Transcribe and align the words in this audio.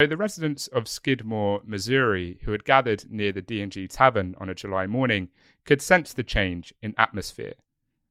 So 0.00 0.08
the 0.08 0.16
residents 0.16 0.66
of 0.66 0.88
Skidmore, 0.88 1.60
Missouri, 1.64 2.40
who 2.42 2.50
had 2.50 2.64
gathered 2.64 3.08
near 3.12 3.30
the 3.30 3.40
D&G 3.40 3.86
Tavern 3.86 4.34
on 4.40 4.48
a 4.48 4.54
July 4.54 4.88
morning, 4.88 5.28
could 5.64 5.80
sense 5.80 6.12
the 6.12 6.24
change 6.24 6.74
in 6.82 6.96
atmosphere. 6.98 7.54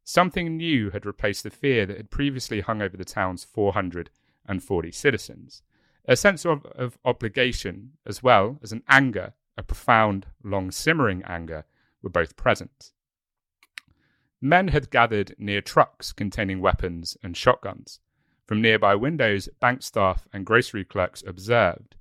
Something 0.06 0.56
new 0.56 0.92
had 0.92 1.06
replaced 1.06 1.44
the 1.44 1.50
fear 1.50 1.86
that 1.86 1.98
had 1.98 2.10
previously 2.10 2.62
hung 2.62 2.82
over 2.82 2.96
the 2.96 3.04
town's 3.04 3.44
440 3.44 4.92
citizens. 4.92 5.62
A 6.06 6.16
sense 6.16 6.46
of, 6.46 6.66
of 6.68 6.98
obligation, 7.04 7.92
as 8.06 8.24
well 8.24 8.60
as 8.64 8.72
an 8.72 8.84
anger, 8.88 9.34
a 9.58 9.64
profound, 9.64 10.28
long 10.42 10.72
simmering 10.72 11.22
anger, 11.24 11.66
were 12.02 12.10
both 12.10 12.38
present. 12.38 12.94
Men 14.40 14.70
had 14.70 14.90
gathered 14.90 15.36
near 15.38 15.62
trucks 15.62 16.14
containing 16.14 16.62
weapons 16.62 17.18
and 17.22 17.36
shotguns. 17.36 18.00
From 18.46 18.62
nearby 18.62 18.96
windows, 18.96 19.48
bank 19.60 19.84
staff 19.84 20.28
and 20.34 20.46
grocery 20.46 20.84
clerks 20.84 21.24
observed. 21.26 21.96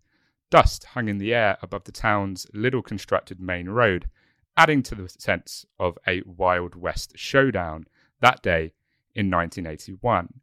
Dust 0.50 0.84
hung 0.84 1.08
in 1.08 1.18
the 1.18 1.32
air 1.32 1.56
above 1.62 1.84
the 1.84 1.92
town's 1.92 2.46
little 2.52 2.82
constructed 2.82 3.40
main 3.40 3.68
road, 3.68 4.08
adding 4.56 4.82
to 4.82 4.94
the 4.94 5.08
sense 5.08 5.64
of 5.78 5.96
a 6.06 6.22
Wild 6.26 6.74
West 6.74 7.16
showdown 7.16 7.86
that 8.20 8.42
day 8.42 8.72
in 9.14 9.30
1981. 9.30 10.40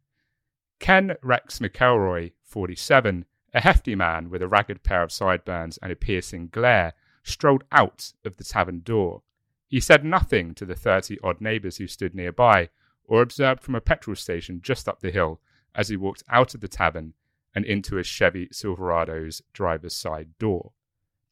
Ken 0.78 1.16
Rex 1.22 1.58
McElroy, 1.58 2.32
47, 2.44 3.26
a 3.52 3.60
hefty 3.60 3.94
man 3.94 4.30
with 4.30 4.42
a 4.42 4.48
ragged 4.48 4.82
pair 4.82 5.02
of 5.02 5.12
sideburns 5.12 5.78
and 5.82 5.92
a 5.92 5.96
piercing 5.96 6.48
glare, 6.48 6.94
strolled 7.22 7.64
out 7.70 8.12
of 8.24 8.38
the 8.38 8.44
tavern 8.44 8.80
door. 8.80 9.22
He 9.68 9.80
said 9.80 10.04
nothing 10.04 10.54
to 10.54 10.64
the 10.64 10.74
30 10.74 11.18
odd 11.22 11.40
neighbours 11.40 11.76
who 11.76 11.86
stood 11.86 12.14
nearby 12.14 12.70
or 13.04 13.20
observed 13.22 13.62
from 13.62 13.74
a 13.74 13.80
petrol 13.80 14.16
station 14.16 14.60
just 14.62 14.88
up 14.88 15.00
the 15.00 15.10
hill 15.10 15.40
as 15.74 15.88
he 15.88 15.96
walked 15.96 16.22
out 16.28 16.54
of 16.54 16.60
the 16.60 16.68
tavern 16.68 17.14
and 17.54 17.64
into 17.64 17.98
a 17.98 18.04
Chevy 18.04 18.48
Silverado's 18.52 19.42
driver's 19.52 19.94
side 19.94 20.38
door. 20.38 20.72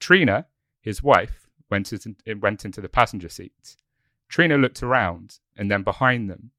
Trina, 0.01 0.47
his 0.81 1.03
wife, 1.03 1.49
went, 1.71 1.93
went 2.41 2.65
into 2.65 2.81
the 2.81 2.89
passenger 2.89 3.29
seat. 3.29 3.77
Trina 4.29 4.57
looked 4.57 4.83
around 4.83 5.39
and 5.57 5.71
then 5.71 5.83
behind 5.83 6.29
them. 6.29 6.51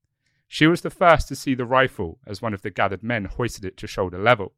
She 0.47 0.65
was 0.65 0.81
the 0.81 0.89
first 0.89 1.27
to 1.27 1.35
see 1.35 1.53
the 1.53 1.65
rifle 1.65 2.19
as 2.25 2.41
one 2.41 2.53
of 2.53 2.63
the 2.63 2.71
gathered 2.71 3.03
men 3.03 3.25
hoisted 3.25 3.65
it 3.65 3.77
to 3.77 3.87
shoulder 3.87 4.17
level. 4.17 4.53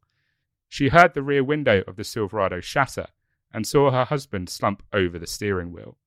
She 0.68 0.88
heard 0.88 1.12
the 1.12 1.22
rear 1.22 1.44
window 1.44 1.82
of 1.86 1.96
the 1.96 2.04
Silverado 2.04 2.60
shatter 2.60 3.08
and 3.52 3.66
saw 3.66 3.90
her 3.90 4.04
husband 4.04 4.48
slump 4.48 4.82
over 4.92 5.18
the 5.18 5.26
steering 5.26 5.70
wheel. 5.70 5.98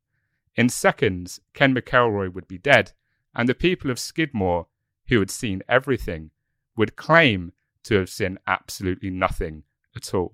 In 0.55 0.69
seconds, 0.69 1.39
Ken 1.53 1.75
McElroy 1.75 2.33
would 2.33 2.47
be 2.47 2.57
dead, 2.57 2.93
and 3.35 3.47
the 3.47 3.53
people 3.53 3.91
of 3.91 3.99
Skidmore, 3.99 4.67
who 5.07 5.19
had 5.19 5.29
seen 5.29 5.61
everything, 5.69 6.31
would 6.75 6.95
claim 6.95 7.53
to 7.83 7.95
have 7.95 8.09
seen 8.09 8.37
absolutely 8.47 9.09
nothing 9.09 9.63
at 9.95 10.13
all. 10.13 10.33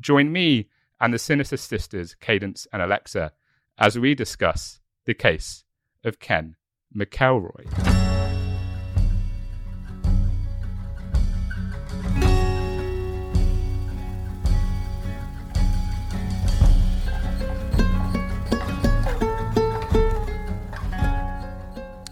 Join 0.00 0.32
me 0.32 0.68
and 1.00 1.14
the 1.14 1.18
Sinister 1.18 1.56
Sisters, 1.56 2.14
Cadence 2.14 2.66
and 2.72 2.82
Alexa, 2.82 3.32
as 3.78 3.98
we 3.98 4.14
discuss 4.14 4.80
the 5.04 5.14
case 5.14 5.64
of 6.04 6.18
Ken 6.18 6.56
McElroy. 6.94 7.66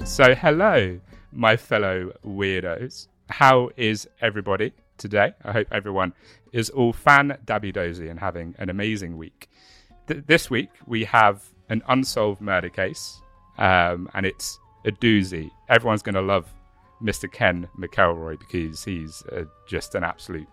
So, 0.04 0.34
hello, 0.34 0.98
my 1.30 1.56
fellow 1.56 2.12
weirdos 2.26 3.06
how 3.28 3.70
is 3.76 4.08
everybody 4.20 4.72
today? 4.96 5.32
I 5.44 5.52
hope 5.52 5.68
everyone 5.70 6.12
is 6.52 6.70
all 6.70 6.92
fan 6.92 7.36
dabby 7.44 7.72
dozy 7.72 8.08
and 8.08 8.18
having 8.18 8.54
an 8.58 8.70
amazing 8.70 9.16
week. 9.16 9.48
Th- 10.06 10.24
this 10.26 10.50
week 10.50 10.70
we 10.86 11.04
have 11.04 11.44
an 11.68 11.82
unsolved 11.88 12.40
murder 12.40 12.68
case, 12.68 13.20
um, 13.58 14.08
and 14.14 14.24
it's 14.24 14.58
a 14.84 14.90
doozy. 14.90 15.50
Everyone's 15.68 16.02
going 16.02 16.14
to 16.14 16.22
love 16.22 16.46
Mr. 17.02 17.30
Ken 17.30 17.68
McElroy 17.78 18.38
because 18.38 18.84
he's 18.84 19.22
uh, 19.32 19.44
just 19.68 19.94
an 19.94 20.04
absolute, 20.04 20.48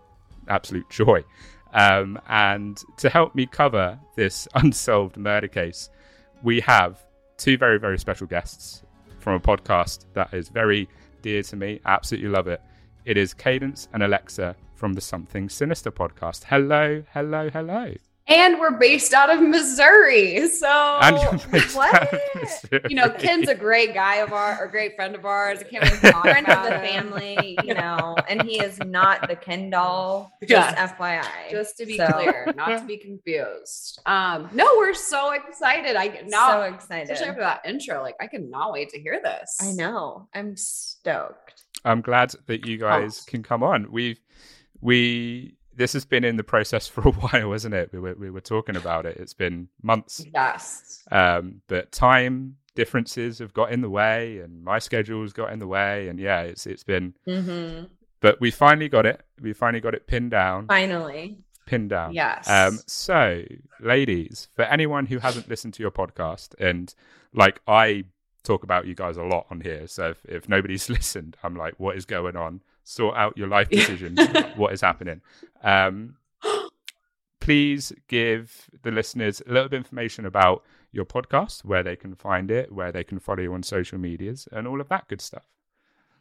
absolute 0.48 0.90
joy. 0.90 1.24
Um, 1.74 2.20
and 2.30 2.82
to 2.98 3.10
help 3.10 3.36
me 3.36 3.46
cover 3.46 4.00
this 4.16 4.48
unsolved 4.56 5.18
murder 5.18 5.48
case, 5.48 5.90
we 6.44 6.60
have 6.62 7.04
two 7.38 7.58
very, 7.58 7.80
very 7.80 7.98
special 7.98 8.28
guests 8.28 8.84
from 9.20 9.34
a 9.34 9.40
podcast 9.40 10.06
that 10.14 10.34
is 10.34 10.50
very 10.50 10.88
dear 11.26 11.42
to 11.42 11.56
me. 11.56 11.80
Absolutely 11.88 12.30
love 12.30 12.48
it. 12.48 12.62
It 13.04 13.18
is 13.18 13.34
Cadence 13.34 13.88
and 13.92 14.04
Alexa 14.04 14.56
from 14.76 14.94
the 14.94 15.02
Something 15.02 15.50
Sinister 15.50 15.92
podcast. 15.92 16.44
Hello, 16.44 17.04
hello, 17.14 17.50
hello. 17.50 17.96
And 18.28 18.60
we're 18.60 18.78
based 18.80 19.14
out 19.14 19.30
of 19.30 19.40
Missouri. 19.40 20.48
So 20.48 20.68
what? 21.74 22.22
Missouri. 22.34 22.82
You 22.90 22.96
know, 22.96 23.10
Ken's 23.10 23.48
a 23.48 23.54
great 23.54 23.94
guy 23.94 24.16
of 24.16 24.34
ours, 24.34 24.58
a 24.64 24.68
great 24.68 24.96
friend 24.96 25.14
of 25.14 25.26
ours. 25.26 25.60
I 25.60 25.64
can't 25.64 25.84
really 25.84 26.12
talk 26.12 26.24
friend 26.24 26.48
of 26.48 26.64
the 26.64 26.72
family, 26.72 27.58
you 27.64 27.76
know, 27.76 28.16
and 28.28 28.42
he 28.42 28.60
is 28.60 28.80
not 28.80 29.28
the 29.30 29.36
Ken 29.36 29.70
doll. 29.70 30.32
Just 30.48 30.76
FYI. 30.76 31.52
Just 31.52 31.78
to 31.78 31.86
be 31.86 31.98
so. 31.98 32.08
clear, 32.08 32.52
not 32.56 32.80
to 32.80 32.86
be 32.86 32.98
confused. 32.98 34.02
Um, 34.08 34.50
no, 34.54 34.68
we're 34.78 34.96
so 34.96 35.32
excited. 35.32 35.96
I 35.96 36.24
now 36.26 36.50
so 36.50 36.62
excited. 36.64 37.12
Especially 37.12 37.30
after 37.30 37.42
that 37.42 37.62
intro. 37.66 38.02
Like 38.02 38.16
I 38.20 38.26
cannot 38.26 38.72
wait 38.72 38.90
to 38.90 39.00
hear 39.00 39.22
this. 39.24 39.58
I 39.62 39.72
know. 39.74 40.28
I'm 40.34 40.58
stoked. 40.58 41.64
I'm 41.84 42.02
glad 42.02 42.34
that 42.48 42.66
you 42.66 42.80
guys 42.80 43.22
can 43.22 43.44
come 43.44 43.62
on. 43.62 43.92
We've 43.92 44.20
we 44.82 45.58
this 45.76 45.94
has 45.94 46.06
been 46.06 46.24
in 46.24 46.38
the 46.38 46.44
process 46.44 46.88
for 46.94 47.02
a 47.08 47.12
while, 47.12 47.54
isn't 47.54 47.74
it? 47.74 47.92
We 47.92 48.00
were 48.00 48.16
we 48.16 48.30
were 48.30 48.42
talking 48.42 48.76
about 48.76 49.06
it. 49.06 49.18
It's 49.18 49.34
been 49.34 49.70
months. 49.82 50.26
Yes. 50.34 51.04
Um, 51.12 51.62
but 51.68 51.92
time 51.92 52.58
differences 52.76 53.40
have 53.40 53.54
got 53.54 53.72
in 53.72 53.82
the 53.82 53.90
way, 53.90 54.40
and 54.40 54.64
my 54.64 54.80
schedule's 54.80 55.34
got 55.34 55.52
in 55.52 55.60
the 55.60 55.68
way, 55.68 56.08
and 56.08 56.20
yeah, 56.20 56.42
it's 56.42 56.66
it's 56.66 56.84
been. 56.84 57.14
Mm-hmm. 57.28 57.86
But 58.22 58.42
we 58.42 58.52
finally 58.52 58.90
got 58.90 59.06
it. 59.06 59.22
We 59.40 59.54
finally 59.54 59.82
got 59.82 59.94
it 59.94 60.08
pinned 60.08 60.32
down. 60.32 60.68
Finally. 60.68 61.38
Pinned 61.66 61.90
down. 61.90 62.14
Yes. 62.14 62.50
Um, 62.50 62.80
so, 62.86 63.44
ladies, 63.80 64.48
for 64.56 64.64
anyone 64.64 65.08
who 65.08 65.20
hasn't 65.20 65.50
listened 65.50 65.74
to 65.76 65.84
your 65.84 65.92
podcast, 65.92 66.56
and 66.60 66.94
like 67.34 67.60
I 67.68 68.06
talk 68.46 68.64
about 68.64 68.86
you 68.86 68.96
guys 68.96 69.18
a 69.18 69.24
lot 69.24 69.48
on 69.50 69.60
here. 69.62 69.88
So 69.88 70.10
if, 70.10 70.26
if 70.26 70.48
nobody's 70.48 70.90
listened, 70.90 71.36
I'm 71.44 71.56
like, 71.56 71.74
what 71.78 71.98
is 71.98 72.06
going 72.06 72.38
on? 72.38 72.62
Sort 72.86 73.18
out 73.18 73.38
your 73.38 73.48
life 73.48 73.70
decisions. 73.70 74.20
what 74.56 74.72
is 74.72 74.82
happening? 74.82 75.22
Um, 75.64 76.16
please 77.42 77.92
give 78.08 78.70
the 78.84 78.92
listeners 78.92 79.42
a 79.46 79.52
little 79.52 79.68
bit 79.68 79.78
of 79.78 79.86
information 79.86 80.26
about 80.26 80.64
your 80.92 81.04
podcast, 81.04 81.66
where 81.66 81.84
they 81.84 81.96
can 81.96 82.16
find 82.16 82.50
it, 82.50 82.72
where 82.72 82.92
they 82.92 83.04
can 83.04 83.20
follow 83.20 83.42
you 83.42 83.54
on 83.54 83.64
social 83.64 83.98
medias, 83.98 84.48
and 84.52 84.68
all 84.68 84.80
of 84.80 84.88
that 84.90 85.08
good 85.08 85.20
stuff. 85.20 85.46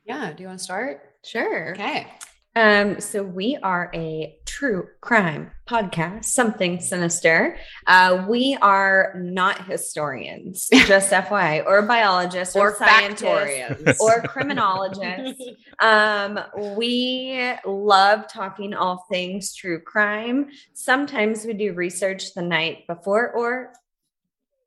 Yeah. 0.04 0.32
Do 0.32 0.42
you 0.42 0.48
want 0.48 0.58
to 0.58 0.64
start? 0.64 1.00
Sure. 1.22 1.72
Okay. 1.72 2.08
Um, 2.56 3.00
so 3.00 3.22
we 3.22 3.56
are 3.62 3.91
a 3.94 4.36
true 4.64 4.88
crime 5.02 5.50
podcast, 5.66 6.25
something 6.25 6.80
sinister. 6.80 7.58
Uh, 7.86 8.25
we 8.26 8.56
are 8.62 9.14
not 9.19 9.66
historians, 9.66 10.69
just 10.86 11.10
FYI, 11.12 11.66
or 11.66 11.82
biologists, 11.82 12.56
or, 12.56 12.70
or 12.70 12.76
scientists, 12.76 14.00
or 14.00 14.22
criminologists. 14.22 15.42
um, 15.80 16.41
we 16.76 17.52
love 17.66 18.26
talking 18.26 18.72
all 18.72 19.04
things 19.10 19.54
true 19.54 19.80
crime. 19.80 20.48
Sometimes 20.72 21.44
we 21.44 21.52
do 21.52 21.75
research 21.75 22.32
the 22.32 22.42
night 22.42 22.86
before 22.86 23.32
or 23.32 23.72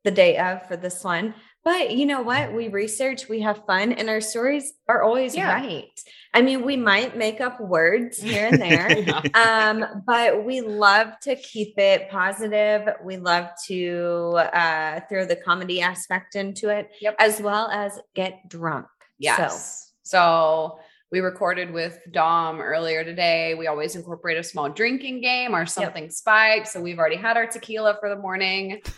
the 0.03 0.11
day 0.11 0.37
of 0.37 0.67
for 0.67 0.77
this 0.77 1.03
one. 1.03 1.33
But 1.67 1.97
you 1.97 2.05
know 2.05 2.22
what? 2.22 2.53
We 2.53 2.69
research, 2.69 3.28
we 3.28 3.41
have 3.41 3.66
fun, 3.66 3.91
and 3.91 4.09
our 4.09 4.22
stories 4.22 4.72
are 4.88 5.03
always 5.03 5.35
yeah. 5.35 5.51
right. 5.51 6.01
I 6.33 6.41
mean, 6.41 6.63
we 6.63 6.78
might 6.78 7.17
make 7.17 7.41
up 7.41 7.59
words 7.59 8.22
here 8.22 8.47
and 8.47 8.61
there, 8.61 9.00
yeah. 9.00 9.22
um, 9.33 10.01
but 10.07 10.45
we 10.45 10.61
love 10.61 11.19
to 11.23 11.35
keep 11.35 11.77
it 11.77 12.09
positive. 12.09 12.88
We 13.03 13.18
love 13.18 13.50
to 13.65 14.39
uh, 14.53 15.01
throw 15.09 15.25
the 15.25 15.36
comedy 15.36 15.81
aspect 15.81 16.38
into 16.38 16.69
it, 16.69 16.89
yep. 17.01 17.18
as 17.19 17.41
well 17.41 17.68
as 17.69 18.00
get 18.15 18.47
drunk. 18.47 18.88
Yes. 19.19 19.91
So, 20.03 20.19
so 20.19 20.80
we 21.12 21.19
recorded 21.19 21.74
with 21.74 22.00
Dom 22.12 22.62
earlier 22.62 23.03
today. 23.03 23.56
We 23.56 23.68
always 23.68 23.97
incorporate 23.97 24.38
a 24.38 24.44
small 24.44 24.69
drinking 24.69 25.19
game 25.19 25.53
or 25.53 25.65
something 25.65 26.03
yep. 26.03 26.13
spiked. 26.13 26.69
So 26.69 26.80
we've 26.80 26.97
already 26.97 27.18
had 27.18 27.36
our 27.36 27.45
tequila 27.45 27.97
for 28.00 28.07
the 28.07 28.15
morning. 28.15 28.81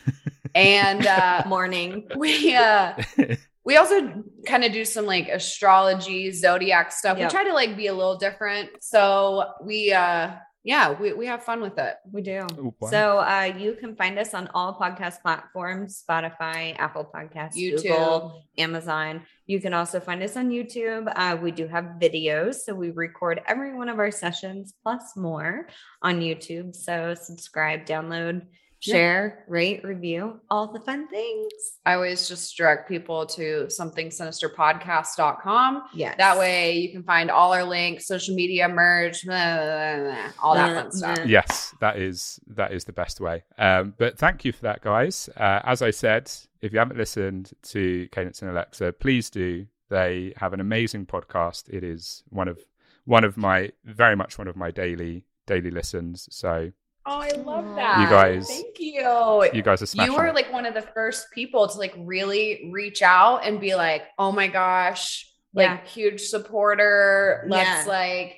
and 0.55 1.05
uh 1.05 1.43
morning 1.47 2.07
we 2.15 2.55
uh 2.55 2.93
we 3.65 3.77
also 3.77 4.23
kind 4.45 4.63
of 4.63 4.71
do 4.71 4.85
some 4.85 5.05
like 5.05 5.27
astrology 5.27 6.31
zodiac 6.31 6.91
stuff 6.91 7.17
yep. 7.17 7.29
we 7.29 7.31
try 7.31 7.43
to 7.43 7.53
like 7.53 7.75
be 7.77 7.87
a 7.87 7.93
little 7.93 8.17
different 8.17 8.69
so 8.81 9.45
we 9.63 9.91
uh 9.91 10.31
yeah, 10.63 10.91
we, 10.99 11.13
we 11.13 11.25
have 11.25 11.43
fun 11.43 11.61
with 11.61 11.77
it. 11.77 11.95
We 12.11 12.21
do. 12.21 12.45
Oh, 12.57 12.75
wow. 12.79 12.89
So 12.89 13.19
uh, 13.19 13.53
you 13.57 13.75
can 13.75 13.95
find 13.95 14.19
us 14.19 14.33
on 14.33 14.49
all 14.53 14.77
podcast 14.77 15.21
platforms 15.21 16.03
Spotify, 16.07 16.75
Apple 16.77 17.09
Podcasts, 17.13 17.55
YouTube. 17.55 17.83
Google, 17.83 18.45
Amazon. 18.57 19.21
You 19.47 19.61
can 19.61 19.73
also 19.73 20.01
find 20.01 20.21
us 20.21 20.35
on 20.35 20.49
YouTube. 20.49 21.11
Uh, 21.15 21.37
we 21.41 21.51
do 21.51 21.67
have 21.67 21.95
videos. 21.99 22.55
So 22.55 22.75
we 22.75 22.91
record 22.91 23.41
every 23.47 23.73
one 23.73 23.87
of 23.87 23.99
our 23.99 24.11
sessions 24.11 24.73
plus 24.83 25.15
more 25.15 25.67
on 26.01 26.19
YouTube. 26.19 26.75
So 26.75 27.15
subscribe, 27.15 27.85
download, 27.85 28.45
Yeah. 28.81 28.93
share, 28.93 29.45
rate, 29.47 29.83
review, 29.83 30.39
all 30.49 30.71
the 30.71 30.79
fun 30.79 31.07
things. 31.09 31.51
I 31.85 31.95
always 31.95 32.27
just 32.27 32.55
direct 32.55 32.87
people 32.87 33.25
to 33.27 33.69
something 33.69 34.09
sinister 34.09 34.49
somethingsinisterpodcast.com. 34.49 35.83
Yes. 35.93 36.15
That 36.17 36.37
way 36.37 36.77
you 36.77 36.91
can 36.91 37.03
find 37.03 37.29
all 37.29 37.53
our 37.53 37.63
links, 37.63 38.07
social 38.07 38.35
media 38.35 38.69
merge, 38.69 39.23
blah, 39.23 39.55
blah, 39.55 39.65
blah, 39.65 40.03
blah, 40.03 40.31
all 40.41 40.55
that 40.55 40.75
fun 40.75 40.91
stuff. 40.91 41.19
yes, 41.25 41.75
that 41.81 41.97
is 41.97 42.39
that 42.47 42.71
is 42.71 42.85
the 42.85 42.93
best 42.93 43.19
way. 43.19 43.43
Um, 43.57 43.93
but 43.97 44.17
thank 44.17 44.45
you 44.45 44.51
for 44.51 44.61
that, 44.63 44.81
guys. 44.81 45.29
Uh, 45.35 45.59
as 45.63 45.81
I 45.81 45.91
said, 45.91 46.31
if 46.61 46.73
you 46.73 46.79
haven't 46.79 46.97
listened 46.97 47.51
to 47.63 48.07
Cadence 48.11 48.41
and 48.41 48.51
Alexa, 48.51 48.93
please 48.93 49.29
do. 49.29 49.65
They 49.89 50.33
have 50.37 50.53
an 50.53 50.59
amazing 50.59 51.07
podcast. 51.07 51.67
It 51.69 51.83
is 51.83 52.23
one 52.29 52.47
of 52.47 52.59
one 53.05 53.23
of 53.23 53.37
my 53.37 53.71
very 53.85 54.15
much 54.15 54.37
one 54.37 54.47
of 54.47 54.55
my 54.55 54.71
daily 54.71 55.25
daily 55.47 55.71
listens. 55.71 56.27
So 56.31 56.71
Oh, 57.11 57.19
I 57.21 57.31
love 57.31 57.75
that. 57.75 58.01
You 58.01 58.07
guys- 58.07 58.47
Thank 58.47 58.79
you. 58.79 59.49
you 59.53 59.61
guys 59.63 59.81
are 59.81 59.87
smashing. 59.87 60.11
you 60.13 60.17
were 60.19 60.31
like 60.31 60.51
one 60.53 60.65
of 60.67 60.73
the 60.75 60.83
first 60.83 61.31
people 61.31 61.67
to 61.67 61.77
like 61.77 61.93
really 61.97 62.69
reach 62.71 63.01
out 63.01 63.45
and 63.45 63.59
be 63.59 63.73
like, 63.75 64.03
oh 64.19 64.31
my 64.31 64.47
gosh, 64.47 65.27
like 65.55 65.65
Yeah. 65.67 65.85
huge 65.85 66.21
supporter. 66.21 67.45
Let's 67.47 67.85
Yeah. 67.87 67.91
like 67.91 68.35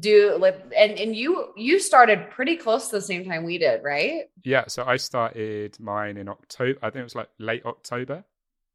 do 0.00 0.36
like 0.38 0.60
and 0.76 0.92
and 0.98 1.14
you 1.14 1.52
you 1.56 1.78
started 1.78 2.30
pretty 2.30 2.56
close 2.56 2.88
to 2.88 2.96
the 2.96 3.02
same 3.02 3.24
time 3.24 3.44
we 3.44 3.58
did, 3.58 3.82
right? 3.84 4.22
yeah. 4.44 4.64
So 4.68 4.84
I 4.84 4.96
started 4.96 5.78
mine 5.80 6.16
in 6.16 6.28
October. 6.28 6.78
I 6.82 6.90
think 6.90 7.00
it 7.00 7.04
was 7.04 7.14
like 7.14 7.28
late 7.38 7.64
October, 7.66 8.24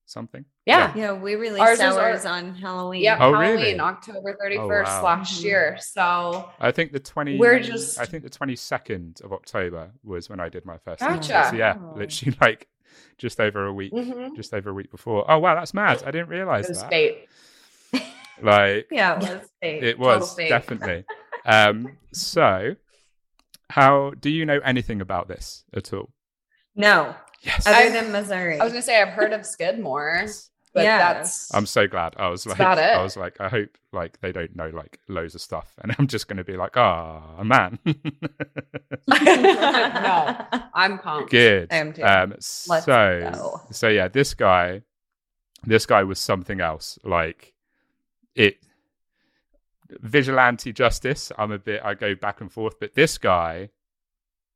something. 0.09 0.43
Yeah. 0.65 0.93
Yeah, 0.95 1.13
we 1.13 1.35
released 1.35 1.61
Ours 1.61 1.79
was 1.79 1.97
ours, 1.97 2.25
on 2.25 2.55
Halloween. 2.55 3.01
Yeah, 3.01 3.15
Oh, 3.15 3.33
Halloween, 3.33 3.55
really? 3.55 3.79
October 3.79 4.35
31st 4.41 4.85
wow. 4.87 5.03
last 5.03 5.39
Mhm. 5.39 5.43
year. 5.43 5.77
So 5.79 6.49
I 6.59 6.71
think 6.71 6.91
the 6.91 6.99
twenty. 6.99 7.37
We're 7.37 7.59
just- 7.59 7.99
I 7.99 8.05
think 8.05 8.23
the 8.23 8.29
twenty 8.29 8.55
second 8.55 9.21
of 9.23 9.31
October 9.33 9.91
was 10.03 10.29
when 10.29 10.39
I 10.39 10.49
did 10.49 10.65
my 10.65 10.77
first. 10.79 10.99
Gotcha. 10.99 11.47
So 11.51 11.55
yeah, 11.55 11.77
Oh. 11.79 11.93
literally 11.95 12.37
like 12.41 12.67
just 13.17 13.39
over 13.39 13.65
a 13.67 13.73
week. 13.73 13.93
mhm. 13.93 14.35
Just 14.35 14.53
over 14.53 14.69
a 14.69 14.73
week 14.73 14.91
before. 14.91 15.25
Oh 15.29 15.39
wow, 15.39 15.55
that's 15.55 15.73
mad! 15.73 16.03
I 16.05 16.11
didn't 16.11 16.29
realize 16.29 16.65
it 16.65 16.69
was 16.69 16.81
that. 16.81 16.89
fate. 16.89 17.27
Like 18.41 18.87
Yeah, 18.89 19.15
it 19.17 19.19
was 19.41 19.49
fake. 19.61 19.83
it 19.83 19.99
was 19.99 20.33
fate. 20.35 20.49
definitely. 20.49 21.03
um, 21.45 21.97
so, 22.13 22.75
how 23.69 24.11
do 24.19 24.29
you 24.29 24.45
know 24.45 24.59
anything 24.63 25.01
about 25.01 25.27
this 25.27 25.63
at 25.75 25.91
all? 25.93 26.09
no, 26.75 27.15
Yes. 27.41 27.65
other 27.67 27.75
I've- 27.77 27.93
than 27.93 28.11
Missouri. 28.11 28.59
I 28.59 28.63
was 28.63 28.73
gonna 28.73 28.81
say 28.81 29.01
I've 29.01 29.09
heard 29.13 29.31
of 29.33 29.45
Skidmore, 29.45 30.25
but 30.73 30.83
Yeah. 30.83 31.13
that's 31.13 31.53
I'm 31.53 31.65
so 31.65 31.87
glad. 31.87 32.15
I 32.17 32.27
was 32.29 32.45
like, 32.45 32.55
about 32.59 32.77
it. 32.77 32.81
I 32.95 33.01
was 33.01 33.15
like, 33.17 33.39
I 33.39 33.47
hope 33.49 33.69
like 33.93 34.19
they 34.21 34.31
don't 34.31 34.55
know 34.55 34.69
like 34.69 34.99
loads 35.07 35.35
of 35.35 35.41
stuff, 35.41 35.73
and 35.81 35.95
I'm 35.97 36.07
just 36.07 36.27
going 36.27 36.37
to 36.37 36.43
be 36.43 36.57
like, 36.57 36.75
ah, 36.77 37.41
man. 37.43 37.79
No. 39.07 40.45
I'm 40.73 40.99
pumped. 40.99 41.31
Good. 41.31 41.67
I 41.71 41.75
am 41.77 41.93
too. 41.93 42.03
Um, 42.03 42.29
Let's 42.31 42.45
so, 42.85 42.85
go. 42.85 43.61
so 43.71 43.87
yeah, 43.87 44.07
this 44.07 44.33
guy, 44.33 44.81
this 45.63 45.85
guy 45.85 46.03
was 46.03 46.19
something 46.19 46.61
else. 46.61 46.99
Like 47.03 47.53
it, 48.35 48.57
vigilante 49.89 50.71
justice. 50.73 51.31
I'm 51.37 51.51
a 51.51 51.57
bit. 51.59 51.81
I 51.83 51.93
go 51.93 52.15
back 52.15 52.41
and 52.41 52.51
forth, 52.51 52.79
but 52.79 52.93
this 52.95 53.17
guy, 53.17 53.69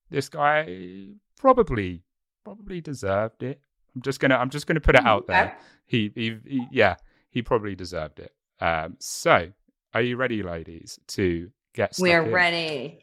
this 0.09 0.29
guy 0.29 1.07
probably, 1.37 2.03
probably 2.43 2.81
deserved 2.81 3.43
it. 3.43 3.61
I'm 3.95 4.01
just 4.01 4.19
gonna. 4.19 4.35
I'm 4.35 4.49
just 4.49 4.67
gonna 4.67 4.81
put 4.81 4.95
it 4.95 5.05
out 5.05 5.27
there. 5.27 5.57
He, 5.85 6.11
he, 6.15 6.37
he 6.45 6.67
yeah, 6.71 6.95
he 7.29 7.41
probably 7.41 7.75
deserved 7.75 8.19
it. 8.19 8.33
Um, 8.59 8.95
so, 8.99 9.49
are 9.93 10.01
you 10.01 10.17
ready, 10.17 10.41
ladies, 10.41 10.99
to 11.07 11.51
get? 11.73 11.95
we 11.99 12.13
are 12.13 12.23
in? 12.23 12.31
ready. 12.31 12.99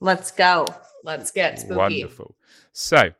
Let's 0.00 0.30
go. 0.30 0.66
Let's 1.04 1.30
get 1.30 1.60
spooky. 1.60 1.76
Wonderful. 1.76 2.36
So, 2.72 3.12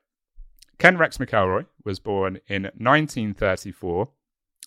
Ken 0.78 0.96
Rex 0.96 1.18
McElroy 1.18 1.66
was 1.84 1.98
born 1.98 2.40
in 2.48 2.64
1934 2.64 4.08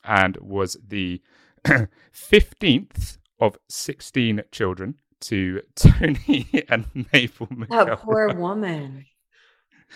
and 0.04 0.38
was 0.38 0.78
the 0.88 1.22
15th 1.66 3.18
of 3.40 3.58
16 3.70 4.44
children 4.52 4.96
to 5.22 5.62
Tony 5.76 6.48
and 6.70 6.86
Mabel 7.12 7.48
McElroy. 7.48 7.86
That 7.86 8.00
poor 8.00 8.34
woman. 8.36 9.06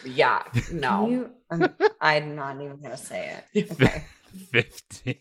Yeah. 0.05 0.43
No. 0.71 1.09
You, 1.09 1.29
I'm, 1.51 1.67
I'm 2.01 2.35
not 2.35 2.55
even 2.61 2.79
gonna 2.81 2.97
say 2.97 3.39
it. 3.53 3.71
Okay. 3.71 4.03
15. 4.51 5.15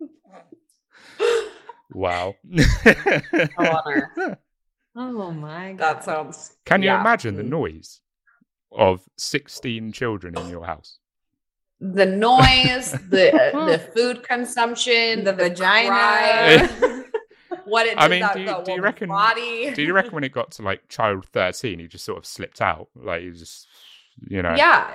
wow. 1.92 2.34
honor. 3.58 4.38
Oh 5.00 5.30
my 5.30 5.74
god. 5.74 5.78
That 5.98 6.04
sounds. 6.04 6.56
Can 6.64 6.82
you 6.82 6.88
yeah. 6.88 7.00
imagine 7.00 7.36
the 7.36 7.44
noise 7.44 8.00
of 8.72 9.00
16 9.16 9.92
children 9.92 10.36
in 10.36 10.48
your 10.48 10.64
house? 10.64 10.98
The 11.80 12.04
noise, 12.06 12.90
the 13.08 13.32
uh, 13.54 13.66
the 13.66 13.78
food 13.78 14.24
consumption, 14.24 15.22
The 15.22 15.32
vagina. 15.32 15.88
cry, 15.88 17.04
what 17.64 17.86
it 17.86 17.90
did 17.90 17.98
I 17.98 18.08
mean, 18.08 18.20
that 18.22 18.34
do 18.34 18.40
you- 18.42 18.62
do 18.64 18.72
you 18.72 18.82
reckon- 18.82 19.08
body. 19.08 19.70
Do 19.72 19.82
you 19.82 19.92
reckon 19.92 20.12
when 20.12 20.24
it 20.24 20.32
got 20.32 20.50
to 20.52 20.62
like 20.62 20.88
child 20.88 21.26
13, 21.26 21.78
he 21.78 21.86
just 21.86 22.04
sort 22.04 22.18
of 22.18 22.26
slipped 22.26 22.60
out? 22.60 22.88
Like, 22.96 23.22
he 23.22 23.30
just, 23.30 23.68
you 24.26 24.42
know. 24.42 24.54
Yeah, 24.56 24.90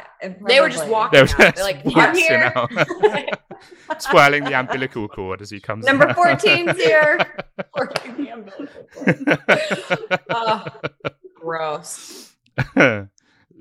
they 0.48 0.60
were 0.62 0.70
just 0.70 0.88
walking. 0.88 1.18
They 1.18 1.22
were 1.24 1.28
just 1.28 1.56
They're 1.56 1.64
like, 1.64 1.86
I'm 1.86 1.94
waltzing 1.94 2.24
here. 2.24 2.52
out. 2.56 2.72
twirling 4.02 4.44
the 4.44 4.60
umbilical 4.60 5.08
cord 5.08 5.42
as 5.42 5.50
he 5.50 5.60
comes 5.60 5.86
Number 5.86 6.10
out. 6.10 6.18
14's 6.18 6.82
here. 6.82 7.20
Working 7.78 8.18
the 8.18 8.30
umbilical 8.30 8.88
cord. 8.94 10.20
Oh, 10.30 10.66
gross. 11.36 12.34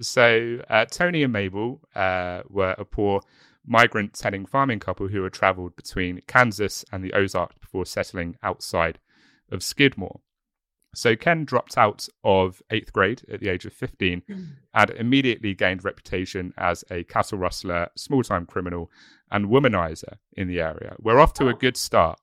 so 0.01 0.59
uh, 0.69 0.85
Tony 0.87 1.23
and 1.23 1.33
Mabel 1.33 1.81
uh, 1.95 2.43
were 2.49 2.75
a 2.79 2.85
poor 2.85 3.21
migrant 3.67 4.15
tenning 4.15 4.47
farming 4.47 4.81
couple 4.81 5.09
who 5.09 5.23
had 5.23 5.33
travelled 5.33 5.77
between 5.77 6.21
Kansas 6.27 6.85
and 6.93 7.05
the 7.05 7.13
Ozarks 7.13 7.57
before 7.61 7.87
settling 7.87 8.37
outside 8.43 8.99
of 9.51 9.63
Skidmore. 9.63 10.21
So 10.95 11.17
Ken 11.17 11.45
dropped 11.45 11.79
out 11.79 12.07
of 12.23 12.61
eighth 12.71 12.93
grade 12.93 13.23
at 13.33 13.41
the 13.41 13.49
age 13.49 13.65
of 13.65 13.73
15 13.73 14.23
and 14.75 14.91
immediately 14.91 15.55
gained 15.55 15.85
reputation 15.85 16.53
as 16.59 16.85
a 16.91 17.05
cattle 17.05 17.39
rustler, 17.39 17.89
small 17.97 18.23
time 18.23 18.45
criminal, 18.47 18.91
and 19.31 19.47
womanizer 19.47 20.17
in 20.37 20.49
the 20.49 20.61
area. 20.61 20.95
We're 20.99 21.19
off 21.19 21.33
to 21.35 21.49
a 21.49 21.55
Oh. 21.55 21.57
good 21.57 21.77
start. 21.77 22.19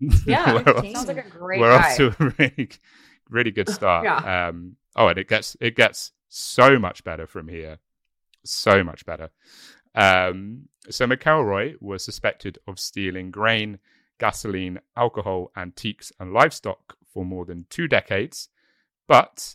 Yeah, 0.26 0.54
We're 0.54 0.74
off- 0.76 0.84
sounds 0.92 1.08
like 1.08 1.26
a 1.26 1.28
great 1.28 1.60
we're 1.60 1.76
guy. 1.76 1.90
off 1.90 1.96
to 1.96 2.06
a 2.20 2.34
really, 2.38 2.68
really 3.30 3.50
good 3.50 3.68
start. 3.78 4.04
Yeah. 4.04 4.48
Um, 4.48 4.76
oh, 4.96 5.08
and 5.08 5.18
it 5.18 5.28
gets 5.28 5.56
it 5.60 5.74
gets 5.76 6.12
so 6.28 6.78
much 6.78 7.02
better 7.04 7.26
from 7.26 7.48
here, 7.48 7.78
so 8.44 8.84
much 8.84 9.04
better. 9.06 9.30
Um, 9.94 10.68
so 10.90 11.06
McElroy 11.06 11.74
was 11.80 12.04
suspected 12.04 12.58
of 12.66 12.78
stealing 12.78 13.30
grain, 13.30 13.78
gasoline, 14.18 14.80
alcohol, 14.96 15.50
antiques, 15.56 16.12
and 16.18 16.32
livestock 16.32 16.96
for 17.14 17.24
more 17.24 17.44
than 17.46 17.64
two 17.70 17.88
decades, 17.88 18.48
but 19.08 19.54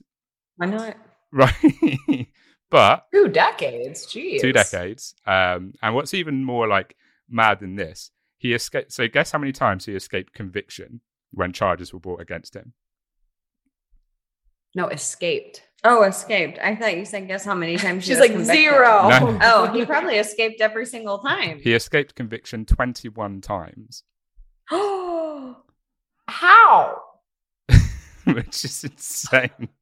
Why 0.56 0.66
not? 0.68 0.98
right, 1.32 2.28
but 2.72 3.06
Two 3.14 3.28
decades. 3.28 4.08
Jeez. 4.08 4.40
two 4.42 4.52
decades. 4.54 5.14
Um, 5.28 5.74
and 5.82 5.94
what's 5.94 6.14
even 6.16 6.44
more 6.44 6.68
like 6.68 6.96
mad 7.30 7.60
than 7.60 7.76
this, 7.76 8.10
he 8.38 8.54
escaped. 8.54 8.92
So 8.94 9.08
guess 9.08 9.32
how 9.32 9.40
many 9.40 9.52
times 9.52 9.86
he 9.86 9.94
escaped 9.96 10.34
conviction 10.34 11.02
when 11.32 11.54
charges 11.54 11.94
were 11.94 12.00
brought 12.00 12.22
against 12.22 12.56
him? 12.56 12.74
No, 14.76 14.88
escaped. 14.88 15.64
Oh, 15.84 16.04
escaped. 16.04 16.60
I 16.62 16.76
thought 16.76 16.96
you 16.98 17.06
said 17.06 17.28
guess 17.28 17.44
how 17.46 17.56
many 17.56 17.78
times 17.86 18.06
She's 18.06 18.20
like 18.20 18.32
convicted. 18.32 18.56
zero. 18.56 19.10
No. 19.10 19.40
Oh, 19.42 19.72
he 19.74 19.86
probably 19.94 20.16
escaped 20.16 20.62
every 20.62 20.86
single 20.86 21.20
time. 21.20 21.60
He 21.60 21.74
escaped 21.74 22.16
conviction 22.16 22.66
21 22.66 23.42
times, 23.42 24.04
Oh, 24.72 25.58
How? 26.28 27.02
which 28.36 28.66
is 28.66 28.84
insane. 28.84 29.70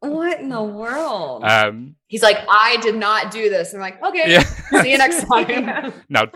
What 0.00 0.38
in 0.40 0.50
the 0.50 0.62
world? 0.62 1.42
um, 1.42 1.96
He's 2.06 2.22
like, 2.22 2.36
I 2.48 2.76
did 2.80 2.94
not 2.94 3.32
do 3.32 3.50
this. 3.50 3.72
I'm 3.74 3.80
like, 3.80 4.00
okay, 4.04 4.30
yeah. 4.30 4.44
see 4.82 4.92
you 4.92 4.98
next 4.98 5.24
time. 5.26 5.92
now, 6.08 6.26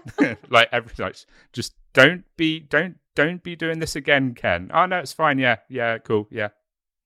like 0.48 0.68
every 0.72 0.90
like, 0.98 1.14
just 1.52 1.74
don't 1.92 2.24
be, 2.36 2.58
don't, 2.58 2.96
don't 3.14 3.40
be 3.44 3.54
doing 3.54 3.78
this 3.78 3.94
again, 3.94 4.34
Ken. 4.34 4.72
Oh 4.74 4.86
no, 4.86 4.98
it's 4.98 5.12
fine. 5.12 5.38
Yeah, 5.38 5.56
yeah, 5.68 5.98
cool. 5.98 6.26
Yeah, 6.32 6.48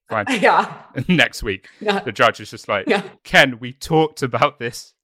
fine. 0.08 0.25
yeah. 0.40 0.82
Next 1.06 1.42
week, 1.42 1.68
Yeah. 1.80 1.99
the 2.00 2.12
judge 2.12 2.40
is 2.40 2.50
just 2.50 2.66
like, 2.66 2.87
Yeah. 2.88 3.02
Ken, 3.25 3.58
we 3.58 3.75
talked 3.75 4.22
about 4.22 4.58
this. 4.58 4.94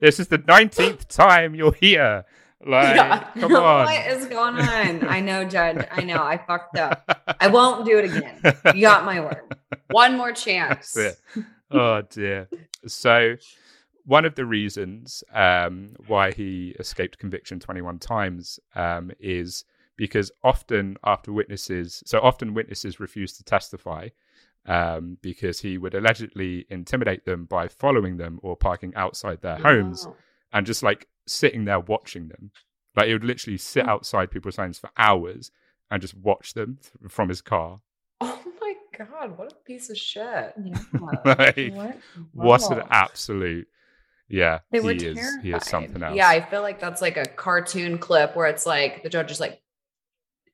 this 0.00 0.20
is 0.20 0.28
the 0.28 0.38
19th 0.38 1.06
time 1.08 1.54
you're 1.54 1.72
here. 1.72 2.24
Like, 2.74 2.96
yeah. 2.96 3.28
come 3.38 3.54
on. 3.54 3.84
what 3.84 4.06
is 4.06 4.24
going 4.24 4.56
on? 4.56 5.06
I 5.06 5.20
know, 5.20 5.44
Judge. 5.44 5.86
I 5.92 6.02
know. 6.02 6.22
I 6.22 6.38
fucked 6.38 6.78
up. 6.78 7.36
I 7.40 7.48
won't 7.48 7.84
do 7.84 7.98
it 7.98 8.06
again. 8.06 8.40
You 8.74 8.80
got 8.80 9.04
my 9.04 9.20
word. 9.20 9.54
One 9.90 10.16
more 10.16 10.32
chance. 10.32 10.96
Oh 11.70 12.02
dear. 12.08 12.48
So 12.86 13.36
one 14.06 14.24
of 14.24 14.34
the 14.34 14.46
reasons 14.46 15.24
um, 15.32 15.94
why 16.06 16.32
he 16.32 16.74
escaped 16.78 17.18
conviction 17.18 17.60
21 17.60 17.98
times 17.98 18.58
um, 18.74 19.10
is 19.18 19.64
because 19.96 20.30
often 20.42 20.96
after 21.04 21.32
witnesses, 21.32 22.02
so 22.06 22.18
often 22.20 22.54
witnesses 22.54 23.00
refuse 23.00 23.36
to 23.36 23.44
testify 23.44 24.08
um, 24.66 25.18
because 25.20 25.60
he 25.60 25.78
would 25.78 25.94
allegedly 25.94 26.66
intimidate 26.70 27.24
them 27.24 27.44
by 27.44 27.68
following 27.68 28.16
them 28.16 28.40
or 28.42 28.56
parking 28.56 28.94
outside 28.94 29.40
their 29.42 29.56
homes 29.56 30.08
and 30.52 30.66
just 30.66 30.82
like 30.82 31.08
sitting 31.26 31.64
there 31.64 31.80
watching 31.80 32.28
them. 32.28 32.50
Like 32.96 33.06
he 33.06 33.12
would 33.12 33.24
literally 33.24 33.58
sit 33.58 33.86
oh. 33.86 33.90
outside 33.90 34.30
people's 34.30 34.56
homes 34.56 34.78
for 34.78 34.90
hours 34.96 35.50
and 35.90 36.00
just 36.00 36.16
watch 36.16 36.54
them 36.54 36.78
th- 36.80 37.10
from 37.10 37.28
his 37.28 37.40
car. 37.40 37.80
Oh 38.20 38.42
my 38.60 38.74
god, 38.96 39.36
what 39.36 39.52
a 39.52 39.56
piece 39.66 39.90
of 39.90 39.98
shit! 39.98 40.54
Yeah. 40.62 40.78
like, 41.24 41.74
what? 41.74 41.98
what 42.32 42.72
an 42.72 42.82
absolute 42.90 43.66
yeah, 44.28 44.60
they 44.70 44.80
were 44.80 44.92
he 44.92 45.06
is 45.06 45.36
he 45.42 45.52
is 45.52 45.64
something 45.64 46.02
else. 46.02 46.16
Yeah, 46.16 46.28
I 46.28 46.40
feel 46.40 46.62
like 46.62 46.80
that's 46.80 47.02
like 47.02 47.16
a 47.16 47.26
cartoon 47.26 47.98
clip 47.98 48.34
where 48.34 48.46
it's 48.46 48.64
like 48.64 49.02
the 49.02 49.10
judge 49.10 49.30
is 49.30 49.38
like, 49.38 49.60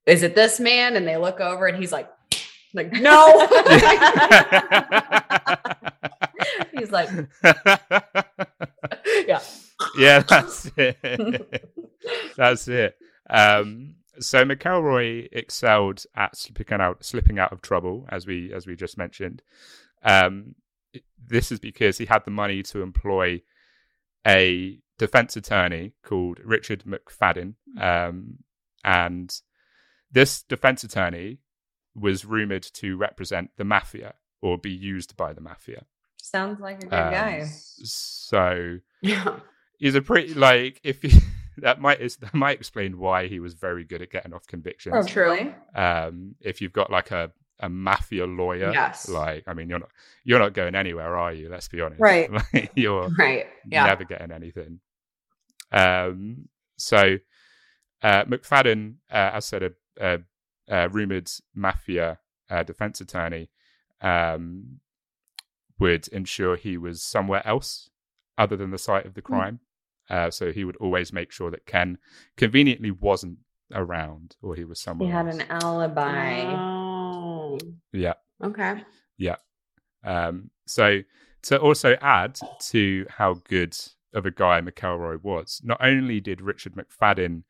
"Is 0.06 0.24
it 0.24 0.34
this 0.34 0.58
man?" 0.58 0.96
And 0.96 1.06
they 1.06 1.16
look 1.16 1.40
over 1.40 1.66
and 1.66 1.78
he's 1.78 1.92
like, 1.92 2.08
"Like 2.74 2.92
no." 2.92 3.46
he's 6.76 6.90
like, 6.90 7.08
"Yeah, 7.44 7.69
yeah, 10.00 10.18
that's 10.28 10.70
it. 10.76 11.70
that's 12.36 12.68
it." 12.68 12.96
Um, 13.28 13.96
so 14.18 14.44
McElroy 14.44 15.28
excelled 15.32 16.04
at 16.16 16.36
slipping 16.36 16.80
out, 16.80 17.04
slipping 17.04 17.38
out 17.38 17.52
of 17.52 17.62
trouble, 17.62 18.06
as 18.10 18.26
we 18.26 18.52
as 18.52 18.66
we 18.66 18.76
just 18.76 18.98
mentioned. 18.98 19.42
Um, 20.02 20.54
this 21.24 21.52
is 21.52 21.58
because 21.60 21.98
he 21.98 22.06
had 22.06 22.24
the 22.24 22.30
money 22.30 22.62
to 22.64 22.82
employ 22.82 23.42
a 24.26 24.78
defense 24.98 25.36
attorney 25.36 25.92
called 26.04 26.40
Richard 26.44 26.84
McFadden. 26.84 27.54
Um, 27.80 28.38
and 28.84 29.32
this 30.10 30.42
defense 30.42 30.84
attorney 30.84 31.38
was 31.94 32.24
rumored 32.24 32.62
to 32.74 32.96
represent 32.96 33.50
the 33.56 33.64
mafia 33.64 34.14
or 34.42 34.58
be 34.58 34.70
used 34.70 35.16
by 35.16 35.32
the 35.32 35.40
mafia. 35.40 35.84
Sounds 36.20 36.60
like 36.60 36.82
a 36.82 36.86
good 36.86 36.92
um, 36.92 37.12
guy. 37.12 37.44
So 37.46 38.78
yeah. 39.02 39.38
He's 39.80 39.96
a 39.96 40.02
pretty 40.02 40.34
like 40.34 40.80
if 40.84 41.02
you, 41.02 41.10
that 41.58 41.80
might 41.80 42.00
is 42.00 42.16
that 42.18 42.34
might 42.34 42.58
explain 42.58 42.98
why 42.98 43.26
he 43.26 43.40
was 43.40 43.54
very 43.54 43.82
good 43.82 44.02
at 44.02 44.10
getting 44.10 44.32
off 44.32 44.46
convictions. 44.46 44.94
Oh, 44.96 45.02
truly. 45.02 45.52
Um, 45.74 46.36
if 46.40 46.60
you've 46.60 46.72
got 46.72 46.90
like 46.90 47.10
a 47.10 47.32
a 47.60 47.68
mafia 47.68 48.26
lawyer. 48.26 48.72
Yes. 48.72 49.08
Like, 49.08 49.44
I 49.46 49.54
mean, 49.54 49.68
you're 49.68 49.78
not 49.78 49.90
you're 50.24 50.38
not 50.38 50.54
going 50.54 50.74
anywhere, 50.74 51.16
are 51.16 51.32
you? 51.32 51.48
Let's 51.48 51.68
be 51.68 51.80
honest. 51.80 52.00
Right. 52.00 52.30
Like, 52.52 52.72
you're 52.74 53.08
right. 53.18 53.46
Yeah. 53.68 53.86
never 53.86 54.04
getting 54.04 54.32
anything. 54.32 54.80
Um. 55.72 56.48
So, 56.76 57.18
uh, 58.02 58.24
McFadden, 58.24 58.94
uh, 59.10 59.32
as 59.34 59.44
said, 59.44 59.62
a, 59.62 59.72
a, 60.00 60.18
a 60.68 60.88
rumored 60.88 61.30
mafia 61.54 62.18
uh, 62.48 62.62
defense 62.62 63.02
attorney, 63.02 63.50
um, 64.00 64.80
would 65.78 66.08
ensure 66.08 66.56
he 66.56 66.78
was 66.78 67.02
somewhere 67.02 67.46
else 67.46 67.90
other 68.38 68.56
than 68.56 68.70
the 68.70 68.78
site 68.78 69.04
of 69.04 69.12
the 69.12 69.20
hmm. 69.20 69.32
crime. 69.34 69.60
Uh, 70.10 70.30
so 70.30 70.52
he 70.52 70.64
would 70.64 70.76
always 70.76 71.12
make 71.12 71.30
sure 71.30 71.50
that 71.50 71.66
Ken 71.66 71.96
conveniently 72.36 72.90
wasn't 72.90 73.38
around 73.72 74.36
or 74.42 74.56
he 74.56 74.64
was 74.64 74.80
somewhere. 74.80 75.08
He 75.08 75.12
had 75.12 75.26
else. 75.26 75.36
an 75.36 75.46
alibi. 75.48 76.42
Oh. 76.44 77.58
Yeah. 77.92 78.14
Okay. 78.42 78.82
Yeah. 79.16 79.36
Um, 80.04 80.50
so 80.66 81.02
to 81.42 81.60
also 81.60 81.96
add 82.00 82.38
to 82.70 83.06
how 83.08 83.34
good 83.48 83.76
of 84.12 84.26
a 84.26 84.30
guy 84.30 84.60
McElroy 84.60 85.22
was, 85.22 85.60
not 85.64 85.78
only 85.80 86.20
did 86.20 86.40
Richard 86.40 86.74
McFadden 86.74 87.44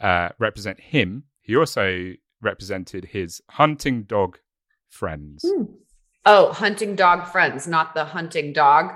uh, 0.00 0.30
represent 0.38 0.80
him, 0.80 1.24
he 1.42 1.56
also 1.56 2.14
represented 2.40 3.04
his 3.04 3.42
hunting 3.50 4.04
dog 4.04 4.38
friends. 4.88 5.44
Mm. 5.44 5.68
Oh, 6.24 6.52
hunting 6.52 6.94
dog 6.94 7.26
friends, 7.26 7.66
not 7.66 7.94
the 7.94 8.04
hunting 8.04 8.52
dog. 8.52 8.92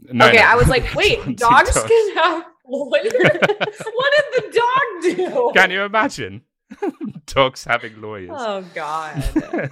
No, 0.00 0.26
okay, 0.26 0.36
no. 0.38 0.42
I 0.42 0.54
was 0.54 0.68
like, 0.68 0.94
wait, 0.94 1.18
dogs, 1.36 1.74
dogs 1.74 1.82
can 1.84 2.14
have 2.16 2.44
lawyers. 2.66 3.12
what 3.12 4.12
did 4.16 4.24
the 4.32 4.50
dog 4.52 5.16
do? 5.16 5.52
Can 5.54 5.70
you 5.70 5.82
imagine? 5.82 6.42
Dogs 7.26 7.64
having 7.64 8.00
lawyers. 8.00 8.30
Oh 8.32 8.62
God. 8.74 9.70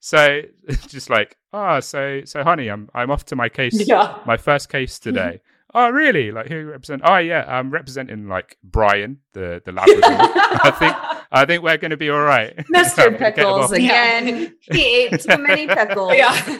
so 0.00 0.42
just 0.88 1.08
like, 1.10 1.36
oh, 1.52 1.80
so 1.80 2.22
so 2.24 2.42
honey, 2.44 2.68
I'm 2.68 2.88
I'm 2.94 3.10
off 3.10 3.24
to 3.26 3.36
my 3.36 3.48
case. 3.48 3.86
Yeah. 3.86 4.18
My 4.26 4.36
first 4.36 4.68
case 4.68 4.98
today. 4.98 5.40
oh 5.74 5.88
really? 5.90 6.32
Like 6.32 6.48
who 6.48 6.66
represent? 6.66 7.02
Oh 7.04 7.16
yeah, 7.16 7.44
I'm 7.46 7.70
representing 7.70 8.28
like 8.28 8.58
Brian, 8.62 9.18
the 9.32 9.62
the 9.64 9.72
Labrador. 9.72 10.02
I 10.04 10.70
think 10.78 10.94
I 11.32 11.44
think 11.46 11.62
we're 11.62 11.76
going 11.78 11.90
to 11.90 11.96
be 11.96 12.10
all 12.10 12.20
right. 12.22 12.54
Mr. 12.72 13.18
Pickles 13.18 13.72
again. 13.72 14.54
he 14.72 15.04
ate 15.04 15.20
too 15.20 15.38
many 15.38 15.66
pickles. 15.66 16.14
Yeah. 16.16 16.58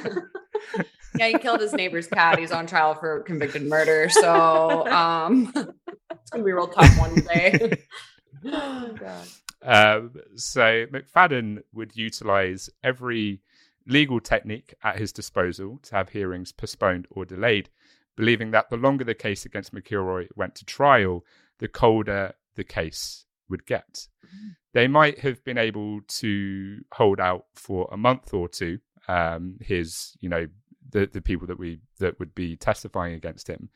Yeah, 1.19 1.29
he 1.29 1.39
killed 1.39 1.61
his 1.61 1.73
neighbor's 1.73 2.07
cat. 2.07 2.39
He's 2.39 2.53
on 2.53 2.67
trial 2.67 2.95
for 2.95 3.21
convicted 3.21 3.63
murder. 3.63 4.09
So 4.09 4.87
um, 4.89 5.53
it's 6.11 6.31
gonna 6.31 6.45
be 6.45 6.53
real 6.53 6.69
tough 6.69 6.99
one 6.99 7.15
day. 7.15 7.83
oh 8.47 8.95
god. 8.99 9.27
Um, 9.63 10.13
so 10.37 10.87
McFadden 10.87 11.63
would 11.73 11.97
utilize 11.97 12.71
every 12.85 13.41
legal 13.87 14.21
technique 14.21 14.75
at 14.83 14.99
his 14.99 15.13
disposal 15.13 15.79
to 15.83 15.95
have 15.95 16.11
hearings 16.11 16.53
postponed 16.53 17.07
or 17.11 17.25
delayed, 17.25 17.69
believing 18.17 18.51
that 18.51 18.69
the 18.71 18.77
longer 18.77 19.05
the 19.05 19.15
case 19.15 19.45
against 19.45 19.75
McElroy 19.75 20.29
went 20.37 20.55
to 20.57 20.65
trial, 20.65 21.25
the 21.59 21.69
colder 21.69 22.35
the 22.55 22.65
case 22.65 23.25
would 23.49 23.67
get. 23.67 24.09
Mm-hmm. 24.25 24.49
They 24.75 24.89
might 24.89 25.21
have 25.21 25.43
been 25.45 25.59
able 25.59 26.01
to 26.07 26.81
hold 26.93 27.21
out 27.21 27.47
for 27.55 27.89
a 27.91 27.97
month 27.97 28.35
or 28.35 28.49
two. 28.49 28.79
Um, 29.09 29.57
his, 29.61 30.17
you 30.21 30.29
know, 30.29 30.47
the, 30.97 31.07
the 31.13 31.21
people 31.21 31.47
that 31.47 31.59
we 31.59 31.79
that 31.99 32.19
would 32.19 32.35
be 32.35 32.57
testifying 32.57 33.13
against 33.13 33.49
him, 33.49 33.69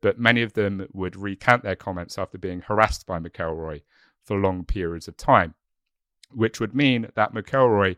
but 0.00 0.16
many 0.16 0.42
of 0.42 0.52
them 0.52 0.86
would 0.92 1.16
recant 1.16 1.64
their 1.64 1.74
comments 1.74 2.16
after 2.16 2.38
being 2.38 2.60
harassed 2.60 3.04
by 3.04 3.18
McElroy 3.18 3.82
for 4.24 4.38
long 4.38 4.64
periods 4.64 5.08
of 5.08 5.16
time, 5.16 5.54
which 6.30 6.60
would 6.60 6.76
mean 6.76 7.08
that 7.16 7.34
McElroy 7.34 7.96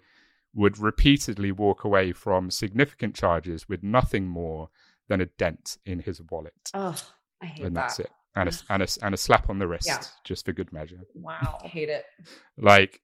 would 0.54 0.78
repeatedly 0.78 1.52
walk 1.52 1.84
away 1.84 2.12
from 2.12 2.50
significant 2.50 3.14
charges 3.14 3.68
with 3.68 3.82
nothing 3.82 4.26
more 4.26 4.70
than 5.08 5.20
a 5.20 5.26
dent 5.26 5.76
in 5.84 5.99
his 5.99 6.22
wallet. 6.30 6.70
Oh, 6.72 6.96
I 7.42 7.46
hate 7.46 7.66
and 7.66 7.76
that. 7.76 7.80
that's 7.82 8.00
it. 8.00 8.10
And 8.34 8.49
a, 8.49 8.52
and, 8.70 8.82
a, 8.82 8.88
and 9.02 9.12
a 9.14 9.18
slap 9.18 9.50
on 9.50 9.58
the 9.58 9.68
wrist, 9.68 9.88
yeah. 9.88 10.00
just 10.25 10.46
for 10.46 10.52
good 10.52 10.72
measure. 10.72 11.00
Wow, 11.14 11.58
I 11.62 11.66
hate 11.66 11.90
it. 11.90 12.04
Like, 12.56 13.02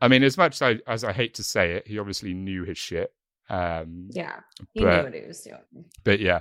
I 0.00 0.08
mean, 0.08 0.24
as 0.24 0.36
much 0.36 0.54
as 0.54 0.62
I, 0.62 0.90
as 0.90 1.04
I 1.04 1.12
hate 1.12 1.34
to 1.34 1.44
say 1.44 1.72
it, 1.72 1.86
he 1.86 1.98
obviously 1.98 2.34
knew 2.34 2.64
his 2.64 2.78
shit. 2.78 3.12
Um, 3.50 4.08
yeah, 4.10 4.40
he 4.72 4.82
but, 4.82 4.96
knew 4.96 5.02
what 5.04 5.14
he 5.14 5.26
was 5.26 5.40
doing. 5.40 5.84
But 6.04 6.20
yeah, 6.20 6.40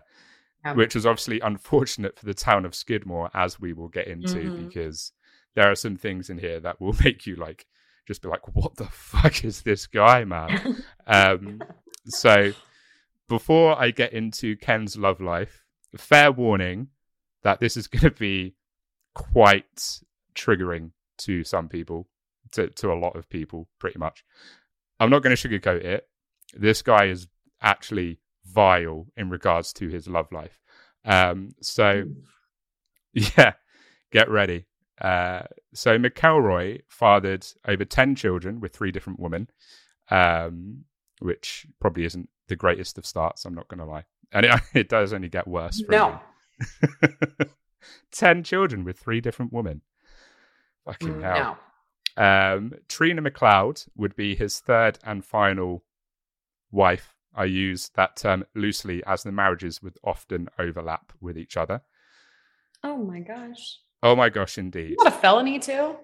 yeah, 0.66 0.74
which 0.74 0.96
was 0.96 1.06
obviously 1.06 1.40
unfortunate 1.40 2.18
for 2.18 2.26
the 2.26 2.34
town 2.34 2.66
of 2.66 2.76
Skidmore, 2.76 3.30
as 3.34 3.60
we 3.60 3.74
will 3.74 3.88
get 3.88 4.08
into, 4.08 4.36
mm-hmm. 4.36 4.68
because 4.68 5.14
there 5.56 5.72
are 5.72 5.76
some 5.76 5.96
things 5.96 6.30
in 6.30 6.38
here 6.38 6.60
that 6.60 6.82
will 6.82 6.96
make 7.04 7.26
you 7.26 7.36
like 7.36 7.66
just 8.08 8.22
be 8.22 8.30
like, 8.30 8.56
"What 8.56 8.76
the 8.76 8.86
fuck 8.86 9.44
is 9.44 9.62
this 9.62 9.88
guy, 9.88 10.26
man?" 10.26 10.84
um, 11.08 11.62
so, 12.06 12.54
before 13.28 13.80
I 13.80 13.92
get 13.92 14.14
into 14.14 14.56
Ken's 14.58 14.98
love 14.98 15.22
life, 15.22 15.66
fair 15.96 16.32
warning 16.32 16.90
that 17.44 17.60
this 17.60 17.78
is 17.78 17.88
going 17.88 18.04
to 18.04 18.12
be 18.12 18.56
quite 19.14 20.02
triggering 20.36 20.92
to 21.20 21.44
some 21.44 21.70
people, 21.70 22.08
to 22.52 22.70
to 22.70 22.92
a 22.92 22.96
lot 22.96 23.16
of 23.16 23.30
people, 23.30 23.68
pretty 23.80 23.98
much. 23.98 24.26
I'm 25.00 25.10
not 25.10 25.22
going 25.22 25.36
to 25.36 25.48
sugarcoat 25.48 25.84
it 25.84 26.08
this 26.54 26.82
guy 26.82 27.06
is 27.06 27.28
actually 27.62 28.20
vile 28.46 29.08
in 29.16 29.30
regards 29.30 29.74
to 29.74 29.88
his 29.88 30.08
love 30.08 30.32
life. 30.32 30.60
Um, 31.06 31.50
so, 31.62 32.06
yeah, 33.14 33.54
get 34.12 34.30
ready. 34.30 34.66
Uh, 35.00 35.44
so 35.74 35.98
McElroy 35.98 36.82
fathered 36.88 37.46
over 37.68 37.86
10 37.86 38.16
children 38.16 38.60
with 38.60 38.74
three 38.74 38.92
different 38.92 39.20
women, 39.20 39.48
um, 40.10 40.86
which 41.20 41.68
probably 41.80 42.06
isn't 42.06 42.30
the 42.48 42.56
greatest 42.56 42.98
of 42.98 43.06
starts, 43.06 43.46
I'm 43.46 43.54
not 43.54 43.68
going 43.68 43.80
to 43.80 43.86
lie. 43.86 44.06
And 44.32 44.46
it, 44.46 44.62
it, 44.74 44.90
does 44.90 45.14
only 45.14 45.30
get 45.30 45.48
worse. 45.48 45.82
no. 45.88 46.20
10 48.12 48.44
children 48.44 48.84
with 48.84 48.98
three 48.98 49.22
different 49.22 49.54
women. 49.54 49.82
Fucking 50.86 51.22
hell. 51.22 51.58
No. 52.18 52.24
Um, 52.24 52.74
Trina 52.88 53.22
McCloud 53.22 53.88
would 53.96 54.16
be 54.16 54.36
his 54.36 54.60
third 54.60 54.98
and 55.04 55.24
final 55.24 55.84
wife. 56.72 57.14
I 57.36 57.46
use 57.46 57.90
that 57.96 58.16
term 58.16 58.46
loosely 58.56 59.04
as 59.06 59.24
the 59.24 59.32
marriages 59.32 59.82
would 59.84 59.98
often 60.04 60.50
overlap 60.58 61.14
with 61.22 61.38
each 61.38 61.56
other. 61.56 61.82
Oh 62.84 62.98
my 62.98 63.20
gosh. 63.20 63.80
Oh 64.04 64.16
my 64.16 64.30
gosh, 64.30 64.58
indeed. 64.58 64.96
Not 65.00 65.08
a 65.14 65.18
felony 65.18 65.60
too. 65.60 65.96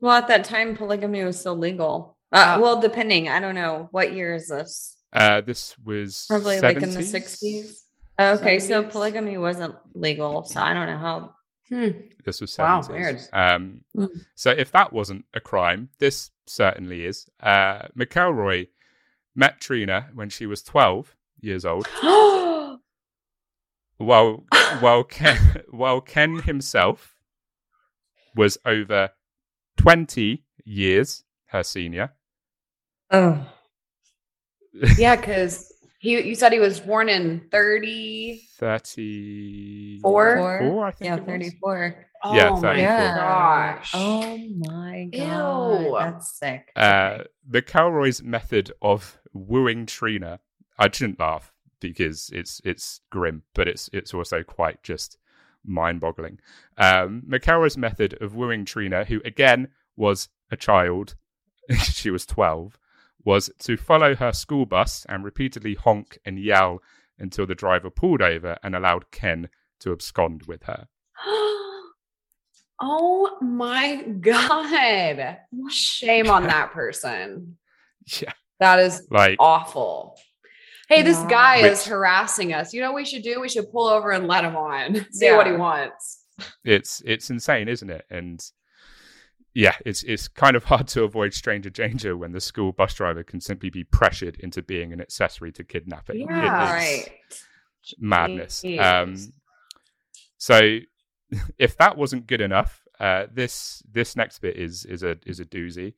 Well, 0.00 0.12
at 0.16 0.28
that 0.28 0.44
time, 0.44 0.76
polygamy 0.76 1.22
was 1.24 1.38
still 1.38 1.56
legal. 1.56 2.16
Uh, 2.32 2.54
Oh. 2.56 2.60
well, 2.62 2.80
depending, 2.80 3.28
I 3.28 3.40
don't 3.40 3.54
know. 3.54 3.88
What 3.90 4.12
year 4.14 4.34
is 4.34 4.48
this? 4.48 4.96
Uh, 5.12 5.40
this 5.40 5.76
was 5.84 6.26
Probably 6.28 6.60
like 6.60 6.76
in 6.76 6.90
the 6.94 7.00
60s. 7.00 7.72
Okay, 8.18 8.58
so 8.60 8.82
polygamy 8.84 9.38
wasn't 9.38 9.74
legal, 9.94 10.44
so 10.44 10.60
I 10.60 10.74
don't 10.74 10.86
know 10.86 10.98
how. 10.98 11.34
Hmm. 11.68 11.88
This 12.24 12.40
was 12.40 12.50
70s. 12.52 12.58
Wow, 12.58 12.94
weird. 12.94 13.20
Um, 13.32 13.80
Mm. 13.96 14.08
So 14.34 14.50
if 14.50 14.72
that 14.72 14.92
wasn't 14.92 15.24
a 15.34 15.40
crime, 15.40 15.88
this 15.98 16.30
certainly 16.46 17.04
is. 17.04 17.26
Uh, 17.40 17.82
McElroy 17.98 18.68
met 19.34 19.60
Trina 19.60 20.08
when 20.14 20.28
she 20.28 20.46
was 20.46 20.62
12 20.62 21.14
years 21.40 21.64
old, 21.64 21.86
while 23.98 24.44
while 24.80 25.04
Ken, 25.04 25.62
while 25.70 26.00
Ken 26.00 26.40
himself 26.40 27.16
was 28.34 28.58
over 28.64 29.10
20 29.76 30.44
years 30.64 31.24
her 31.46 31.62
senior. 31.62 32.12
Oh, 33.10 33.44
yeah, 34.96 35.16
because 35.16 35.72
he 35.98 36.20
you 36.20 36.34
said 36.34 36.52
he 36.52 36.60
was 36.60 36.80
born 36.80 37.08
in 37.08 37.42
30. 37.50 38.42
34, 38.58 40.02
Four? 40.02 40.84
I 40.84 40.90
think. 40.92 41.08
yeah, 41.08 41.16
it 41.16 41.20
was. 41.20 41.26
34. 41.26 42.06
Oh 42.22 42.34
Yeah, 42.34 42.50
my 42.50 42.60
34. 42.60 42.96
gosh. 43.14 43.90
Oh 43.94 44.36
my 44.58 45.08
god, 45.16 45.82
Ew. 45.86 45.96
that's 45.98 46.38
sick. 46.38 46.70
Uh, 46.76 47.18
Okay. 47.18 47.24
McElroy's 47.50 48.22
method 48.22 48.72
of 48.82 49.18
wooing 49.32 49.86
Trina, 49.86 50.40
I 50.78 50.90
shouldn't 50.90 51.18
laugh 51.20 51.52
because 51.80 52.30
it's 52.32 52.60
it's 52.64 53.00
grim, 53.10 53.42
but 53.54 53.68
it's 53.68 53.88
it's 53.92 54.12
also 54.14 54.42
quite 54.42 54.82
just 54.82 55.16
mind-boggling. 55.64 56.38
Um, 56.78 57.22
McElroy's 57.28 57.76
method 57.76 58.14
of 58.20 58.34
wooing 58.34 58.64
Trina, 58.64 59.04
who 59.04 59.20
again 59.24 59.68
was 59.96 60.28
a 60.50 60.56
child, 60.56 61.14
she 61.82 62.10
was 62.10 62.26
twelve, 62.26 62.78
was 63.24 63.50
to 63.60 63.76
follow 63.76 64.14
her 64.14 64.32
school 64.32 64.66
bus 64.66 65.06
and 65.08 65.24
repeatedly 65.24 65.74
honk 65.74 66.18
and 66.24 66.38
yell 66.38 66.82
until 67.18 67.46
the 67.46 67.54
driver 67.54 67.90
pulled 67.90 68.22
over 68.22 68.56
and 68.62 68.74
allowed 68.74 69.10
Ken 69.10 69.48
to 69.80 69.92
abscond 69.92 70.44
with 70.46 70.64
her. 70.64 70.88
oh 72.80 73.36
my 73.40 74.02
god. 74.20 75.38
Shame 75.70 76.30
on 76.30 76.44
that 76.44 76.72
person. 76.72 77.56
Yeah, 78.20 78.32
That 78.58 78.78
is 78.80 79.06
like 79.10 79.36
awful. 79.38 80.16
Hey, 80.88 81.02
this 81.02 81.18
Yeah. 81.18 81.28
guy 81.28 81.56
is 81.58 81.84
harassing 81.86 82.52
us. 82.52 82.72
You 82.74 82.80
know 82.80 82.88
what 82.92 82.96
we 82.96 83.04
should 83.04 83.22
do? 83.22 83.40
We 83.40 83.48
should 83.48 83.70
pull 83.70 83.86
over 83.86 84.10
and 84.10 84.26
let 84.26 84.44
him 84.44 84.56
on. 84.56 85.06
See 85.12 85.26
Yeah. 85.26 85.36
what 85.36 85.46
he 85.46 85.52
wants. 85.52 86.24
it's 86.64 87.02
it's 87.04 87.30
insane, 87.30 87.68
isn't 87.68 87.90
it? 87.90 88.04
And 88.10 88.42
yeah, 89.54 89.76
it's 89.84 90.02
it's 90.04 90.26
kind 90.28 90.56
of 90.56 90.64
hard 90.72 90.88
to 90.88 91.04
avoid 91.04 91.34
stranger 91.34 91.70
danger 91.70 92.16
when 92.16 92.32
the 92.32 92.40
school 92.40 92.72
bus 92.72 92.94
driver 92.94 93.22
can 93.22 93.40
simply 93.40 93.70
be 93.70 93.84
pressured 93.84 94.36
into 94.40 94.62
being 94.62 94.92
an 94.92 95.00
accessory 95.00 95.52
to 95.52 95.62
kidnapping. 95.64 96.20
Yeah. 96.28 96.62
it's 96.64 96.72
right. 96.72 97.18
madness. 98.00 98.64
Um, 98.80 99.16
so 100.38 100.78
if 101.58 101.76
that 101.78 101.96
wasn't 101.96 102.26
good 102.26 102.40
enough, 102.40 102.86
uh, 102.98 103.26
this 103.32 103.82
this 103.90 104.16
next 104.16 104.40
bit 104.40 104.56
is 104.56 104.84
is 104.84 105.02
a 105.02 105.16
is 105.26 105.40
a 105.40 105.44
doozy. 105.44 105.94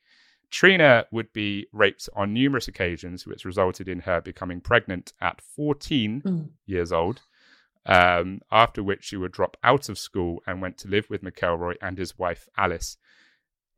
Trina 0.50 1.06
would 1.10 1.32
be 1.32 1.66
raped 1.72 2.08
on 2.14 2.34
numerous 2.34 2.68
occasions, 2.68 3.26
which 3.26 3.44
resulted 3.46 3.88
in 3.88 4.00
her 4.00 4.20
becoming 4.20 4.60
pregnant 4.60 5.12
at 5.20 5.40
14 5.40 6.20
Mm. 6.22 6.48
years 6.66 6.92
old. 6.92 7.22
Um, 7.86 8.42
after 8.52 8.80
which 8.82 9.02
she 9.04 9.16
would 9.16 9.32
drop 9.32 9.56
out 9.64 9.88
of 9.88 9.98
school 9.98 10.40
and 10.46 10.62
went 10.62 10.78
to 10.78 10.88
live 10.88 11.10
with 11.10 11.22
McElroy 11.22 11.74
and 11.82 11.98
his 11.98 12.16
wife 12.16 12.48
Alice. 12.56 12.96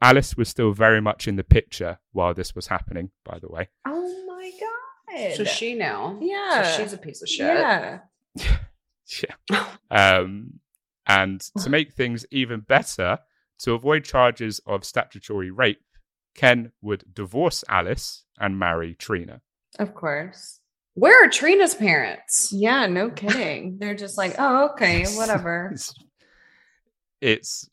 Alice 0.03 0.37
was 0.37 0.49
still 0.51 0.73
very 0.73 1.01
much 1.01 1.27
in 1.27 1.37
the 1.37 1.45
picture 1.45 1.99
while 2.13 2.35
this 2.35 2.55
was 2.55 2.67
happening, 2.67 3.11
by 3.25 3.39
the 3.39 3.49
way. 3.49 3.69
Oh 3.87 4.25
my 4.27 4.51
god. 4.61 5.35
So 5.37 5.45
she 5.45 5.75
know. 5.75 6.19
Yeah. 6.21 6.65
So 6.75 6.83
she's 6.83 6.93
a 6.93 6.99
piece 6.99 7.23
of 7.23 7.29
shit. 7.29 7.47
Yeah. 7.47 8.01
Yeah. 9.51 9.67
Um, 9.91 10.61
and 11.07 11.41
to 11.59 11.71
make 11.71 11.93
things 11.93 12.27
even 12.31 12.61
better, 12.61 13.19
to 13.61 13.73
avoid 13.73 14.05
charges 14.05 14.61
of 14.67 14.85
statutory 14.85 15.51
rape, 15.51 15.83
Ken 16.35 16.73
would 16.83 17.05
divorce 17.15 17.65
Alice 17.69 18.25
and 18.39 18.59
marry 18.59 18.95
Trina. 18.95 19.41
Of 19.79 19.95
course. 19.95 20.61
Where 20.95 21.25
are 21.25 21.29
Trina's 21.29 21.75
parents? 21.75 22.53
Yeah, 22.53 22.87
no 22.87 23.11
kidding. 23.23 23.79
They're 23.79 23.95
just 23.95 24.19
like, 24.19 24.35
oh, 24.39 24.71
okay, 24.71 25.05
whatever. 25.17 25.75
It's, 25.85 25.95
it's 27.21 27.71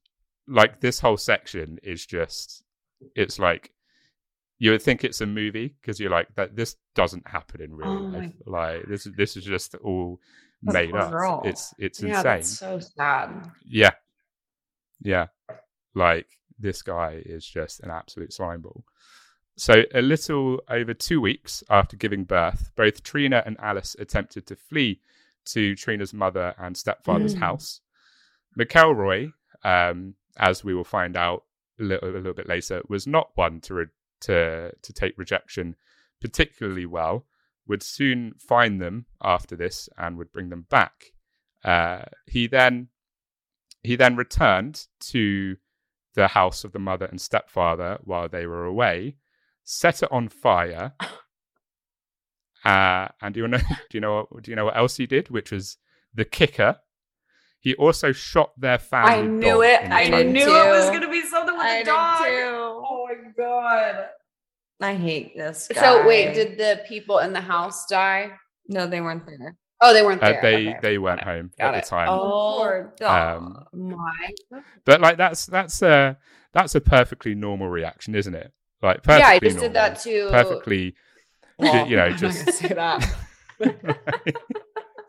like 0.47 0.79
this 0.79 0.99
whole 0.99 1.17
section 1.17 1.77
is 1.83 2.05
just, 2.05 2.63
it's 3.15 3.37
like, 3.37 3.73
you 4.61 4.69
would 4.69 4.81
think 4.83 5.03
it's 5.03 5.21
a 5.21 5.25
movie 5.25 5.75
because 5.81 5.99
you're 5.99 6.11
like 6.11 6.27
that. 6.35 6.55
This 6.55 6.75
doesn't 6.93 7.27
happen 7.27 7.61
in 7.61 7.73
real 7.73 7.89
Oh 7.89 8.17
life. 8.17 8.31
Like 8.45 8.83
this 8.87 9.07
this 9.17 9.35
is 9.35 9.43
just 9.43 9.73
all 9.83 10.19
That 10.63 10.73
made 10.73 10.95
up. 10.95 11.11
girl. 11.11 11.41
It's 11.45 11.73
it's 11.79 12.01
yeah, 12.01 12.09
insane. 12.09 12.23
that's 12.23 12.49
so 12.49 12.79
sad. 12.79 13.49
Yeah. 13.65 13.91
Yeah. 15.01 15.27
Like 15.95 16.27
this 16.59 16.81
guy 16.83 17.21
is 17.25 17.45
just 17.45 17.79
an 17.81 17.89
absolute 17.89 18.31
slime 18.33 18.61
ball. 18.61 18.83
So, 19.57 19.83
a 19.93 20.01
little 20.01 20.61
over 20.69 20.93
two 20.93 21.19
weeks 21.21 21.63
after 21.69 21.97
giving 21.97 22.23
birth, 22.23 22.71
both 22.75 23.03
Trina 23.03 23.43
and 23.45 23.57
Alice 23.59 23.95
attempted 23.99 24.47
to 24.47 24.55
flee 24.55 25.01
to 25.45 25.75
Trina's 25.75 26.13
mother 26.13 26.53
and 26.57 26.75
stepfather's 26.77 27.35
Mm. 27.35 27.39
house. 27.39 27.81
McElroy, 28.57 29.33
um, 29.63 30.15
as 30.37 30.63
we 30.63 30.73
will 30.73 30.83
find 30.83 31.15
out 31.17 31.43
a 31.79 31.83
little, 31.83 32.09
a 32.09 32.11
little 32.17 32.33
bit 32.33 32.47
later, 32.47 32.81
was 32.87 33.07
not 33.07 33.31
one 33.35 33.59
to, 33.61 33.73
re- 33.73 33.85
to, 34.21 34.71
to 34.81 34.93
take 34.93 35.17
rejection 35.17 35.75
particularly 36.21 36.85
well, 36.85 37.25
would 37.71 37.81
soon 37.81 38.33
find 38.37 38.81
them 38.81 39.05
after 39.23 39.55
this 39.55 39.87
and 39.97 40.17
would 40.17 40.33
bring 40.33 40.49
them 40.49 40.65
back. 40.69 41.05
Uh, 41.63 42.01
he 42.27 42.45
then 42.45 42.89
he 43.81 43.95
then 43.95 44.17
returned 44.17 44.87
to 44.99 45.55
the 46.13 46.27
house 46.27 46.65
of 46.65 46.73
the 46.73 46.79
mother 46.79 47.05
and 47.05 47.21
stepfather 47.21 47.97
while 48.03 48.27
they 48.27 48.45
were 48.45 48.65
away, 48.65 49.15
set 49.63 50.03
it 50.03 50.11
on 50.11 50.27
fire. 50.29 50.93
Uh, 52.63 53.07
and 53.23 53.33
do 53.33 53.39
you 53.39 53.47
know? 53.47 53.57
Do 53.89 53.97
you 53.97 54.01
know? 54.01 54.27
What, 54.29 54.43
do 54.43 54.51
you 54.51 54.55
know 54.55 54.65
what 54.65 54.77
else 54.77 54.95
he 54.95 55.07
did? 55.07 55.31
Which 55.31 55.51
was 55.51 55.77
the 56.13 56.25
kicker. 56.25 56.77
He 57.59 57.73
also 57.73 58.11
shot 58.11 58.51
their 58.55 58.77
family. 58.77 59.13
I 59.13 59.21
knew 59.23 59.41
dog 59.41 59.63
it. 59.63 59.81
I 59.91 60.21
knew 60.21 60.45
too. 60.45 60.51
it 60.51 60.69
was 60.69 60.91
gonna 60.91 61.09
be 61.09 61.23
something 61.23 61.57
with 61.57 61.65
I 61.65 61.75
a 61.77 61.77
did 61.79 61.85
dog. 61.87 62.23
too. 62.23 62.83
Oh 62.85 63.07
my 63.09 63.31
god. 63.35 64.09
I 64.81 64.95
hate 64.95 65.35
this. 65.37 65.67
Guy. 65.73 65.79
So 65.79 66.07
wait, 66.07 66.33
did 66.33 66.57
the 66.57 66.81
people 66.87 67.19
in 67.19 67.33
the 67.33 67.41
house 67.41 67.85
die? 67.87 68.31
no, 68.67 68.87
they 68.87 69.01
weren't 69.01 69.25
there. 69.25 69.55
Oh, 69.83 69.93
they 69.93 70.03
weren't 70.03 70.21
Uh, 70.23 70.31
there. 70.31 70.41
they 70.41 70.69
Okay. 70.69 70.79
they 70.81 70.97
weren't 70.97 71.19
Got 71.21 71.27
it. 71.27 71.37
home 71.37 71.51
Got 71.57 71.73
at 71.73 71.77
it. 71.77 71.83
the 71.83 71.89
time. 71.89 72.07
Oh, 72.11 72.91
Um, 73.05 73.65
my. 73.73 74.61
But 74.85 75.01
like 75.01 75.17
that's 75.17 75.45
that's 75.45 75.81
a 75.81 76.17
that's 76.53 76.75
a 76.75 76.81
perfectly 76.81 77.33
normal 77.35 77.67
reaction, 77.69 78.15
isn't 78.15 78.33
it? 78.35 78.51
Like 78.81 79.03
perfectly 79.03 79.19
Yeah, 79.19 79.27
I 79.29 79.39
just 79.39 79.55
normal, 79.57 79.69
did 79.69 79.75
that 79.75 79.99
too. 79.99 80.27
Perfectly, 80.31 80.95
Well, 81.57 81.87
you 81.87 81.95
know, 81.97 82.05
I'm 82.05 82.17
just 82.17 82.51
say 82.53 82.67
that. 82.69 83.15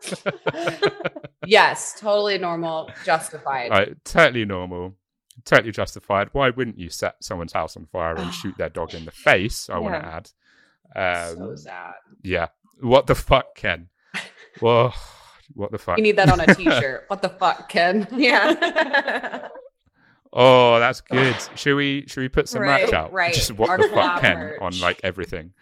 yes, 1.45 1.99
totally 1.99 2.37
normal, 2.37 2.91
justified. 3.05 3.69
like 3.71 4.03
totally 4.03 4.45
normal, 4.45 4.95
totally 5.45 5.71
justified. 5.71 6.29
Why 6.31 6.49
wouldn't 6.49 6.77
you 6.79 6.89
set 6.89 7.23
someone's 7.23 7.53
house 7.53 7.75
on 7.77 7.85
fire 7.87 8.15
and 8.15 8.33
shoot 8.33 8.57
their 8.57 8.69
dog 8.69 8.93
in 8.93 9.05
the 9.05 9.11
face? 9.11 9.69
I 9.69 9.79
want 9.79 9.95
to 9.95 10.05
add. 10.05 10.29
Um, 11.31 11.37
so 11.37 11.55
sad. 11.55 11.93
yeah. 12.23 12.47
What 12.81 13.07
the 13.07 13.15
fuck, 13.15 13.55
Ken? 13.55 13.89
Whoa. 14.59 14.91
What 15.55 15.71
the 15.71 15.77
fuck? 15.77 15.97
You 15.97 16.03
need 16.03 16.17
that 16.17 16.29
on 16.29 16.39
a 16.39 16.47
t-shirt. 16.55 17.05
what 17.07 17.21
the 17.21 17.29
fuck, 17.29 17.69
Ken? 17.69 18.07
yeah. 18.15 19.47
Oh, 20.31 20.79
that's 20.79 21.01
good. 21.01 21.35
should 21.55 21.75
we 21.75 22.05
should 22.07 22.21
we 22.21 22.29
put 22.29 22.49
some 22.49 22.61
Right, 22.61 22.83
merch 22.85 22.93
out? 22.93 23.11
right. 23.13 23.33
Just 23.33 23.51
what 23.51 23.69
Our 23.69 23.77
the 23.77 23.89
fuck 23.89 24.21
Ken 24.21 24.37
merch. 24.37 24.61
on 24.61 24.79
like 24.79 24.99
everything, 25.03 25.53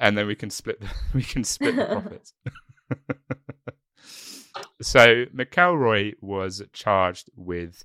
and 0.00 0.16
then 0.18 0.26
we 0.26 0.34
can 0.34 0.50
split 0.50 0.80
the, 0.80 0.88
we 1.14 1.22
can 1.22 1.44
split 1.44 1.76
the 1.76 1.84
profits. 1.86 2.32
so 4.82 5.24
McElroy 5.26 6.14
was 6.20 6.62
charged 6.72 7.30
with 7.36 7.84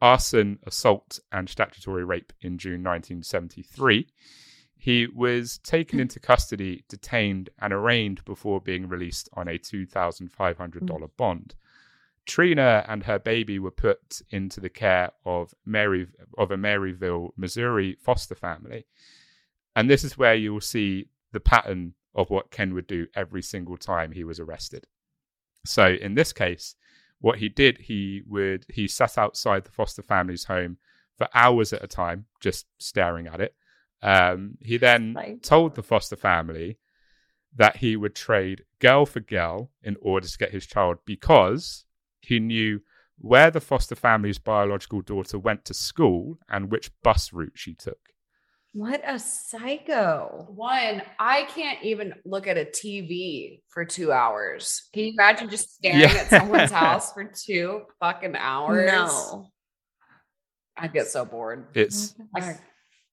arson, 0.00 0.58
assault, 0.64 1.20
and 1.32 1.48
statutory 1.48 2.04
rape 2.04 2.32
in 2.40 2.58
June 2.58 2.82
1973. 2.82 4.06
He 4.76 5.06
was 5.06 5.58
taken 5.58 5.98
into 5.98 6.20
custody, 6.20 6.84
detained, 6.88 7.48
and 7.58 7.72
arraigned 7.72 8.24
before 8.24 8.60
being 8.60 8.86
released 8.88 9.28
on 9.32 9.48
a 9.48 9.58
$2,500 9.58 10.98
hmm. 10.98 11.04
bond. 11.16 11.54
Trina 12.26 12.84
and 12.88 13.04
her 13.04 13.18
baby 13.18 13.58
were 13.58 13.70
put 13.70 14.22
into 14.30 14.60
the 14.60 14.68
care 14.68 15.10
of 15.24 15.54
Mary 15.64 16.06
of 16.38 16.50
a 16.50 16.56
Maryville, 16.56 17.30
Missouri 17.36 17.96
foster 18.00 18.34
family. 18.34 18.86
And 19.76 19.90
this 19.90 20.04
is 20.04 20.16
where 20.16 20.34
you 20.34 20.52
will 20.52 20.60
see 20.60 21.08
the 21.32 21.40
pattern 21.40 21.94
of 22.14 22.30
what 22.30 22.50
Ken 22.50 22.74
would 22.74 22.86
do 22.86 23.06
every 23.14 23.42
single 23.42 23.76
time 23.76 24.12
he 24.12 24.24
was 24.24 24.40
arrested. 24.40 24.86
So 25.66 25.88
in 25.88 26.14
this 26.14 26.32
case, 26.32 26.76
what 27.20 27.38
he 27.38 27.48
did, 27.48 27.78
he 27.78 28.22
would 28.26 28.66
he 28.72 28.86
sat 28.86 29.16
outside 29.16 29.64
the 29.64 29.70
foster 29.70 30.02
family's 30.02 30.44
home 30.44 30.78
for 31.16 31.28
hours 31.34 31.72
at 31.72 31.84
a 31.84 31.86
time, 31.86 32.26
just 32.40 32.66
staring 32.78 33.26
at 33.26 33.40
it. 33.40 33.54
Um, 34.02 34.58
he 34.60 34.76
then 34.76 35.38
told 35.42 35.74
the 35.74 35.82
foster 35.82 36.16
family 36.16 36.78
that 37.56 37.76
he 37.76 37.96
would 37.96 38.14
trade 38.14 38.64
girl 38.80 39.06
for 39.06 39.20
girl 39.20 39.70
in 39.82 39.96
order 40.00 40.26
to 40.26 40.38
get 40.38 40.50
his 40.50 40.66
child 40.66 40.98
because 41.06 41.84
he 42.20 42.40
knew 42.40 42.80
where 43.18 43.50
the 43.50 43.60
foster 43.60 43.94
family's 43.94 44.38
biological 44.38 45.00
daughter 45.00 45.38
went 45.38 45.64
to 45.64 45.74
school 45.74 46.38
and 46.48 46.70
which 46.70 46.90
bus 47.02 47.32
route 47.32 47.52
she 47.54 47.74
took. 47.74 48.13
What 48.74 49.02
a 49.06 49.20
psycho. 49.20 50.46
One, 50.48 51.00
I 51.20 51.44
can't 51.44 51.80
even 51.84 52.12
look 52.24 52.48
at 52.48 52.58
a 52.58 52.64
TV 52.64 53.62
for 53.68 53.84
two 53.84 54.10
hours. 54.10 54.88
Can 54.92 55.04
you 55.04 55.12
imagine 55.12 55.48
just 55.48 55.76
staring 55.76 56.00
Yeah. 56.00 56.18
at 56.18 56.28
someone's 56.32 56.70
house 56.72 57.12
for 57.12 57.22
two 57.24 57.82
fucking 58.00 58.34
hours? 58.34 58.90
No. 58.90 59.46
I'd 60.76 60.92
get 60.92 61.06
so 61.06 61.24
bored. 61.24 61.66
It's 61.74 62.14
What 62.32 62.56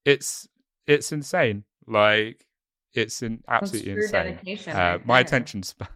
it's 0.04 0.48
it's 0.86 1.12
insane. 1.12 1.64
Like 1.86 2.46
it's 2.94 3.22
in 3.22 3.42
absolutely 3.48 3.92
insane. 3.92 4.34
dedication 4.34 4.76
Uh, 4.76 4.78
right 4.78 5.00
my 5.04 5.20
there. 5.20 5.28
attention 5.28 5.62
span, 5.62 5.88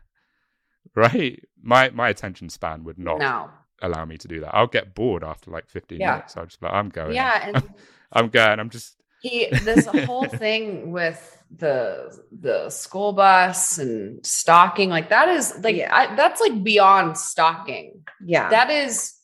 right? 0.94 1.42
My 1.60 1.90
my 1.90 2.08
attention 2.08 2.48
span 2.48 2.84
would 2.84 2.98
not 2.98 3.20
No. 3.20 3.50
allow 3.82 4.04
me 4.04 4.16
to 4.18 4.28
do 4.28 4.40
that. 4.40 4.54
I'll 4.54 4.66
get 4.66 4.94
bored 4.94 5.24
after 5.24 5.50
like 5.50 5.68
15 5.68 5.98
Yeah. 5.98 6.12
minutes. 6.12 6.36
I'll 6.36 6.46
just 6.46 6.62
like 6.62 6.72
I'm 6.72 6.88
going. 6.88 7.14
Yeah, 7.14 7.48
and 7.48 7.62
I'm 8.12 8.28
going. 8.28 8.60
I'm 8.60 8.70
just 8.70 8.96
he 9.28 9.46
this 9.50 9.86
whole 9.86 10.24
thing 10.44 10.90
with 10.92 11.32
the 11.56 12.16
the 12.32 12.68
school 12.70 13.12
bus 13.12 13.78
and 13.78 14.24
stalking, 14.26 14.90
like 14.90 15.08
that 15.10 15.28
is 15.28 15.54
like 15.62 15.76
Yeah. 15.76 15.94
I, 15.94 16.16
that's 16.16 16.40
like 16.40 16.62
beyond 16.62 17.16
stalking. 17.16 18.02
Yeah. 18.24 18.48
That 18.50 18.70
is 18.70 19.14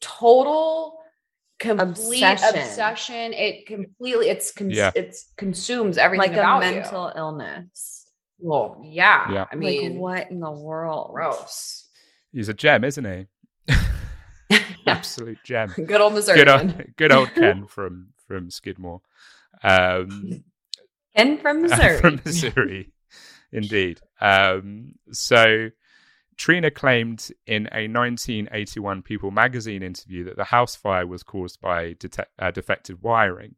total 0.00 0.98
complete 1.58 2.22
Obsession. 2.22 2.60
obsession. 2.60 3.32
It 3.32 3.66
completely 3.66 4.28
it's 4.28 4.52
cons- 4.52 4.74
Yeah. 4.76 4.92
it's 4.94 5.32
consumes 5.36 5.98
everything 5.98 6.32
like 6.32 6.38
a 6.40 6.60
mental 6.60 7.12
you. 7.14 7.20
illness. 7.20 8.06
Well, 8.38 8.80
yeah. 8.84 9.30
Yeah. 9.32 9.44
I 9.50 9.56
mean, 9.56 9.92
like 9.94 10.00
what 10.00 10.30
in 10.30 10.40
the 10.40 10.50
world? 10.50 11.10
gross. 11.12 11.88
he's 12.32 12.48
a 12.48 12.54
gem, 12.54 12.84
isn't 12.84 13.04
he? 13.04 13.26
Absolute 14.86 15.38
gem. 15.44 15.70
Good 15.76 16.00
old 16.00 16.14
Missouri. 16.14 16.38
Good 16.38 16.48
old, 16.48 16.96
good 16.96 17.12
old 17.12 17.34
Ken 17.34 17.66
from 17.66 18.08
from 18.26 18.50
Skidmore. 18.50 19.00
Um, 19.62 20.44
And 21.14 21.40
from 21.40 21.62
Missouri. 21.62 21.98
from 22.00 22.20
Missouri, 22.24 22.92
indeed. 23.52 24.00
Um, 24.20 24.94
so 25.12 25.70
Trina 26.36 26.70
claimed 26.70 27.28
in 27.46 27.66
a 27.72 27.88
1981 27.88 29.02
People 29.02 29.30
magazine 29.30 29.82
interview 29.82 30.24
that 30.24 30.36
the 30.36 30.44
house 30.44 30.76
fire 30.76 31.06
was 31.06 31.22
caused 31.22 31.60
by 31.60 31.96
uh, 32.38 32.50
defective 32.50 33.02
wiring. 33.02 33.56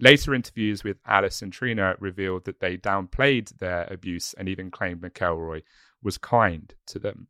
Later 0.00 0.32
interviews 0.34 0.84
with 0.84 0.98
Alice 1.06 1.42
and 1.42 1.52
Trina 1.52 1.94
revealed 1.98 2.44
that 2.44 2.60
they 2.60 2.76
downplayed 2.76 3.58
their 3.58 3.84
abuse 3.90 4.32
and 4.38 4.48
even 4.48 4.70
claimed 4.70 5.00
McElroy 5.00 5.62
was 6.02 6.18
kind 6.18 6.72
to 6.86 6.98
them. 7.00 7.26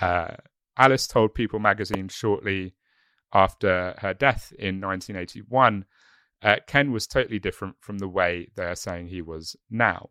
Uh, 0.00 0.34
Alice 0.76 1.06
told 1.06 1.34
People 1.34 1.60
magazine 1.60 2.08
shortly 2.08 2.74
after 3.32 3.94
her 3.98 4.12
death 4.12 4.52
in 4.58 4.80
1981 4.80 5.86
uh, 6.42 6.56
Ken 6.66 6.92
was 6.92 7.06
totally 7.06 7.38
different 7.38 7.76
from 7.80 7.98
the 7.98 8.08
way 8.08 8.48
they're 8.56 8.74
saying 8.74 9.08
he 9.08 9.22
was 9.22 9.56
now. 9.70 10.10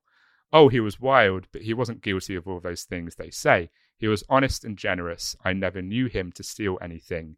Oh, 0.53 0.67
he 0.69 0.79
was 0.79 0.99
wild, 0.99 1.47
but 1.51 1.61
he 1.61 1.73
wasn't 1.73 2.01
guilty 2.01 2.35
of 2.35 2.47
all 2.47 2.59
those 2.59 2.83
things 2.83 3.15
they 3.15 3.29
say. 3.29 3.69
He 3.97 4.07
was 4.07 4.23
honest 4.29 4.65
and 4.65 4.77
generous. 4.77 5.35
I 5.45 5.53
never 5.53 5.81
knew 5.81 6.07
him 6.07 6.31
to 6.33 6.43
steal 6.43 6.77
anything, 6.81 7.37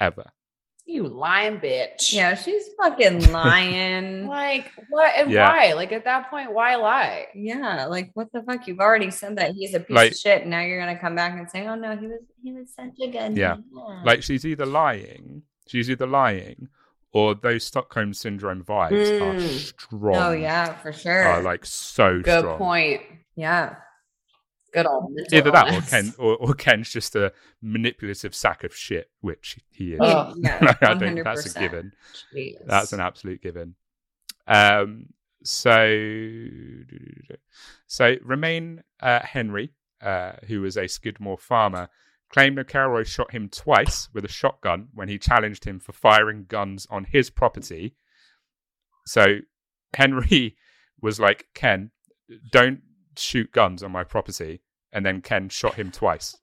ever. 0.00 0.32
You 0.86 1.06
lying 1.06 1.58
bitch. 1.60 2.12
yeah, 2.12 2.34
she's 2.34 2.64
fucking 2.82 3.30
lying. 3.32 4.26
Like 4.26 4.72
what 4.88 5.12
and 5.16 5.30
Yeah. 5.30 5.48
why? 5.48 5.72
Like 5.74 5.92
at 5.92 6.04
that 6.04 6.30
point, 6.30 6.52
why 6.52 6.74
lie? 6.76 7.26
yeah, 7.34 7.84
like 7.86 8.10
what 8.14 8.32
the 8.32 8.42
fuck? 8.42 8.66
You've 8.66 8.80
already 8.80 9.10
said 9.12 9.36
that 9.36 9.52
he's 9.52 9.74
a 9.74 9.80
piece 9.80 9.94
Like- 9.94 10.12
of 10.12 10.18
shit. 10.18 10.42
And 10.42 10.50
now 10.50 10.62
you're 10.62 10.80
gonna 10.80 10.98
come 10.98 11.14
back 11.14 11.38
and 11.38 11.48
say, 11.48 11.66
"Oh 11.68 11.76
no, 11.76 11.96
he 11.96 12.06
was 12.08 12.20
he 12.42 12.52
was 12.52 12.74
such 12.74 12.94
a 13.00 13.08
good 13.08 13.36
Yeah. 13.36 13.56
man." 13.70 14.04
Like 14.04 14.22
she's 14.24 14.44
either 14.44 14.66
lying, 14.66 15.42
she's 15.68 15.88
either 15.90 16.06
lying, 16.08 16.68
or 17.12 17.34
those 17.34 17.64
Stockholm 17.64 18.14
syndrome 18.14 18.62
vibes 18.64 19.20
are 19.20 19.34
Mm. 19.34 19.48
strong. 19.80 20.16
oh 20.16 20.32
yeah, 20.32 20.74
for 20.74 20.92
sure. 20.92 21.22
are 21.24 21.42
like 21.42 21.64
so 21.66 22.20
strong. 22.20 22.22
Good 22.22 22.38
strong. 22.40 22.58
point. 22.58 23.02
yeah, 23.36 23.74
Good 24.72 24.86
old 24.86 25.18
Either 25.32 25.50
that 25.50 25.74
or. 25.74 25.80
Ken, 25.82 26.14
or, 26.18 26.36
or 26.36 26.54
Ken's 26.54 26.90
just 26.90 27.16
a 27.16 27.32
manipulative 27.60 28.34
sack 28.34 28.62
of 28.62 28.74
shit, 28.74 29.10
which 29.20 29.58
he 29.70 29.94
is. 29.94 30.00
Ugh. 30.00 30.36
yeah, 30.40 30.74
I 30.80 30.96
think 30.96 31.24
that's 31.24 31.56
a 31.56 31.58
given. 31.58 31.92
Jeez. 32.34 32.54
That's 32.66 32.92
an 32.92 33.00
absolute 33.00 33.42
given. 33.42 33.74
Um, 34.46 35.06
so, 35.42 35.88
so 37.86 38.16
Romaine 38.22 38.82
uh, 39.00 39.20
Henry, 39.20 39.72
uh, 40.00 40.32
who 40.46 40.60
was 40.60 40.76
a 40.76 40.86
Skidmore 40.86 41.38
farmer, 41.38 41.88
claimed 42.30 42.56
McElroy 42.56 43.06
shot 43.06 43.32
him 43.32 43.48
twice 43.48 44.08
with 44.12 44.24
a 44.24 44.28
shotgun 44.28 44.88
when 44.94 45.08
he 45.08 45.18
challenged 45.18 45.64
him 45.64 45.80
for 45.80 45.92
firing 45.92 46.46
guns 46.48 46.86
on 46.90 47.04
his 47.04 47.28
property. 47.28 47.94
So 49.04 49.38
Henry 49.94 50.56
was 51.02 51.18
like, 51.20 51.48
"Ken, 51.54 51.90
don't 52.50 52.82
shoot 53.16 53.52
guns 53.52 53.82
on 53.82 53.92
my 53.92 54.04
property," 54.04 54.62
and 54.92 55.04
then 55.04 55.22
Ken 55.22 55.48
shot 55.48 55.74
him 55.74 55.90
twice. 55.90 56.36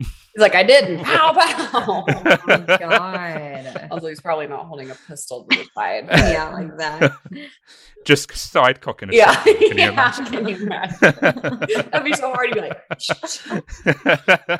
He's 0.00 0.40
like, 0.42 0.54
I 0.54 0.62
didn't. 0.62 0.98
Pow 1.04 1.32
pow. 1.32 2.04
Oh 2.08 2.44
my 2.46 2.58
god. 2.78 3.88
Although 3.90 4.08
he's 4.08 4.20
probably 4.20 4.46
not 4.46 4.66
holding 4.66 4.90
a 4.90 4.94
pistol 4.94 5.44
to 5.44 5.58
the 5.58 5.64
side. 5.74 6.06
yeah, 6.10 6.48
like 6.50 6.76
that. 6.78 7.12
Just 8.06 8.32
side 8.36 8.80
cocking 8.80 9.10
a 9.10 9.12
Yeah. 9.12 9.32
shotgun. 9.32 9.56
Can 9.68 9.78
yeah. 9.78 9.88
imagine? 9.90 10.24
Can 10.26 10.48
you 10.48 10.56
imagine? 10.56 10.98
That'd 11.00 12.04
be 12.04 12.12
so 12.14 12.32
hard 12.32 12.52
to 12.52 12.54
be 12.54 12.60
like, 12.60 12.80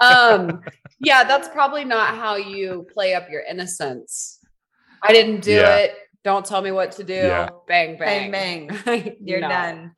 um, 0.03 0.61
yeah, 0.99 1.25
that's 1.25 1.49
probably 1.49 1.85
not 1.85 2.17
how 2.17 2.37
you 2.37 2.87
play 2.93 3.15
up 3.15 3.31
your 3.31 3.43
innocence. 3.49 4.41
I 5.03 5.13
didn't 5.13 5.41
do 5.41 5.53
Yeah. 5.53 5.77
it. 5.77 5.95
Don't 6.23 6.45
tell 6.45 6.61
me 6.61 6.71
what 6.73 6.93
to 6.93 7.05
do. 7.05 7.15
Yeah. 7.15 7.49
Bang, 7.67 7.97
bang, 7.97 8.31
Bang, 8.31 8.67
bang. 8.85 9.17
You're 9.25 9.41
No. 9.41 9.49
done. 9.49 9.95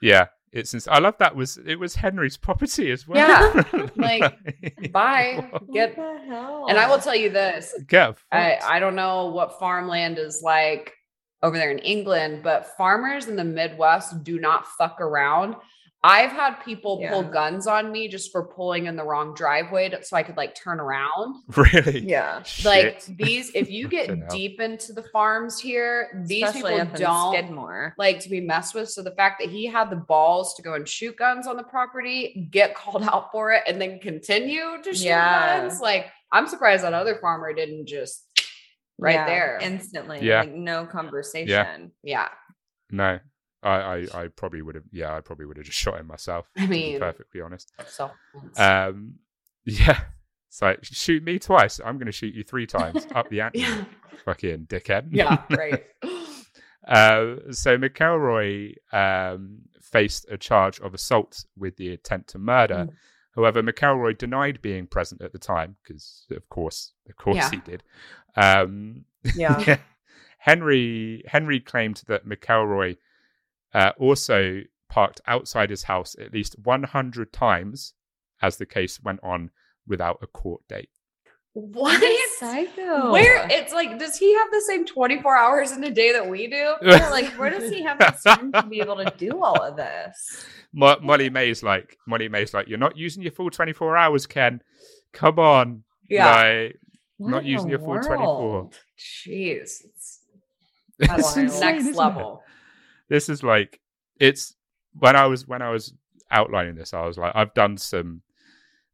Yeah, 0.00 0.26
it's. 0.52 0.74
ins- 0.74 0.88
I 0.88 0.98
love 0.98 1.16
that. 1.18 1.34
Was 1.36 1.58
it 1.64 1.78
was 1.78 1.94
Henry's 1.94 2.36
property 2.36 2.90
as 2.90 3.06
well? 3.06 3.18
Yeah, 3.18 3.88
like, 3.96 4.92
Bye. 4.92 5.46
What 5.52 5.72
Get 5.72 5.96
the 5.96 6.18
hell? 6.26 6.66
and 6.68 6.78
I 6.78 6.88
will 6.88 6.98
tell 6.98 7.14
you 7.16 7.30
this. 7.30 7.74
Get 7.86 8.16
I. 8.32 8.58
I 8.62 8.78
don't 8.80 8.94
know 8.94 9.26
what 9.26 9.58
farmland 9.58 10.18
is 10.18 10.42
like 10.42 10.94
over 11.42 11.56
there 11.56 11.70
in 11.70 11.78
England, 11.78 12.42
but 12.42 12.76
farmers 12.76 13.28
in 13.28 13.36
the 13.36 13.44
Midwest 13.44 14.24
do 14.24 14.38
not 14.40 14.66
fuck 14.66 15.00
around. 15.00 15.54
I've 16.04 16.30
had 16.30 16.54
people 16.64 17.04
pull 17.08 17.24
guns 17.24 17.66
on 17.66 17.90
me 17.90 18.06
just 18.06 18.30
for 18.30 18.44
pulling 18.44 18.86
in 18.86 18.94
the 18.94 19.02
wrong 19.02 19.34
driveway 19.34 19.88
to, 19.88 20.04
so 20.04 20.16
I 20.16 20.22
could 20.22 20.36
like 20.36 20.54
turn 20.54 20.78
around. 20.78 21.42
really. 21.56 22.08
yeah. 22.08 22.36
Like 22.64 23.00
Shit. 23.00 23.16
these, 23.18 23.50
if 23.52 23.68
you 23.68 23.88
get 23.98 24.28
deep 24.28 24.60
into 24.60 24.92
the 24.92 25.02
farms 25.02 25.58
here, 25.58 26.22
these 26.26 26.44
Especially 26.44 26.78
people 26.80 26.98
don't 26.98 27.34
Skidmore. 27.34 27.94
like 27.98 28.20
to 28.20 28.28
be 28.28 28.40
messed 28.40 28.76
with. 28.76 28.88
So 28.90 29.02
the 29.02 29.10
fact 29.10 29.40
that 29.40 29.50
he 29.50 29.66
had 29.66 29.90
the 29.90 29.96
balls 29.96 30.54
to 30.54 30.62
go 30.62 30.74
and 30.74 30.86
shoot 30.88 31.16
guns 31.16 31.48
on 31.48 31.56
the 31.56 31.64
property, 31.64 32.46
get 32.52 32.74
called 32.76 33.02
out 33.02 33.32
for 33.32 33.50
it, 33.52 33.64
and 33.66 33.80
then 33.80 33.98
continue 33.98 34.80
to 34.84 34.94
shoot 34.94 35.04
Yeah. 35.06 35.58
guns, 35.62 35.80
like 35.80 36.06
I'm 36.30 36.46
surprised 36.46 36.84
that 36.84 36.94
other 36.94 37.16
farmer 37.20 37.52
didn't 37.52 37.86
just 37.86 38.24
right 38.98 39.14
Yeah, 39.14 39.26
there. 39.26 39.58
instantly. 39.62 40.20
Yeah. 40.22 40.40
Like 40.42 40.52
no 40.52 40.86
conversation. 40.86 41.90
yeah, 42.04 42.28
No, 42.92 43.18
I, 43.62 43.70
I, 43.70 44.06
I 44.14 44.28
probably 44.28 44.62
would 44.62 44.74
have. 44.76 44.84
Yeah, 44.92 45.14
I 45.16 45.20
probably 45.20 45.46
would 45.46 45.56
have 45.56 45.66
just 45.66 45.78
shot 45.84 45.98
him 46.00 46.06
myself. 46.06 46.46
I 46.56 46.62
to 46.62 46.68
be 46.68 46.74
mean- 46.92 47.00
perfectly 47.00 47.40
honest. 47.40 47.72
so 47.86 48.10
Um, 48.56 49.14
yeah. 49.64 50.00
It's 50.48 50.62
like 50.62 50.78
shoot 50.82 51.22
me 51.22 51.38
twice. 51.38 51.78
I'm 51.84 51.98
going 51.98 52.06
to 52.06 52.12
shoot 52.12 52.34
you 52.34 52.42
three 52.42 52.66
times 52.66 53.06
up 53.14 53.28
the 53.28 53.40
ante. 53.42 53.58
yeah, 53.60 53.84
Fucking 54.24 54.66
dickhead. 54.66 55.08
yeah, 55.10 55.42
right. 55.50 55.84
Uh, 56.86 57.36
so 57.50 57.76
McElroy 57.76 58.74
um, 58.92 59.58
faced 59.82 60.26
a 60.30 60.38
charge 60.38 60.80
of 60.80 60.94
assault 60.94 61.44
with 61.56 61.76
the 61.76 61.90
intent 61.92 62.28
to 62.28 62.38
murder. 62.38 62.86
Mm. 62.88 62.92
However, 63.36 63.62
McElroy 63.62 64.16
denied 64.16 64.62
being 64.62 64.86
present 64.86 65.20
at 65.20 65.32
the 65.32 65.38
time 65.38 65.76
because, 65.82 66.24
of 66.30 66.48
course, 66.48 66.92
of 67.08 67.16
course, 67.16 67.36
Yeah. 67.36 67.50
he 67.50 67.56
did. 67.58 67.82
Um, 68.36 69.04
Yeah. 69.34 69.76
Henry 70.38 71.24
Henry 71.26 71.60
claimed 71.60 72.02
that 72.06 72.26
McElroy 72.26 72.96
uh, 73.74 73.92
also 73.98 74.62
parked 74.88 75.20
outside 75.26 75.70
his 75.70 75.84
house 75.84 76.16
at 76.18 76.32
least 76.32 76.56
100 76.62 77.32
times 77.32 77.94
as 78.40 78.56
the 78.56 78.66
case 78.66 79.00
went 79.02 79.20
on 79.22 79.50
without 79.86 80.18
a 80.22 80.26
court 80.26 80.62
date. 80.68 80.90
What? 81.52 82.00
psycho. 82.38 83.10
Where 83.12 83.46
it's 83.50 83.72
like, 83.72 83.98
does 83.98 84.16
he 84.16 84.32
have 84.34 84.50
the 84.50 84.60
same 84.60 84.86
24 84.86 85.36
hours 85.36 85.72
in 85.72 85.82
a 85.84 85.90
day 85.90 86.12
that 86.12 86.28
we 86.28 86.46
do? 86.46 86.74
Yeah, 86.82 87.10
like 87.10 87.26
where 87.32 87.50
does 87.50 87.70
he 87.70 87.82
have 87.82 87.98
the 87.98 88.16
time 88.24 88.52
to 88.52 88.62
be 88.62 88.80
able 88.80 88.96
to 88.96 89.12
do 89.16 89.42
all 89.42 89.60
of 89.60 89.76
this? 89.76 90.44
Mo- 90.72 90.98
Molly 91.02 91.30
May's 91.30 91.62
like, 91.62 91.98
Molly 92.06 92.28
May's 92.28 92.54
like, 92.54 92.68
you're 92.68 92.78
not 92.78 92.96
using 92.96 93.22
your 93.22 93.32
full 93.32 93.50
24 93.50 93.96
hours, 93.96 94.26
Ken. 94.26 94.62
Come 95.12 95.38
on. 95.38 95.84
Yeah. 96.08 96.30
Like, 96.30 96.80
not 97.18 97.44
using 97.44 97.66
the 97.66 97.72
your 97.72 97.80
full 97.80 98.00
24. 98.00 98.18
world? 98.18 98.78
Jeez. 98.96 99.82
It's 99.84 100.20
It's 100.98 101.08
that's 101.08 101.36
insane, 101.36 101.60
next 101.60 101.86
isn't 101.86 102.16
it? 102.18 102.36
This 103.08 103.28
is 103.28 103.42
like 103.42 103.80
it's 104.20 104.54
when 104.94 105.16
I 105.16 105.26
was 105.26 105.46
when 105.46 105.62
I 105.62 105.70
was 105.70 105.94
outlining 106.30 106.74
this, 106.74 106.92
I 106.94 107.06
was 107.06 107.18
like, 107.18 107.32
I've 107.34 107.54
done 107.54 107.76
some 107.76 108.22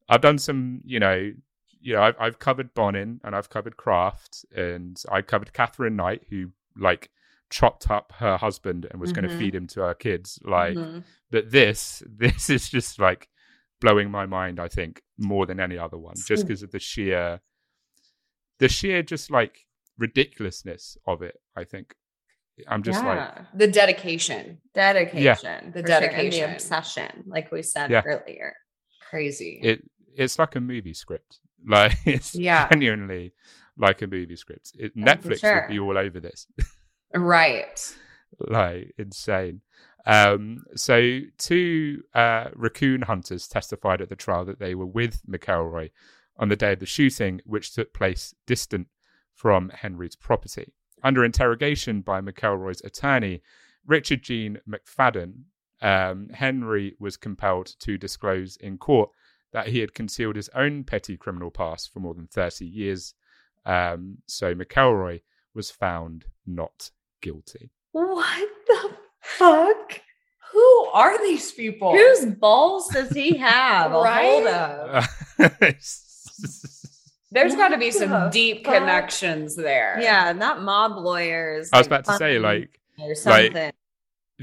I've 0.08 0.20
done 0.20 0.38
some, 0.38 0.80
you 0.84 1.00
know, 1.00 1.32
you 1.80 1.94
know, 1.94 2.02
I've 2.02 2.16
I've 2.18 2.38
covered 2.38 2.74
Bonin 2.74 3.20
and 3.24 3.34
I've 3.34 3.50
covered 3.50 3.76
Kraft 3.76 4.44
and 4.54 5.00
I 5.10 5.22
covered 5.22 5.52
Katherine 5.52 5.96
Knight, 5.96 6.22
who 6.30 6.50
like 6.76 7.10
chopped 7.50 7.90
up 7.90 8.12
her 8.18 8.36
husband 8.36 8.86
and 8.90 9.00
was 9.00 9.12
going 9.12 9.28
to 9.28 9.28
feed 9.38 9.54
him 9.54 9.66
to 9.68 9.80
her 9.82 9.94
kids. 9.94 10.38
Like, 10.44 10.76
Mhm. 10.76 11.02
but 11.30 11.50
this 11.50 12.02
this 12.16 12.50
is 12.50 12.68
just 12.68 12.98
like 12.98 13.28
blowing 13.80 14.10
my 14.10 14.26
mind. 14.26 14.60
I 14.60 14.68
think 14.68 15.02
more 15.18 15.46
than 15.46 15.60
any 15.60 15.78
other 15.78 15.98
one, 15.98 16.14
just 16.16 16.42
because 16.48 16.62
of 16.62 16.70
the 16.72 16.78
sheer 16.78 17.40
the 18.58 18.68
sheer 18.68 19.02
just 19.02 19.30
like 19.30 19.66
ridiculousness 19.98 20.96
of 21.06 21.22
it. 21.22 21.40
I 21.56 21.64
think 21.64 21.94
I'm 22.68 22.82
just 22.82 23.02
like 23.04 23.30
The 23.54 23.66
dedication. 23.68 24.58
dedication, 24.74 25.72
The 25.72 25.82
for 25.82 25.88
sure, 25.88 25.96
and 25.96 26.04
dedication. 26.12 26.30
the 26.50 26.54
obsession, 26.54 27.24
like 27.26 27.50
we 27.50 27.62
said 27.62 27.90
Yeah. 27.90 28.02
earlier. 28.04 28.54
Crazy. 29.10 29.60
it 29.62 29.82
it's 30.16 30.38
like 30.38 30.54
a 30.56 30.60
movie 30.60 30.94
script. 30.94 31.40
Like 31.66 31.96
it's 32.04 32.34
Yeah. 32.34 32.68
genuinely 32.68 33.32
like 33.76 34.02
a 34.02 34.06
movie 34.06 34.36
script. 34.36 34.72
It, 34.78 34.92
Yeah, 34.94 35.16
Netflix 35.16 35.40
sure. 35.40 35.62
would 35.62 35.72
be 35.72 35.78
all 35.80 35.96
over 35.98 36.20
this. 36.20 36.46
right. 37.14 37.96
like 38.38 38.94
insane. 38.98 39.62
Um, 40.06 40.64
so 40.76 41.20
two 41.38 42.02
uh, 42.14 42.50
raccoon 42.54 43.02
hunters 43.02 43.48
testified 43.48 44.02
at 44.02 44.10
the 44.10 44.16
trial 44.16 44.44
that 44.44 44.58
they 44.58 44.74
were 44.74 44.86
with 44.86 45.22
McElroy 45.26 45.90
on 46.36 46.48
the 46.50 46.56
day 46.56 46.72
of 46.74 46.80
the 46.80 46.86
shooting, 46.86 47.40
which 47.46 47.72
took 47.74 47.94
place 47.94 48.34
distant 48.46 48.88
from 49.34 49.70
Henry's 49.70 50.16
property. 50.16 50.74
Under 51.04 51.22
interrogation 51.22 52.00
by 52.00 52.22
McElroy's 52.22 52.80
attorney, 52.80 53.42
Richard 53.86 54.22
Gene 54.22 54.58
McFadden, 54.66 55.42
um, 55.82 56.30
Henry 56.30 56.96
was 56.98 57.18
compelled 57.18 57.74
to 57.80 57.98
disclose 57.98 58.56
in 58.56 58.78
court 58.78 59.10
that 59.52 59.68
he 59.68 59.80
had 59.80 59.92
concealed 59.92 60.34
his 60.34 60.48
own 60.54 60.82
petty 60.82 61.18
criminal 61.18 61.50
past 61.50 61.92
for 61.92 62.00
more 62.00 62.14
than 62.14 62.26
30 62.26 62.64
years. 62.64 63.14
Um, 63.66 64.18
so 64.26 64.54
McElroy 64.54 65.20
was 65.54 65.70
found 65.70 66.24
not 66.46 66.90
guilty. 67.20 67.70
What 67.92 68.48
the 68.66 68.96
fuck? 69.20 70.00
Who 70.52 70.86
are 70.94 71.18
these 71.22 71.52
people? 71.52 71.92
Whose 71.92 72.24
balls 72.24 72.88
does 72.88 73.10
he 73.10 73.36
have 73.36 73.92
a 73.92 74.04
hold 74.04 74.46
Right? 74.46 75.76
of? 77.36 77.42
There's 77.42 77.54
got 77.56 77.68
to 77.68 77.78
be 77.78 77.86
What 77.86 77.94
some 77.94 78.30
deep 78.30 78.64
fuck? 78.64 78.74
connections 78.74 79.56
there. 79.56 79.98
Yeah, 80.00 80.32
not 80.32 80.62
mob 80.62 80.96
lawyers. 80.98 81.70
I 81.72 81.78
was 81.78 81.86
about 81.86 82.04
to 82.06 82.12
say, 82.16 82.36
funny 82.36 82.38
like, 82.38 82.80
or 83.00 83.14
something. 83.14 83.72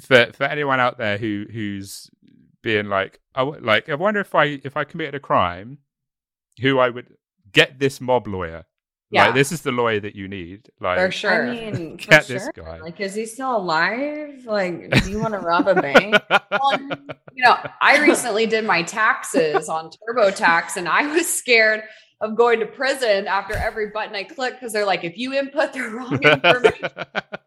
for 0.01 0.31
for 0.33 0.43
anyone 0.45 0.79
out 0.79 0.97
there 0.97 1.17
who 1.17 1.45
who's 1.51 2.09
being 2.61 2.87
like, 2.89 3.19
I 3.35 3.41
w- 3.41 3.63
like, 3.63 3.89
I 3.89 3.95
wonder 3.95 4.19
if 4.19 4.35
I 4.35 4.59
if 4.63 4.77
I 4.77 4.83
committed 4.83 5.15
a 5.15 5.19
crime, 5.19 5.79
who 6.61 6.79
I 6.79 6.89
would 6.89 7.15
get 7.51 7.79
this 7.79 8.01
mob 8.01 8.27
lawyer. 8.27 8.65
Yeah. 9.09 9.25
Like, 9.25 9.35
this 9.35 9.51
is 9.51 9.61
the 9.61 9.73
lawyer 9.73 9.99
that 9.99 10.15
you 10.15 10.29
need. 10.29 10.69
Like, 10.79 10.97
For 10.97 11.11
sure. 11.11 11.47
I 11.49 11.51
mean, 11.51 11.97
for 11.97 12.07
get 12.11 12.27
this 12.27 12.43
sure. 12.43 12.51
guy. 12.63 12.79
Like, 12.79 12.97
is 13.01 13.13
he 13.13 13.25
still 13.25 13.57
alive? 13.57 14.45
Like, 14.45 14.89
do 15.03 15.11
you 15.11 15.19
want 15.19 15.33
to 15.33 15.39
rob 15.39 15.67
a 15.67 15.75
bank? 15.75 16.15
Well, 16.29 16.79
you 17.33 17.43
know, 17.43 17.57
I 17.81 17.99
recently 18.01 18.45
did 18.45 18.63
my 18.63 18.83
taxes 18.83 19.67
on 19.67 19.89
TurboTax 19.89 20.77
and 20.77 20.87
I 20.87 21.13
was 21.13 21.27
scared 21.27 21.83
of 22.21 22.35
going 22.35 22.59
to 22.59 22.65
prison 22.65 23.27
after 23.27 23.55
every 23.55 23.89
button 23.89 24.15
I 24.15 24.23
click 24.23 24.53
because 24.53 24.71
they're 24.71 24.85
like, 24.85 25.03
if 25.03 25.17
you 25.17 25.33
input 25.33 25.73
the 25.73 25.81
wrong 25.81 26.13
information, 26.23 26.89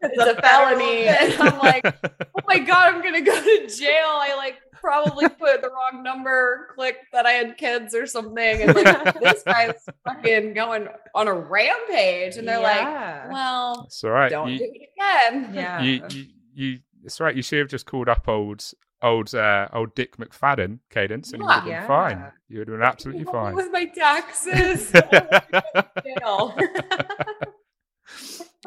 it's 0.02 0.38
a 0.38 0.42
felony. 0.42 1.04
And 1.14 1.34
I'm 1.40 1.58
like, 1.58 1.84
oh 1.84 2.40
my 2.46 2.58
God, 2.66 2.94
I'm 2.94 3.00
going 3.00 3.14
to 3.14 3.20
go 3.20 3.34
to 3.34 3.66
jail. 3.68 4.06
I 4.06 4.34
like 4.36 4.56
probably 4.72 5.28
put 5.28 5.62
the 5.62 5.70
wrong 5.70 6.02
number, 6.02 6.68
clicked 6.74 7.06
that 7.12 7.24
I 7.24 7.32
had 7.32 7.56
kids 7.56 7.94
or 7.94 8.06
something. 8.06 8.62
And 8.62 8.74
like, 8.74 9.20
this 9.20 9.42
guy's 9.44 9.88
fucking 10.04 10.54
going 10.54 10.88
on 11.14 11.28
a 11.28 11.34
rampage. 11.34 12.36
And 12.36 12.46
they're 12.46 12.60
like, 12.60 13.30
well, 13.30 13.84
it's 13.86 14.02
all 14.02 14.10
right. 14.10 14.30
don't 14.30 14.50
you, 14.50 14.58
do 14.58 14.64
it 14.64 14.90
again. 14.96 15.54
yeah. 15.54 15.82
you, 15.82 16.02
you, 16.10 16.26
you, 16.52 16.78
it's 17.04 17.20
all 17.20 17.26
right. 17.26 17.36
You 17.36 17.42
should 17.42 17.60
have 17.60 17.68
just 17.68 17.86
called 17.86 18.08
up 18.08 18.28
old 18.28 18.64
old 19.04 19.34
uh, 19.34 19.68
old 19.72 19.94
Dick 19.94 20.16
McFadden, 20.16 20.78
Cadence, 20.90 21.32
and 21.32 21.42
you 21.42 21.46
would 21.46 21.54
have 21.54 21.64
been 21.64 21.72
Yeah. 21.72 21.86
fine. 21.86 22.32
You 22.48 22.58
would 22.58 22.68
have 22.68 22.78
been 22.78 22.86
absolutely 22.86 23.24
Help 23.24 23.34
fine. 23.34 23.54
With 23.54 23.72
my 23.72 23.84
taxes. 23.86 24.92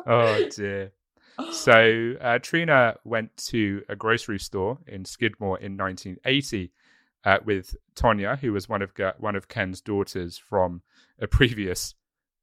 Oh 0.05 0.47
dear. 0.55 0.91
So 1.51 2.13
uh, 2.21 2.39
Trina 2.39 2.95
went 3.03 3.35
to 3.47 3.83
a 3.89 3.95
grocery 3.95 4.39
store 4.39 4.79
in 4.87 5.05
Skidmore 5.05 5.59
in 5.59 5.77
1980 5.77 6.71
uh, 7.25 7.37
with 7.45 7.75
Tonya, 7.95 8.39
who 8.39 8.53
was 8.53 8.67
one 8.69 8.81
of 8.81 8.91
one 9.19 9.35
of 9.35 9.47
Ken's 9.47 9.81
daughters 9.81 10.37
from 10.37 10.81
a 11.19 11.27
previous 11.27 11.95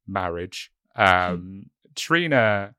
marriage. 0.07 0.71
Um, 0.97 1.65
Trina 1.95 2.73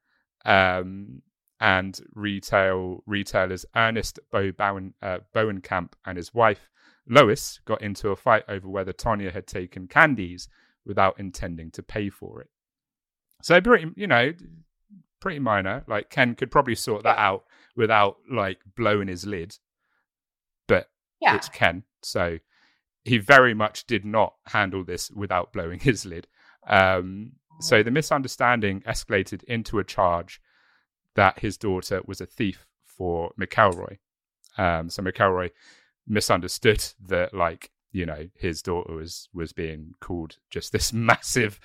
um, 0.46 1.20
and 1.60 2.00
retail 2.14 3.02
retailers 3.06 3.64
Ernest 3.74 4.18
Bo 4.30 4.52
Bowen, 4.52 4.94
uh, 5.02 5.18
Bowenkamp 5.34 5.92
and 6.04 6.16
his 6.16 6.34
wife 6.34 6.68
Lois 7.08 7.60
got 7.64 7.82
into 7.82 8.10
a 8.10 8.16
fight 8.16 8.44
over 8.48 8.68
whether 8.68 8.92
Tonya 8.92 9.32
had 9.32 9.46
taken 9.46 9.86
candies 9.86 10.48
without 10.84 11.18
intending 11.18 11.70
to 11.72 11.82
pay 11.82 12.10
for 12.10 12.40
it. 12.40 12.48
So 13.42 13.60
pretty, 13.60 13.92
you 13.96 14.06
know, 14.06 14.32
pretty 15.20 15.38
minor. 15.38 15.84
Like 15.86 16.10
Ken 16.10 16.34
could 16.34 16.50
probably 16.50 16.74
sort 16.74 17.04
that 17.04 17.18
out 17.18 17.44
without 17.76 18.16
like 18.30 18.58
blowing 18.76 19.08
his 19.08 19.26
lid, 19.26 19.56
but 20.66 20.88
yeah. 21.20 21.36
it's 21.36 21.48
Ken, 21.48 21.84
so 22.02 22.38
he 23.04 23.18
very 23.18 23.54
much 23.54 23.86
did 23.86 24.04
not 24.04 24.34
handle 24.46 24.84
this 24.84 25.10
without 25.10 25.52
blowing 25.52 25.80
his 25.80 26.04
lid. 26.04 26.26
Um, 26.66 27.32
so 27.60 27.82
the 27.82 27.90
misunderstanding 27.90 28.82
escalated 28.82 29.42
into 29.44 29.78
a 29.78 29.84
charge 29.84 30.40
that 31.16 31.40
his 31.40 31.56
daughter 31.58 32.00
was 32.06 32.20
a 32.20 32.26
thief 32.26 32.66
for 32.84 33.32
McElroy. 33.38 33.98
Um, 34.56 34.88
so 34.88 35.02
McElroy 35.02 35.50
misunderstood 36.06 36.84
that, 37.06 37.34
like, 37.34 37.70
you 37.92 38.06
know, 38.06 38.28
his 38.36 38.62
daughter 38.62 38.94
was 38.94 39.28
was 39.34 39.52
being 39.52 39.92
called 40.00 40.36
just 40.50 40.72
this 40.72 40.92
massive 41.10 41.58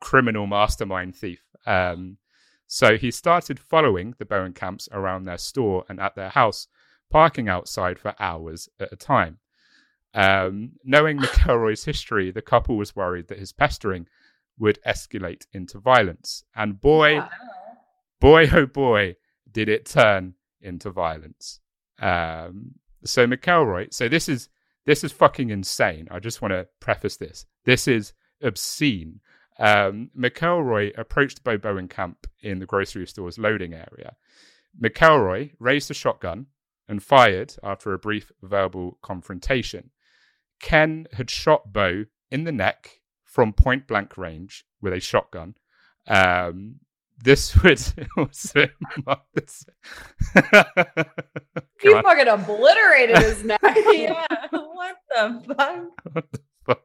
criminal 0.00 0.46
mastermind 0.46 1.16
thief. 1.16 1.42
Um, 1.66 2.18
so 2.66 2.96
he 2.96 3.10
started 3.10 3.58
following 3.58 4.14
the 4.18 4.24
Bowenkamps 4.26 4.88
around 4.92 5.24
their 5.24 5.38
store 5.38 5.84
and 5.88 5.98
at 5.98 6.14
their 6.14 6.28
house, 6.28 6.68
parking 7.10 7.48
outside 7.48 7.98
for 7.98 8.14
hours 8.20 8.68
at 8.78 8.92
a 8.92 8.96
time. 8.96 9.38
Um, 10.14 10.72
knowing 10.84 11.18
McElroy's 11.20 11.84
history, 11.84 12.30
the 12.30 12.42
couple 12.42 12.76
was 12.76 12.94
worried 12.94 13.28
that 13.28 13.38
his 13.38 13.52
pestering 13.52 14.06
would 14.58 14.78
escalate 14.86 15.46
into 15.52 15.78
violence. 15.78 16.44
And 16.54 16.80
boy, 16.80 17.14
Yeah. 17.14 17.28
Boy, 18.20 18.48
oh 18.52 18.66
boy, 18.66 19.16
did 19.50 19.68
it 19.68 19.86
turn 19.86 20.34
into 20.60 20.90
violence. 20.90 21.60
Um, 22.00 22.74
so 23.04 23.26
McElroy, 23.26 23.92
so 23.92 24.08
this 24.08 24.28
is 24.28 24.48
this 24.86 25.04
is 25.04 25.12
fucking 25.12 25.50
insane. 25.50 26.08
I 26.10 26.18
just 26.18 26.40
want 26.40 26.52
to 26.52 26.66
preface 26.80 27.16
this. 27.16 27.44
This 27.64 27.86
is 27.86 28.14
obscene. 28.42 29.20
Um, 29.58 30.10
McElroy 30.18 30.96
approached 30.96 31.44
Bo 31.44 31.58
Bowenkamp 31.58 32.16
in 32.40 32.58
the 32.58 32.66
grocery 32.66 33.06
store's 33.06 33.38
loading 33.38 33.74
area. 33.74 34.16
McElroy 34.80 35.52
raised 35.58 35.90
a 35.90 35.94
shotgun 35.94 36.46
and 36.88 37.02
fired 37.02 37.54
after 37.62 37.92
a 37.92 37.98
brief 37.98 38.32
verbal 38.42 38.98
confrontation. 39.02 39.90
Ken 40.60 41.06
had 41.12 41.28
shot 41.28 41.72
Bo 41.72 42.04
in 42.30 42.44
the 42.44 42.52
neck 42.52 43.00
from 43.24 43.52
point 43.52 43.86
blank 43.86 44.16
range 44.16 44.64
with 44.80 44.92
a 44.92 45.00
shotgun. 45.00 45.54
Um, 46.06 46.76
this 47.22 47.60
would 47.62 47.80
also 48.16 48.68
mark 49.06 49.22
this. 49.34 49.64
He 50.34 51.88
Come 51.90 51.98
on. 51.98 52.02
fucking 52.02 52.28
obliterated 52.28 53.18
his 53.18 53.44
neck. 53.44 53.60
yeah. 53.64 54.26
What 54.50 54.96
the 55.10 55.88
fuck? 56.66 56.82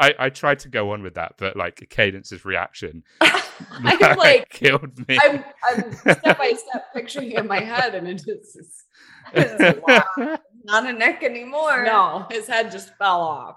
I, 0.01 0.15
I 0.19 0.29
tried 0.31 0.61
to 0.61 0.69
go 0.69 0.93
on 0.93 1.03
with 1.03 1.15
that, 1.15 1.35
but 1.39 1.57
like 1.57 1.87
Cadence's 1.91 2.45
reaction 2.45 3.03
I'm 3.21 4.17
like, 4.17 4.49
killed 4.51 5.09
me. 5.09 5.19
I'm, 5.23 5.45
I'm 5.65 5.93
step 5.93 6.39
by 6.39 6.53
step 6.57 6.93
picturing 6.95 7.33
it 7.33 7.39
in 7.39 7.47
my 7.47 7.61
head, 7.61 7.95
and 7.95 8.07
it 8.09 8.15
just 8.15 8.57
is. 8.57 8.85
it's 9.33 9.81
wow. 9.87 10.39
Not 10.65 10.87
a 10.87 10.93
neck 10.93 11.23
anymore. 11.23 11.85
No, 11.85 12.27
his 12.31 12.47
head 12.47 12.71
just 12.71 12.97
fell 12.97 13.21
off. 13.21 13.57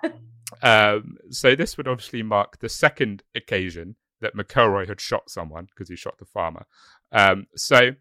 Um, 0.62 1.18
so 1.30 1.56
this 1.56 1.78
would 1.78 1.88
obviously 1.88 2.24
mark 2.24 2.60
the 2.60 2.70
second 2.70 3.24
occasion 3.36 3.96
that 4.22 4.36
McElroy 4.36 4.88
had 4.88 5.02
shot 5.02 5.30
someone 5.30 5.66
because 5.66 5.90
he 5.90 5.96
shot 5.96 6.18
the 6.18 6.26
farmer. 6.26 6.66
Um, 7.12 7.48
so 7.56 7.92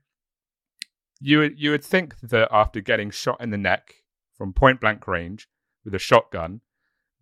you 1.20 1.38
would 1.38 1.60
you 1.60 1.70
would 1.70 1.84
think 1.84 2.18
that 2.20 2.48
after 2.50 2.80
getting 2.80 3.10
shot 3.10 3.40
in 3.40 3.50
the 3.50 3.58
neck 3.58 3.94
from 4.34 4.52
point 4.52 4.80
blank 4.80 5.06
range 5.06 5.48
with 5.84 5.94
a 5.94 5.98
shotgun, 5.98 6.60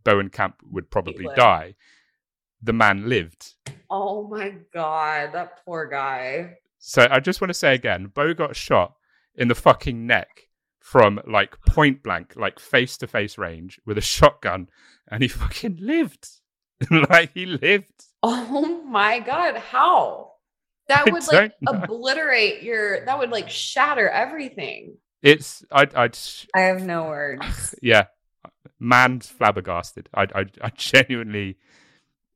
Bowenkamp 0.05 0.55
would 0.71 0.91
probably 0.91 1.27
would. 1.27 1.37
die, 1.37 1.75
the 2.63 2.73
man 2.73 3.09
lived. 3.09 3.55
Oh 3.91 4.27
my 4.29 4.55
god, 4.73 5.33
that 5.33 5.65
poor 5.65 5.87
guy. 5.87 6.59
So 6.79 7.09
I 7.11 7.21
just 7.21 7.41
want 7.41 7.49
to 7.49 7.55
say 7.55 7.75
again, 7.75 8.11
Bo 8.15 8.35
got 8.35 8.55
shot 8.55 8.95
in 9.35 9.49
the 9.49 9.55
fucking 9.55 10.07
neck 10.07 10.49
from 10.81 11.21
like 11.27 11.61
point 11.63 12.03
blank, 12.03 12.35
like 12.37 12.59
face 12.61 12.97
to 12.99 13.07
face 13.07 13.37
range 13.37 13.81
with 13.85 13.99
a 13.99 14.03
shotgun, 14.03 14.69
and 15.11 15.23
he 15.23 15.29
fucking 15.29 15.79
lived. 15.81 16.29
like 16.91 17.33
he 17.35 17.47
lived. 17.47 18.05
Oh 18.23 18.83
my 18.83 19.21
god, 19.21 19.57
how? 19.57 20.33
That 20.89 21.13
would 21.13 21.27
like 21.29 21.53
obliterate 21.67 22.63
your 22.63 23.05
that 23.05 23.19
would 23.19 23.31
like 23.31 23.49
shatter 23.49 24.09
everything. 24.09 24.97
It's 25.23 25.65
I 25.71 25.87
I 25.95 26.11
I 26.55 26.61
have 26.63 26.83
no 26.83 27.05
words. 27.05 27.75
yeah, 27.83 28.07
man's 28.81 29.29
flabbergasted. 29.29 30.09
I 30.15 30.23
I 30.35 30.47
I 30.63 30.71
genuinely 30.71 31.59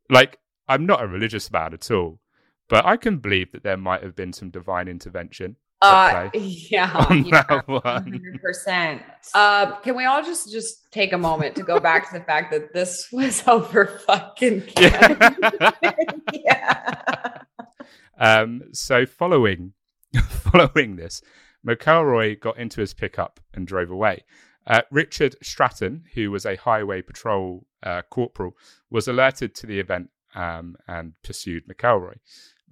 like. 0.08 0.38
I'm 0.68 0.86
not 0.86 1.02
a 1.02 1.08
religious 1.08 1.50
man 1.50 1.74
at 1.74 1.90
all, 1.90 2.20
but 2.68 2.86
I 2.86 2.96
can 2.96 3.18
believe 3.18 3.50
that 3.52 3.64
there 3.64 3.76
might 3.76 4.02
have 4.02 4.14
been 4.14 4.32
some 4.32 4.50
divine 4.50 4.86
intervention 4.86 5.56
Uh 5.82 6.30
yeah. 6.34 7.06
on 7.08 7.24
yeah. 7.24 7.42
that 7.48 7.68
one. 7.68 7.82
100%. 7.84 9.02
Uh, 9.34 9.76
can 9.80 9.96
we 9.96 10.04
all 10.04 10.22
just 10.22 10.52
just 10.52 10.90
take 10.92 11.12
a 11.12 11.18
moment 11.18 11.56
to 11.56 11.62
go 11.62 11.80
back 11.80 12.10
to 12.10 12.18
the 12.18 12.24
fact 12.24 12.52
that 12.52 12.72
this 12.72 13.08
was 13.12 13.46
over 13.46 13.86
fucking? 14.06 14.62
Yeah. 14.78 15.30
yeah. 16.32 17.38
Um, 18.18 18.62
so 18.72 19.06
following 19.06 19.72
following 20.28 20.96
this, 20.96 21.22
McElroy 21.66 22.38
got 22.38 22.58
into 22.58 22.80
his 22.80 22.94
pickup 22.94 23.40
and 23.54 23.66
drove 23.66 23.90
away. 23.90 24.24
Uh, 24.66 24.82
Richard 24.90 25.36
Stratton, 25.42 26.04
who 26.14 26.30
was 26.30 26.46
a 26.46 26.56
highway 26.56 27.02
patrol 27.02 27.66
uh, 27.82 28.02
corporal, 28.10 28.56
was 28.90 29.08
alerted 29.08 29.54
to 29.56 29.66
the 29.66 29.80
event 29.80 30.10
um, 30.34 30.76
and 30.86 31.14
pursued 31.24 31.66
McElroy. 31.66 32.14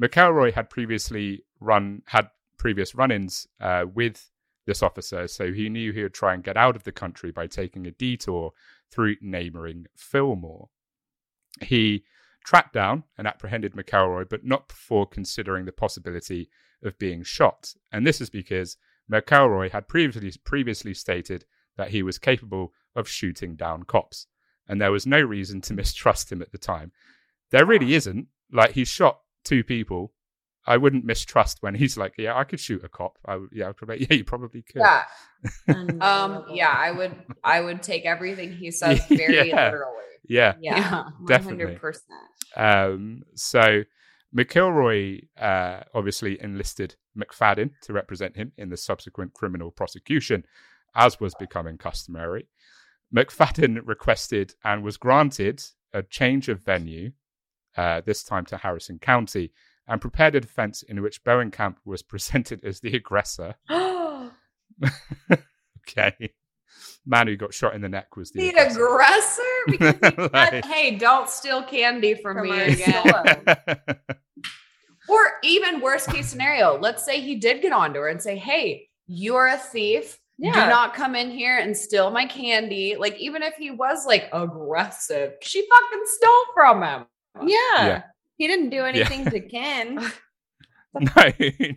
McElroy 0.01 0.53
had 0.53 0.71
previously 0.71 1.45
run 1.61 2.03
had 2.07 2.29
previous 2.61 2.95
run-ins 2.95 3.49
uh, 3.61 3.87
with 3.93 4.31
this 4.67 4.83
officer, 4.83 5.27
so 5.27 5.53
he 5.53 5.69
knew 5.69 5.93
he 5.93 6.03
would 6.03 6.15
try 6.15 6.35
and 6.35 6.45
get 6.45 6.57
out 6.57 6.77
of 6.77 6.85
the 6.85 6.93
country 6.93 7.33
by 7.33 7.47
taking 7.47 7.87
a 7.87 7.91
detour 7.91 8.53
through 8.93 9.17
neighbouring 9.21 9.87
Fillmore. 9.97 10.69
He 11.63 12.05
tracked 12.45 12.75
down 12.75 13.05
and 13.17 13.27
apprehended 13.27 13.73
McElroy, 13.73 14.29
but 14.29 14.45
not 14.45 14.69
before 14.69 15.07
considering 15.07 15.65
the 15.65 15.73
possibility 15.73 16.51
of 16.83 16.99
being 16.99 17.23
shot. 17.23 17.75
And 17.91 18.07
this 18.07 18.21
is 18.21 18.31
because 18.31 18.77
McElroy 19.11 19.71
had 19.71 19.89
previously 19.89 20.33
previously 20.45 20.95
stated 20.95 21.47
that 21.77 21.91
he 21.91 22.03
was 22.03 22.19
capable 22.19 22.73
of 22.95 23.09
shooting 23.09 23.57
down 23.57 23.85
cops, 23.85 24.27
and 24.69 24.81
there 24.81 24.93
was 24.93 25.07
no 25.07 25.21
reason 25.21 25.63
to 25.63 25.75
mistrust 25.75 26.31
him 26.31 26.43
at 26.43 26.53
the 26.53 26.59
time. 26.59 26.93
There 27.51 27.67
really 27.67 27.95
isn't. 27.95 28.29
Like 28.53 28.73
he 28.73 28.85
shot 28.85 29.21
two 29.45 29.65
people. 29.65 30.13
I 30.67 30.77
wouldn't 30.77 31.05
mistrust 31.05 31.59
when 31.63 31.75
he's 31.75 31.97
like, 31.97 32.15
"Yeah, 32.19 32.37
I 32.37 32.45
could 32.45 32.61
shoot 32.61 32.85
a 32.85 32.89
cop." 32.89 33.19
I 33.25 33.37
would, 33.37 33.49
yeah, 33.53 33.69
I'd 33.69 33.77
probably, 33.77 34.01
yeah, 34.09 34.15
you 34.17 34.25
probably 34.25 34.63
could. 34.63 34.83
Yeah. 34.83 35.05
Um, 36.03 36.45
yeah, 36.51 36.69
I 36.77 36.91
would 36.91 37.15
I 37.43 37.61
would 37.63 37.83
take 37.83 38.05
everything 38.05 38.53
he 38.53 38.71
says 38.71 39.01
very 39.09 39.49
Yeah. 39.49 39.65
literally. 39.71 40.05
yeah. 40.29 40.55
Yeah. 40.61 41.05
definitely. 41.27 41.77
100%. 41.77 42.93
Um, 42.93 43.23
so 43.35 43.83
McElroy 44.37 45.27
uh, 45.39 45.81
obviously 45.95 46.41
enlisted 46.43 46.95
McFadden 47.19 47.71
to 47.83 47.93
represent 47.93 48.37
him 48.37 48.53
in 48.59 48.69
the 48.69 48.77
subsequent 48.77 49.33
criminal 49.35 49.71
prosecution, 49.71 50.45
as 50.95 51.19
was 51.21 51.35
becoming 51.37 51.79
customary. 51.79 52.47
McFadden 53.15 53.79
requested 53.87 54.55
and 54.65 54.83
was 54.85 54.97
granted 54.97 55.63
a 55.93 56.03
change 56.03 56.49
of 56.49 56.63
venue, 56.65 57.13
uh, 57.77 58.01
this 58.05 58.23
time 58.23 58.45
to 58.47 58.57
Harrison 58.57 58.99
County, 58.99 59.53
and 59.91 60.01
prepared 60.01 60.35
a 60.37 60.41
defense 60.41 60.83
in 60.83 61.03
which 61.03 61.23
Bowenkamp 61.25 61.77
was 61.85 62.03
presented 62.03 62.65
as 62.65 62.81
the 62.81 62.97
aggressor. 62.97 63.57
okay. 63.71 64.31
Man 67.05 67.27
who 67.27 67.37
got 67.37 67.53
shot 67.53 67.75
in 67.75 67.83
the 67.83 67.89
neck 67.89 68.17
was 68.17 68.31
the, 68.31 68.41
the 68.41 68.49
aggressor. 68.51 68.87
aggressor? 68.87 69.43
Because 69.67 69.95
he 69.95 70.01
said, 70.03 70.33
Like- 70.33 70.65
hey, 70.65 70.97
don't 70.97 71.29
steal 71.29 71.63
candy 71.65 72.15
from, 72.15 72.39
From 72.39 72.49
me 72.49 72.61
again. 72.61 73.05
Or 75.09 75.33
even 75.43 75.81
worst 75.81 76.09
case 76.09 76.29
scenario, 76.29 76.79
let's 76.79 77.05
say 77.05 77.21
he 77.21 77.35
did 77.35 77.63
get 77.63 77.73
onto 77.73 77.99
her 77.99 78.07
and 78.07 78.23
say, 78.23 78.37
Hey, 78.37 78.89
you're 79.09 79.49
a 79.49 79.59
thief. 79.59 80.17
Yeah. 80.39 80.53
Do 80.53 80.71
not 80.71 80.95
come 80.95 81.17
in 81.17 81.33
here 81.33 81.59
and 81.59 81.77
steal 81.77 82.13
my 82.13 82.27
candy. 82.27 82.95
Like, 82.97 83.19
even 83.19 83.43
if 83.43 83.55
he 83.55 83.73
was 83.73 84.07
like 84.07 84.29
aggressive, 84.33 85.33
she 85.43 85.67
fucking 85.69 86.05
stole 86.05 86.45
from 86.55 86.83
him. 86.83 87.07
Yeah. 87.45 87.87
Yeah. 87.87 88.03
He 88.41 88.47
didn't 88.47 88.71
do 88.71 88.87
anything 88.87 89.27
to 89.27 89.39
Ken. 89.39 89.97
no, 90.95 91.11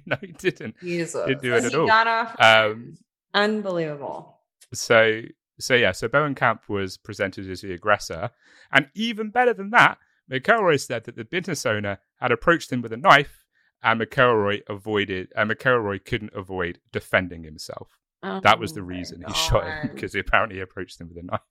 no, 0.06 0.17
he 0.21 0.32
didn't. 0.38 0.80
Jesus. 0.80 1.28
Didn't 1.28 1.41
do 1.41 1.54
it 1.56 1.60
he 1.60 1.67
at 1.67 1.76
all. 1.76 1.86
got 1.86 2.08
off. 2.08 2.36
Um, 2.39 2.93
Unbelievable. 3.34 4.39
so, 4.73 5.23
so 5.60 5.76
yeah, 5.76 5.91
so 5.91 6.08
Bowenkamp 6.08 6.60
was 6.69 6.95
presented 6.95 7.49
as 7.49 7.60
the 7.60 7.73
aggressor, 7.73 8.30
and 8.71 8.88
even 8.95 9.30
better 9.30 9.54
than 9.54 9.71
that, 9.71 9.97
McElroy 10.32 10.80
said 10.80 11.04
that 11.04 11.17
the 11.17 11.26
business 11.26 11.65
owner 11.65 11.99
had 12.21 12.32
approached 12.32 12.71
him 12.71 12.82
with 12.82 12.93
a 12.93 12.97
knife, 12.97 13.43
and 13.84 13.99
McElroy 13.99 14.62
avoided, 14.69 15.34
and 15.36 15.52
McElroy 15.52 16.06
couldn't 16.06 16.32
avoid 16.34 16.80
defending 16.93 17.43
himself. 17.43 17.89
That 18.21 18.58
was 18.58 18.71
Oh 18.71 18.76
the 18.76 18.82
my 18.84 18.88
reason 18.88 19.21
he 19.28 19.34
shot 19.34 19.65
him 19.65 19.89
because 19.93 20.13
he 20.13 20.19
apparently 20.21 20.62
approached 20.62 21.02
him 21.02 21.10
with 21.10 21.17
a 21.17 21.23
knife. 21.23 21.41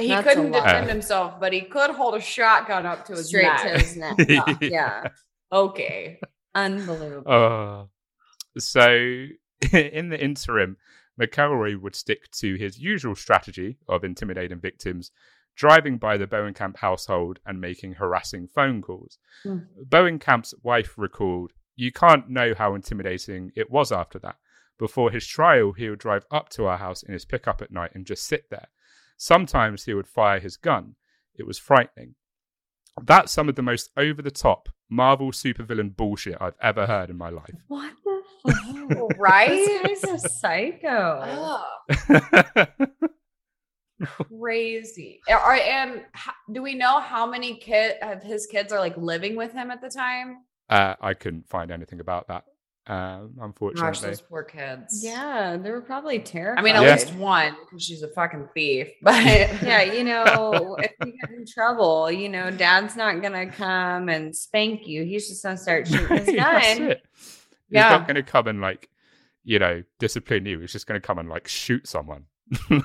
He 0.00 0.08
That's 0.08 0.26
couldn't 0.26 0.46
a 0.46 0.50
lot. 0.58 0.64
defend 0.64 0.88
himself, 0.90 1.38
but 1.40 1.52
he 1.52 1.62
could 1.62 1.90
hold 1.90 2.14
a 2.14 2.20
shotgun 2.20 2.86
up 2.86 3.04
to 3.06 3.12
his 3.14 3.28
Straight 3.28 3.42
neck. 3.44 3.62
to 3.62 3.68
his 3.78 3.96
neck. 3.96 4.16
Yeah. 4.28 4.56
yeah. 4.60 5.08
Okay. 5.52 6.20
Unbelievable. 6.54 7.30
Oh. 7.32 7.88
So, 8.58 8.88
in 9.72 10.08
the 10.08 10.18
interim, 10.22 10.76
McElroy 11.20 11.80
would 11.80 11.94
stick 11.94 12.30
to 12.32 12.54
his 12.56 12.78
usual 12.78 13.14
strategy 13.14 13.78
of 13.88 14.04
intimidating 14.04 14.58
victims, 14.60 15.10
driving 15.56 15.98
by 15.98 16.16
the 16.16 16.26
Bowenkamp 16.26 16.76
household 16.78 17.38
and 17.46 17.60
making 17.60 17.94
harassing 17.94 18.48
phone 18.48 18.82
calls. 18.82 19.18
Hmm. 19.42 19.58
Bowenkamp's 19.88 20.54
wife 20.62 20.94
recalled, 20.96 21.52
You 21.76 21.92
can't 21.92 22.28
know 22.28 22.54
how 22.56 22.74
intimidating 22.74 23.52
it 23.56 23.70
was 23.70 23.92
after 23.92 24.18
that. 24.20 24.36
Before 24.78 25.10
his 25.10 25.26
trial, 25.26 25.72
he 25.72 25.90
would 25.90 25.98
drive 25.98 26.24
up 26.30 26.48
to 26.50 26.64
our 26.64 26.78
house 26.78 27.02
in 27.02 27.12
his 27.12 27.26
pickup 27.26 27.60
at 27.60 27.70
night 27.70 27.90
and 27.94 28.06
just 28.06 28.24
sit 28.26 28.48
there. 28.50 28.68
Sometimes 29.22 29.84
he 29.84 29.92
would 29.92 30.06
fire 30.06 30.40
his 30.40 30.56
gun. 30.56 30.94
It 31.34 31.46
was 31.46 31.58
frightening. 31.58 32.14
That's 33.02 33.30
some 33.30 33.50
of 33.50 33.54
the 33.54 33.60
most 33.60 33.90
over 33.94 34.22
the 34.22 34.30
top 34.30 34.70
Marvel 34.88 35.30
supervillain 35.30 35.94
bullshit 35.94 36.38
I've 36.40 36.56
ever 36.62 36.86
heard 36.86 37.10
in 37.10 37.18
my 37.18 37.28
life. 37.28 37.54
What 37.68 37.92
the 38.02 38.22
fuck? 38.88 39.18
Right? 39.18 39.50
This 39.84 40.02
guy's 40.06 40.24
a 40.24 40.28
psycho. 40.30 41.60
Ugh, 42.08 42.88
crazy. 44.40 45.20
Are, 45.28 45.52
and 45.52 45.96
h- 46.16 46.34
do 46.50 46.62
we 46.62 46.74
know 46.74 46.98
how 46.98 47.26
many 47.26 47.58
kid 47.58 47.96
of 48.00 48.22
his 48.22 48.46
kids 48.46 48.72
are 48.72 48.80
like 48.80 48.96
living 48.96 49.36
with 49.36 49.52
him 49.52 49.70
at 49.70 49.82
the 49.82 49.90
time? 49.90 50.38
Uh, 50.70 50.94
I 50.98 51.12
couldn't 51.12 51.46
find 51.46 51.70
anything 51.70 52.00
about 52.00 52.28
that, 52.28 52.44
um, 52.86 53.32
Gosh, 53.36 53.44
unfortunately. 53.44 54.08
those 54.08 54.20
poor 54.22 54.42
kids. 54.42 55.04
Yeah, 55.04 55.56
they 55.56 55.70
were 55.70 55.80
probably 55.82 56.18
terrified. 56.18 56.60
I 56.60 56.62
mean, 56.64 56.76
at 56.76 56.82
Yeah. 56.82 56.92
least 56.94 57.14
one 57.14 57.54
because 57.64 57.82
she's 57.84 58.02
a 58.02 58.08
fucking 58.08 58.48
thief. 58.54 58.88
But 59.02 59.22
yeah, 59.24 59.82
you 59.82 60.02
know, 60.04 60.76
if 60.78 60.92
you 61.06 61.12
get 61.20 61.30
in 61.30 61.44
trouble, 61.46 62.10
you 62.10 62.28
know, 62.28 62.50
dad's 62.50 62.96
not 62.96 63.20
gonna 63.22 63.50
come 63.50 64.08
and 64.08 64.34
spank 64.34 64.86
you. 64.86 65.04
He's 65.04 65.28
just 65.28 65.42
gonna 65.42 65.56
start 65.56 65.86
shooting 65.88 66.16
his 66.16 66.26
That's 66.36 66.78
gun. 66.78 66.90
it. 66.92 67.02
He's 67.70 67.76
not 67.78 68.08
going 68.08 68.16
to 68.16 68.24
come 68.24 68.48
and 68.48 68.60
like, 68.60 68.88
you 69.44 69.60
know, 69.60 69.84
discipline 70.00 70.44
you. 70.44 70.58
He's 70.58 70.72
just 70.72 70.88
going 70.88 71.00
to 71.00 71.06
come 71.06 71.20
and 71.20 71.28
like 71.28 71.46
shoot 71.46 71.86
someone. 71.86 72.24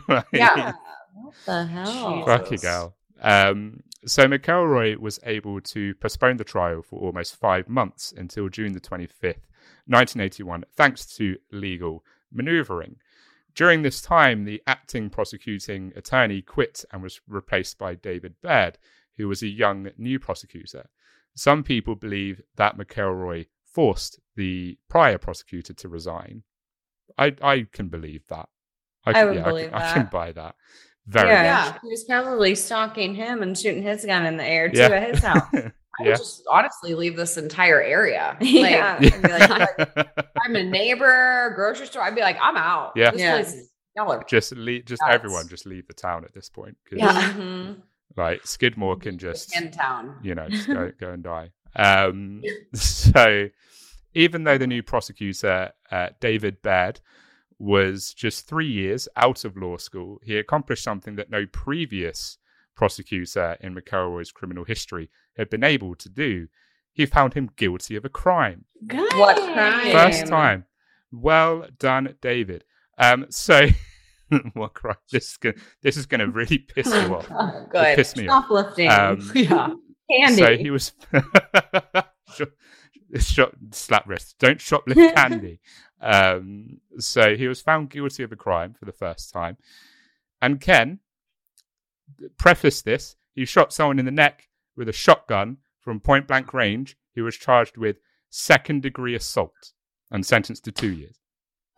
Like, 0.08 0.26
Yeah. 0.32 0.74
What 1.16 1.34
the 1.48 1.66
hell? 1.66 2.12
Jesus. 2.12 2.26
Fucking 2.28 2.60
hell. 2.62 2.96
Um, 3.20 3.82
so 4.06 4.28
McElroy 4.28 4.98
was 4.98 5.20
able 5.26 5.60
to 5.62 5.96
postpone 5.96 6.38
the 6.38 6.44
trial 6.44 6.84
for 6.84 7.00
almost 7.00 7.36
five 7.38 7.68
months 7.68 8.14
until 8.16 8.48
June 8.48 8.74
the 8.74 8.80
25th, 8.80 9.38
1981, 9.88 10.66
thanks 10.76 11.06
to 11.18 11.38
legal 11.52 12.04
maneuvering. 12.32 12.98
During 13.54 13.84
this 13.84 14.02
time, 14.02 14.44
the 14.46 14.62
acting 14.68 15.10
prosecuting 15.10 15.94
attorney 15.96 16.42
quit 16.42 16.84
and 16.92 17.02
was 17.02 17.22
replaced 17.28 17.78
by 17.78 17.96
David 17.96 18.36
Baird, 18.42 18.78
who 19.18 19.28
was 19.28 19.42
a 19.42 19.48
young 19.48 19.90
new 19.98 20.20
prosecutor. 20.20 20.90
Some 21.36 21.64
people 21.64 21.96
believe 21.96 22.42
that 22.58 22.78
McElroy 22.78 23.48
forced 23.66 24.20
the 24.36 24.78
prior 24.90 25.18
prosecutor 25.18 25.74
to 25.74 25.88
resign. 25.90 26.44
I, 27.18 27.36
I 27.42 27.68
can 27.72 27.88
believe 27.88 28.28
that. 28.28 28.50
I 29.06 29.14
can- 29.14 29.28
would 29.28 29.36
yeah, 29.38 29.44
believe 29.44 29.74
I 29.74 29.80
can, 29.80 29.82
I 29.90 29.94
can 29.94 30.10
buy 30.12 30.32
that. 30.34 30.56
Very 31.08 31.30
yeah, 31.30 31.44
Yeah. 31.44 31.78
he 31.84 31.88
was 31.90 32.04
probably 32.04 32.56
stalking 32.56 33.14
him 33.16 33.44
and 33.44 33.58
shooting 33.58 33.84
his 33.84 34.04
gun 34.04 34.26
in 34.26 34.38
the 34.38 34.44
air 34.46 34.70
too 34.70 34.80
Yeah. 34.80 34.88
at 34.88 35.10
his 35.14 35.24
house. 35.24 35.54
I 36.00 36.04
yeah. 36.04 36.10
would 36.10 36.18
just 36.18 36.44
honestly 36.50 36.94
leave 36.96 37.16
this 37.16 37.38
entire 37.38 37.82
area. 37.82 38.38
Like, 38.42 38.52
yeah, 38.52 38.98
I'd 39.00 39.22
be 39.22 39.28
like, 39.30 40.08
I'm 40.44 40.56
a 40.56 40.64
neighbor, 40.64 41.54
grocery 41.56 41.88
store. 41.88 42.04
I'd 42.04 42.16
be 42.16 42.22
like, 42.22 42.38
I'm 42.42 42.58
out. 42.58 42.94
Yeah. 42.96 43.12
This 43.12 43.22
Yeah. 43.22 43.32
place 43.36 43.54
is- 43.54 43.70
y'all 43.96 44.12
are 44.12 44.24
just 44.28 44.52
leave, 44.56 44.86
just 44.86 45.02
Nuts. 45.02 45.14
everyone 45.16 45.48
just 45.48 45.66
leave 45.66 45.88
the 45.88 45.94
town 45.94 46.26
at 46.26 46.34
this 46.34 46.50
point. 46.50 46.76
Yeah. 46.92 47.34
mhm. 47.34 47.82
Like 48.18 48.46
Skidmore 48.46 48.98
can 48.98 49.18
just 49.18 49.56
in 49.56 49.72
town. 49.72 50.18
you 50.22 50.36
know, 50.36 50.48
just 50.50 50.68
go 50.68 50.92
go 51.00 51.12
and 51.12 51.24
die. 51.24 51.52
Um, 51.76 52.42
so 52.74 53.48
even 54.14 54.44
though 54.46 54.58
the 54.58 54.68
new 54.68 54.82
prosecutor, 54.84 55.72
uh, 55.92 56.10
David 56.22 56.62
Baird, 56.62 57.00
was 57.60 58.14
just 58.14 58.48
three 58.48 58.68
years 58.70 59.08
out 59.16 59.46
of 59.46 59.56
law 59.58 59.78
school, 59.78 60.20
he 60.24 60.38
accomplished 60.38 60.84
something 60.84 61.16
that 61.16 61.30
no 61.30 61.46
previous 61.46 62.38
prosecutor 62.76 63.58
in 63.62 63.74
McElroy's 63.76 64.32
criminal 64.32 64.64
history 64.66 65.10
had 65.38 65.50
been 65.50 65.64
able 65.64 65.96
to 65.96 66.10
do. 66.10 66.48
He 66.94 67.06
found 67.06 67.34
him 67.34 67.50
guilty 67.56 67.96
of 67.96 68.06
a 68.06 68.10
crime. 68.10 68.66
Good. 68.88 69.14
What 69.18 69.36
crime? 69.54 69.92
First 69.92 70.28
time. 70.28 70.66
Well 71.12 71.68
done, 71.80 72.16
David. 72.22 72.64
Um, 72.98 73.26
so 73.30 73.68
what 74.54 74.74
crime? 74.74 74.96
This 75.12 75.32
is 75.32 75.38
gonna, 75.38 75.56
this 75.82 75.98
is 75.98 76.06
going 76.06 76.20
to 76.20 76.30
really 76.30 76.58
piss 76.58 76.88
you 76.88 77.16
off. 77.16 77.28
Oh, 77.32 77.48
It 77.64 77.70
good. 77.70 77.96
pissed 77.96 78.18
me 78.18 78.28
off. 78.28 78.46
Shoplifting. 78.46 78.90
Um, 78.90 79.32
Yeah. 79.36 79.70
Candy. 80.10 80.36
So 80.44 80.56
he 80.58 80.70
was 80.70 80.94
shop, 82.34 82.50
shop, 83.18 83.54
slap 83.72 84.08
wrist. 84.08 84.36
Don't 84.40 84.60
shoplift 84.60 85.16
candy. 85.16 85.60
Um, 86.02 86.78
so 87.00 87.36
he 87.36 87.48
was 87.48 87.62
found 87.62 87.90
guilty 87.90 88.22
of 88.24 88.32
a 88.32 88.36
crime 88.36 88.76
for 88.78 88.86
the 88.86 88.92
first 88.92 89.34
time. 89.34 89.58
And 90.42 90.62
Ken 90.62 91.00
prefaced 92.38 92.86
this. 92.86 93.16
He 93.34 93.46
shot 93.46 93.74
someone 93.74 94.00
in 94.00 94.06
the 94.06 94.12
neck 94.12 94.48
with 94.76 94.90
a 94.90 94.94
shotgun 94.94 95.58
from 95.80 96.00
point 96.00 96.28
blank 96.28 96.54
range. 96.54 96.98
He 97.14 97.22
was 97.22 97.36
charged 97.36 97.78
with 97.78 97.98
second 98.30 98.82
degree 98.82 99.16
assault 99.16 99.72
and 100.12 100.26
sentenced 100.26 100.66
to 100.66 100.72
two 100.72 100.92
years. 100.92 101.20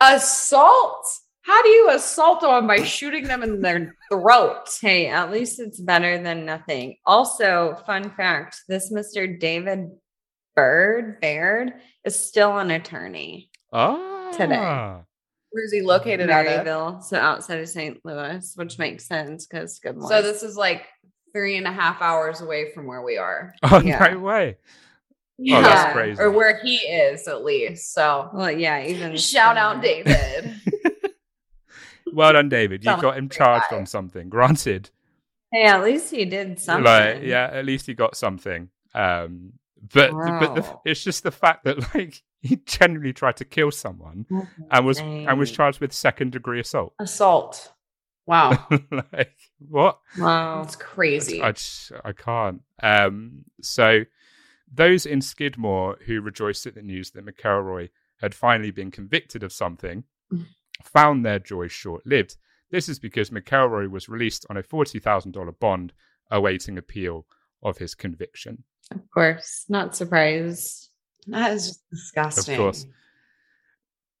Assault? 0.00 1.06
How 1.42 1.62
do 1.62 1.68
you 1.70 1.90
assault 1.90 2.42
someone 2.42 2.66
by 2.66 2.82
shooting 2.82 3.24
them 3.24 3.42
in 3.42 3.62
their 3.62 3.96
throat? 4.10 4.68
Hey, 4.80 5.06
at 5.06 5.30
least 5.30 5.60
it's 5.60 5.80
better 5.80 6.22
than 6.22 6.44
nothing. 6.44 6.96
Also, 7.06 7.76
fun 7.86 8.10
fact 8.10 8.62
this 8.68 8.92
Mr. 8.92 9.38
David 9.40 9.90
Bird, 10.54 11.20
Baird, 11.20 11.72
is 12.04 12.18
still 12.18 12.58
an 12.58 12.70
attorney. 12.70 13.50
Ah. 13.72 14.30
Today. 14.32 15.04
Where's 15.50 15.72
he 15.72 15.80
located 15.82 16.28
out 16.30 16.46
of? 16.46 16.66
Maryville, 16.66 17.02
so 17.02 17.18
outside 17.18 17.60
of 17.60 17.68
St. 17.68 17.98
Louis, 18.04 18.52
which 18.56 18.78
makes 18.78 19.06
sense 19.06 19.46
because 19.46 19.78
good 19.78 19.96
morning. 19.96 20.16
So 20.18 20.22
this 20.22 20.42
is 20.42 20.56
like 20.56 20.86
three 21.32 21.56
and 21.56 21.66
a 21.66 21.72
half 21.72 22.02
hours 22.02 22.40
away 22.40 22.72
from 22.72 22.86
where 22.86 23.02
we 23.02 23.16
are. 23.16 23.54
Oh, 23.62 23.80
Yeah. 23.80 23.98
no 24.12 24.18
way. 24.18 24.56
Yeah. 25.38 25.58
Oh, 25.58 25.62
that's 25.62 25.92
crazy. 25.92 26.20
Or 26.20 26.30
where 26.30 26.58
he 26.62 26.76
is, 26.76 27.28
at 27.28 27.44
least. 27.44 27.94
So 27.94 28.28
well, 28.34 28.50
yeah, 28.50 28.84
even 28.84 29.16
shout 29.16 29.56
still. 29.56 29.64
out 29.64 29.82
David. 29.82 30.54
Well 32.12 32.32
done, 32.32 32.48
David. 32.48 32.84
You 32.84 32.86
got 32.86 33.00
him 33.00 33.04
like 33.04 33.16
a 33.16 33.20
great 33.20 33.30
charged 33.32 33.72
on 33.72 33.86
something. 33.86 34.28
Granted. 34.28 34.90
Hey, 35.52 35.64
at 35.64 35.82
least 35.82 36.10
he 36.10 36.24
did 36.24 36.58
something. 36.58 36.84
Like, 36.84 37.22
yeah, 37.22 37.48
at 37.52 37.64
least 37.64 37.86
he 37.86 37.94
got 37.94 38.16
something. 38.16 38.68
Um, 38.94 39.52
but 39.94 40.12
but 40.12 40.54
the, 40.54 40.78
it's 40.84 41.02
just 41.02 41.22
the 41.22 41.30
fact 41.30 41.64
that 41.64 41.94
like 41.94 42.22
he 42.42 42.56
genuinely 42.56 43.12
tried 43.12 43.36
to 43.36 43.44
kill 43.44 43.70
someone 43.70 44.26
and 44.70 44.86
was 44.86 45.00
and 45.00 45.38
was 45.38 45.50
charged 45.50 45.80
with 45.80 45.92
second 45.92 46.32
degree 46.32 46.60
assault. 46.60 46.94
Assault. 46.98 47.72
Wow. 48.26 48.68
like 48.90 49.34
what? 49.58 49.98
Wow. 50.18 50.62
That's 50.62 50.76
crazy. 50.76 51.42
I 51.42 51.52
just, 51.52 51.92
I 52.04 52.12
can't. 52.12 52.60
Um, 52.82 53.44
so 53.62 54.04
those 54.72 55.06
in 55.06 55.20
Skidmore 55.22 55.96
who 56.06 56.20
rejoiced 56.20 56.66
at 56.66 56.74
the 56.74 56.82
news 56.82 57.10
that 57.12 57.24
McElroy 57.24 57.88
had 58.20 58.34
finally 58.34 58.70
been 58.70 58.90
convicted 58.90 59.42
of 59.42 59.52
something 59.52 60.04
found 60.84 61.24
their 61.24 61.38
joy 61.38 61.68
short 61.68 62.06
lived. 62.06 62.36
This 62.70 62.88
is 62.88 62.98
because 62.98 63.30
McElroy 63.30 63.90
was 63.90 64.08
released 64.08 64.44
on 64.50 64.56
a 64.56 64.62
forty 64.62 64.98
thousand 64.98 65.32
dollar 65.32 65.52
bond, 65.52 65.92
awaiting 66.30 66.76
appeal 66.76 67.26
of 67.62 67.78
his 67.78 67.94
conviction. 67.94 68.64
Of 68.90 69.10
course, 69.10 69.64
not 69.68 69.96
surprised. 69.96 70.87
That 71.26 71.52
is 71.52 71.80
disgusting. 71.90 72.54
Of 72.54 72.60
course. 72.60 72.86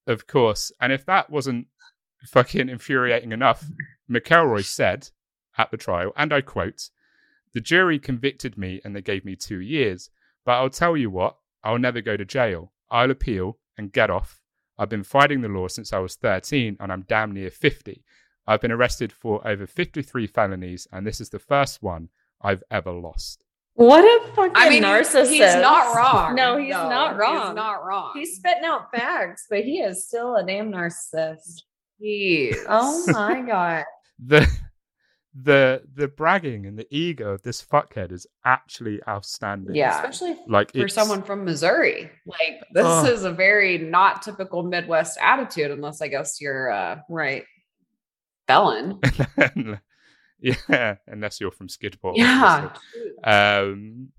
Of 0.06 0.26
course. 0.26 0.72
And 0.80 0.92
if 0.92 1.06
that 1.06 1.30
wasn't 1.30 1.66
fucking 2.26 2.68
infuriating 2.68 3.32
enough, 3.32 3.64
McElroy 4.10 4.64
said 4.64 5.10
at 5.56 5.70
the 5.70 5.76
trial, 5.76 6.12
and 6.16 6.32
I 6.32 6.40
quote, 6.40 6.90
The 7.54 7.60
jury 7.60 7.98
convicted 7.98 8.56
me 8.58 8.80
and 8.84 8.94
they 8.94 9.02
gave 9.02 9.24
me 9.24 9.36
two 9.36 9.60
years. 9.60 10.10
But 10.44 10.52
I'll 10.52 10.70
tell 10.70 10.96
you 10.96 11.10
what, 11.10 11.36
I'll 11.62 11.78
never 11.78 12.00
go 12.00 12.16
to 12.16 12.24
jail. 12.24 12.72
I'll 12.90 13.10
appeal 13.10 13.58
and 13.76 13.92
get 13.92 14.10
off. 14.10 14.40
I've 14.78 14.88
been 14.88 15.04
fighting 15.04 15.40
the 15.40 15.48
law 15.48 15.68
since 15.68 15.92
I 15.92 15.98
was 15.98 16.14
13 16.14 16.76
and 16.80 16.92
I'm 16.92 17.04
damn 17.08 17.32
near 17.32 17.50
50. 17.50 18.02
I've 18.46 18.62
been 18.62 18.72
arrested 18.72 19.12
for 19.12 19.46
over 19.46 19.66
53 19.66 20.26
felonies, 20.26 20.88
and 20.90 21.06
this 21.06 21.20
is 21.20 21.28
the 21.28 21.38
first 21.38 21.82
one 21.82 22.08
I've 22.40 22.62
ever 22.70 22.92
lost. 22.92 23.44
What 23.78 24.02
a 24.04 24.32
fucking 24.34 24.52
I 24.56 24.68
mean, 24.70 24.82
narcissist. 24.82 25.30
he's 25.30 25.54
not 25.54 25.94
wrong. 25.96 26.34
No, 26.34 26.56
he's 26.56 26.70
not 26.72 27.16
wrong. 27.16 27.46
He's 27.46 27.54
not 27.54 27.84
wrong. 27.86 28.10
He's 28.14 28.34
spitting 28.36 28.64
out 28.64 28.90
facts, 28.92 29.46
but 29.48 29.60
he 29.64 29.78
is 29.78 30.06
still 30.06 30.34
a 30.34 30.44
damn 30.44 30.72
narcissist. 30.72 31.62
He 32.00 32.52
Oh 32.68 33.04
my 33.08 33.40
god. 33.46 33.84
the 34.18 34.46
the 35.40 35.82
the 35.94 36.08
bragging 36.08 36.66
and 36.66 36.76
the 36.76 36.86
ego 36.90 37.30
of 37.30 37.42
this 37.42 37.62
fuckhead 37.64 38.10
is 38.10 38.26
actually 38.44 39.00
outstanding. 39.08 39.76
Yeah. 39.76 39.94
especially 39.96 40.36
like 40.48 40.72
for 40.72 40.78
it's- 40.78 40.94
someone 40.94 41.22
from 41.22 41.44
Missouri. 41.44 42.10
Like 42.26 42.64
this 42.72 42.84
Ugh. 42.84 43.08
is 43.08 43.22
a 43.24 43.30
very 43.30 43.78
not 43.78 44.22
typical 44.22 44.64
Midwest 44.64 45.18
attitude, 45.22 45.70
unless 45.70 46.02
I 46.02 46.08
guess 46.08 46.40
you're 46.40 46.66
a 46.66 47.04
Right. 47.08 47.44
felon. 48.48 49.00
yeah, 50.68 50.96
unless 51.06 51.40
you're 51.40 51.50
from 51.50 51.68
Skidmore. 51.68 52.14
Yeah. 52.16 52.70
Um. 53.24 54.10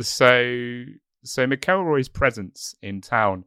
So 0.00 0.84
so 1.24 1.46
McElroy's 1.46 2.08
presence 2.08 2.74
in 2.82 3.00
town 3.00 3.44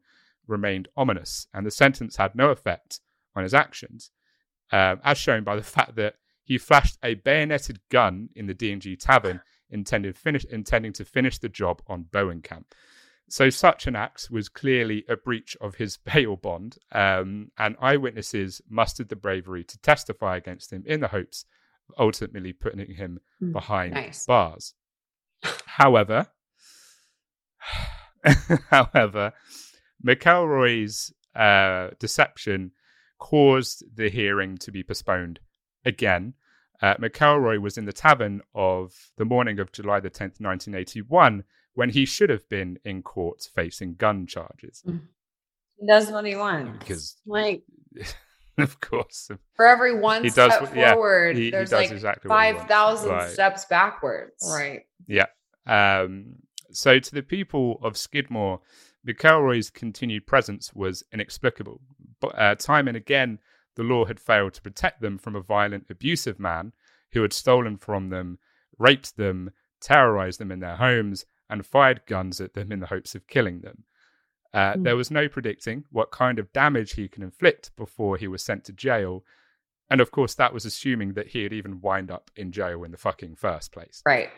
remained 0.48 0.88
ominous, 0.98 1.48
and 1.54 1.66
the 1.66 1.72
sentence 1.72 2.18
had 2.18 2.36
no 2.36 2.50
effect 2.50 3.00
on 3.36 3.44
his 3.44 3.54
actions, 3.54 4.12
um, 4.72 5.00
as 5.04 5.18
shown 5.18 5.44
by 5.44 5.56
the 5.56 5.64
fact 5.78 5.96
that 5.96 6.16
he 6.44 6.58
flashed 6.58 6.98
a 7.04 7.14
bayoneted 7.14 7.80
gun 7.90 8.30
in 8.36 8.48
the 8.48 8.56
D&G 8.56 8.96
tavern, 8.96 9.42
intended 9.70 10.18
finish, 10.18 10.46
intending 10.46 10.94
to 10.94 11.06
finish 11.06 11.38
the 11.38 11.50
job 11.50 11.82
on 11.88 12.06
Bowenkamp. 12.06 12.66
So 13.30 13.52
such 13.52 13.86
an 13.86 13.96
act 13.96 14.30
was 14.32 14.50
clearly 14.50 15.06
a 15.08 15.16
breach 15.16 15.56
of 15.62 15.76
his 15.76 15.98
bail 16.14 16.36
bond, 16.36 16.78
um, 16.92 17.52
and 17.58 17.76
eyewitnesses 17.80 18.62
mustered 18.68 19.10
the 19.10 19.16
bravery 19.16 19.64
to 19.64 19.78
testify 19.80 20.38
against 20.38 20.74
him 20.74 20.84
in 20.88 21.00
the 21.00 21.10
hopes 21.10 21.46
ultimately 21.98 22.54
putting 22.54 22.94
him 22.96 23.20
Hmm. 23.40 23.52
behind 23.54 23.94
Nice. 23.94 24.26
bars. 24.26 24.74
However, 25.66 26.28
however, 28.70 29.34
McElroy's 30.06 31.14
uh, 31.36 31.90
deception 32.00 32.72
caused 33.18 33.84
the 33.96 34.10
hearing 34.10 34.58
to 34.58 34.72
be 34.72 34.84
postponed 34.84 35.40
again. 35.86 36.34
Uh, 36.82 36.96
McElroy 36.96 37.60
was 37.62 37.78
in 37.78 37.86
the 37.86 37.94
tavern 37.94 38.42
of 38.56 39.12
the 39.18 39.26
morning 39.26 39.60
of 39.60 39.72
July 39.72 40.00
the 40.00 40.10
10th, 40.10 40.40
1981, 40.40 41.44
when 41.74 41.90
he 41.90 42.06
should 42.06 42.30
have 42.30 42.48
been 42.50 42.80
in 42.86 43.02
court 43.04 43.48
facing 43.54 43.96
gun 43.96 44.26
charges. 44.26 44.84
He 44.86 45.88
does 45.88 46.10
what 46.12 46.26
he 46.26 46.36
wants. 46.36 46.80
Because, 46.80 47.18
Like 47.26 47.64
of 48.64 48.80
course, 48.80 49.30
for 49.54 49.68
every 49.68 49.96
one 50.00 50.24
He 50.24 50.30
does 50.30 50.52
step 50.54 50.62
what- 50.62 50.76
yeah, 50.76 50.94
forward, 50.94 51.36
he, 51.38 51.46
he 51.46 51.52
there's 51.52 51.70
does 51.70 51.80
like 51.80 51.92
exactly 51.92 52.30
what 52.30 52.36
he 52.36 52.40
five 52.52 52.56
wants. 52.56 52.70
thousand 52.72 53.10
Right. 53.12 53.30
steps 53.32 53.66
backwards. 53.66 54.44
Right. 54.52 54.82
Yeah. 55.08 55.26
Um, 55.66 56.36
so 56.72 57.00
to 57.00 57.12
the 57.16 57.24
people 57.24 57.80
of 57.84 57.98
Skidmore, 57.98 58.62
McElroy's 59.08 59.70
continued 59.70 60.28
presence 60.28 60.74
was 60.74 61.04
inexplicable. 61.14 61.82
But 62.20 62.38
uh, 62.40 62.56
time 62.56 62.88
and 62.88 62.98
again, 62.98 63.40
the 63.76 63.84
law 63.84 64.06
had 64.06 64.20
failed 64.20 64.54
to 64.56 64.62
protect 64.62 65.02
them 65.02 65.18
from 65.18 65.36
a 65.36 65.42
violent, 65.42 65.86
abusive 65.90 66.40
man 66.40 66.74
who 67.14 67.22
had 67.22 67.34
stolen 67.34 67.78
from 67.78 68.10
them, 68.10 68.38
raped 68.78 69.16
them, 69.18 69.52
terrorized 69.82 70.40
them 70.40 70.52
in 70.52 70.60
their 70.60 70.76
homes, 70.76 71.26
and 71.50 71.66
fired 71.66 72.02
guns 72.06 72.40
at 72.42 72.54
them 72.54 72.72
in 72.72 72.80
the 72.82 72.88
hopes 72.88 73.16
of 73.16 73.26
killing 73.28 73.62
them. 73.62 73.84
Uh, 74.54 74.74
Hmm. 74.74 74.84
There 74.84 74.96
was 74.96 75.12
no 75.12 75.28
predicting 75.30 75.86
what 75.92 76.12
kind 76.12 76.40
of 76.40 76.52
damage 76.54 76.94
he 76.94 77.08
can 77.08 77.24
inflict 77.24 77.76
before 77.76 78.18
he 78.18 78.28
was 78.28 78.44
sent 78.44 78.66
to 78.66 78.74
jail. 78.74 79.24
And 79.90 80.02
of 80.02 80.12
course, 80.12 80.36
that 80.36 80.54
was 80.54 80.66
assuming 80.66 81.14
that 81.14 81.28
he 81.28 81.44
had 81.44 81.54
even 81.54 81.82
wind 81.82 82.12
up 82.12 82.30
in 82.36 82.52
jail 82.52 82.84
in 82.84 82.92
the 82.92 82.98
fucking 82.98 83.36
first 83.36 83.72
place. 83.72 84.02
Right. 84.06 84.30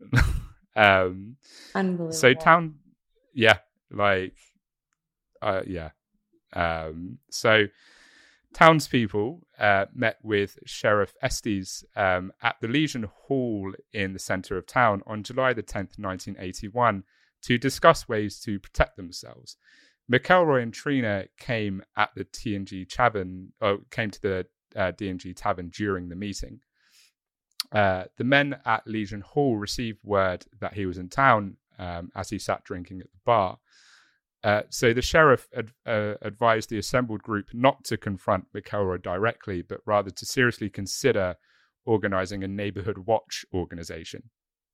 um, 0.76 1.36
Unbelievable. 1.74 2.12
so 2.12 2.34
town, 2.34 2.76
yeah, 3.34 3.58
like, 3.90 4.34
uh, 5.42 5.62
yeah. 5.66 5.90
Um, 6.54 7.18
so 7.30 7.66
townspeople 8.54 9.46
uh, 9.58 9.86
met 9.94 10.16
with 10.22 10.58
Sheriff 10.64 11.14
Estes 11.22 11.84
um, 11.96 12.32
at 12.42 12.56
the 12.60 12.68
Legion 12.68 13.04
Hall 13.26 13.72
in 13.92 14.12
the 14.14 14.18
centre 14.18 14.56
of 14.56 14.66
town 14.66 15.02
on 15.06 15.22
July 15.22 15.52
the 15.52 15.62
10th, 15.62 15.98
1981, 15.98 17.04
to 17.42 17.58
discuss 17.58 18.08
ways 18.08 18.40
to 18.40 18.58
protect 18.58 18.96
themselves. 18.96 19.56
McElroy 20.10 20.62
and 20.62 20.72
Trina 20.72 21.24
came 21.38 21.82
at 21.96 22.10
the 22.14 22.24
TNG 22.24 22.88
tavern, 22.88 23.52
or 23.60 23.78
came 23.90 24.10
to 24.10 24.22
the 24.22 24.46
uh, 24.74 24.92
D&G 24.92 25.34
tavern 25.34 25.68
during 25.68 26.08
the 26.08 26.16
meeting. 26.16 26.60
Uh, 27.72 28.04
the 28.16 28.24
men 28.24 28.56
at 28.64 28.86
Legion 28.86 29.20
Hall 29.20 29.56
received 29.56 29.98
word 30.02 30.46
that 30.60 30.74
he 30.74 30.86
was 30.86 30.96
in 30.96 31.08
town 31.08 31.56
um, 31.78 32.10
as 32.16 32.30
he 32.30 32.38
sat 32.38 32.64
drinking 32.64 33.00
at 33.00 33.10
the 33.12 33.18
bar. 33.24 33.58
Uh, 34.42 34.62
so 34.70 34.94
the 34.94 35.02
sheriff 35.02 35.48
ad- 35.56 35.72
uh, 35.84 36.14
advised 36.22 36.70
the 36.70 36.78
assembled 36.78 37.22
group 37.22 37.48
not 37.52 37.84
to 37.84 37.96
confront 37.96 38.52
McElroy 38.54 39.02
directly, 39.02 39.62
but 39.62 39.80
rather 39.84 40.10
to 40.10 40.24
seriously 40.24 40.70
consider 40.70 41.36
organizing 41.84 42.44
a 42.44 42.48
neighborhood 42.48 42.98
watch 42.98 43.44
organization 43.52 44.22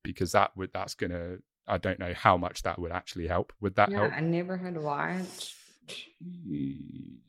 because 0.03 0.33
that 0.33 0.51
would 0.57 0.71
that's 0.75 0.95
gonna 0.95 1.37
I 1.67 1.79
don't 1.79 1.99
know 1.99 2.13
how 2.15 2.37
much 2.37 2.63
that 2.63 2.79
would 2.79 2.93
actually 2.93 3.27
help. 3.27 3.53
Would 3.61 3.77
that 3.77 3.91
yeah, 3.91 4.01
help? 4.01 4.13
a 4.17 4.21
neighborhood 4.21 4.77
watch. 4.77 5.55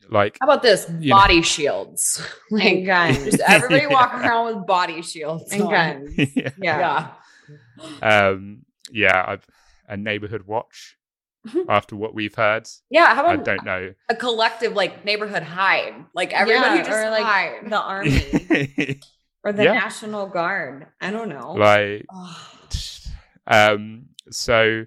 Like 0.10 0.38
How 0.40 0.48
about 0.48 0.62
this? 0.62 0.88
You 1.00 1.10
know- 1.10 1.16
Body 1.18 1.42
shields. 1.42 2.22
And 2.52 2.60
like 2.60 2.86
guns. 2.86 3.24
just 3.26 3.40
everybody 3.48 3.82
Yeah. 3.90 3.94
walking 3.94 4.20
around 4.22 4.56
with 4.58 4.68
body 4.68 5.02
shields. 5.02 5.52
and 5.52 5.62
on. 5.64 5.72
guns. 5.72 6.14
yeah, 6.36 6.50
Yeah. 6.58 7.08
Yeah. 8.02 8.28
um, 8.30 8.66
yeah, 8.92 9.24
I've, 9.28 9.46
a 9.88 9.98
neighborhood 9.98 10.44
watch. 10.46 10.98
After 11.70 11.96
what 11.96 12.16
we've 12.16 12.34
heard, 12.34 12.68
Yeah. 12.90 13.14
How 13.14 13.22
about 13.22 13.40
I 13.40 13.44
don't 13.56 13.66
know. 13.66 13.94
a 14.10 14.16
collective 14.16 14.74
like 14.74 15.06
neighborhood 15.06 15.44
hide? 15.44 15.94
Like 16.16 16.34
everybody 16.34 16.78
Yeah, 16.78 16.84
just 16.84 16.98
or, 16.98 17.10
like, 17.12 17.24
hide. 17.24 17.70
The 17.70 17.80
army 17.80 19.00
or 19.44 19.54
the 19.54 19.64
Yeah. 19.66 19.74
National 19.74 20.26
Guard. 20.28 20.88
I 21.00 21.12
don't 21.12 21.30
know. 21.30 21.52
like 21.54 22.06
um 23.48 24.08
so 24.30 24.86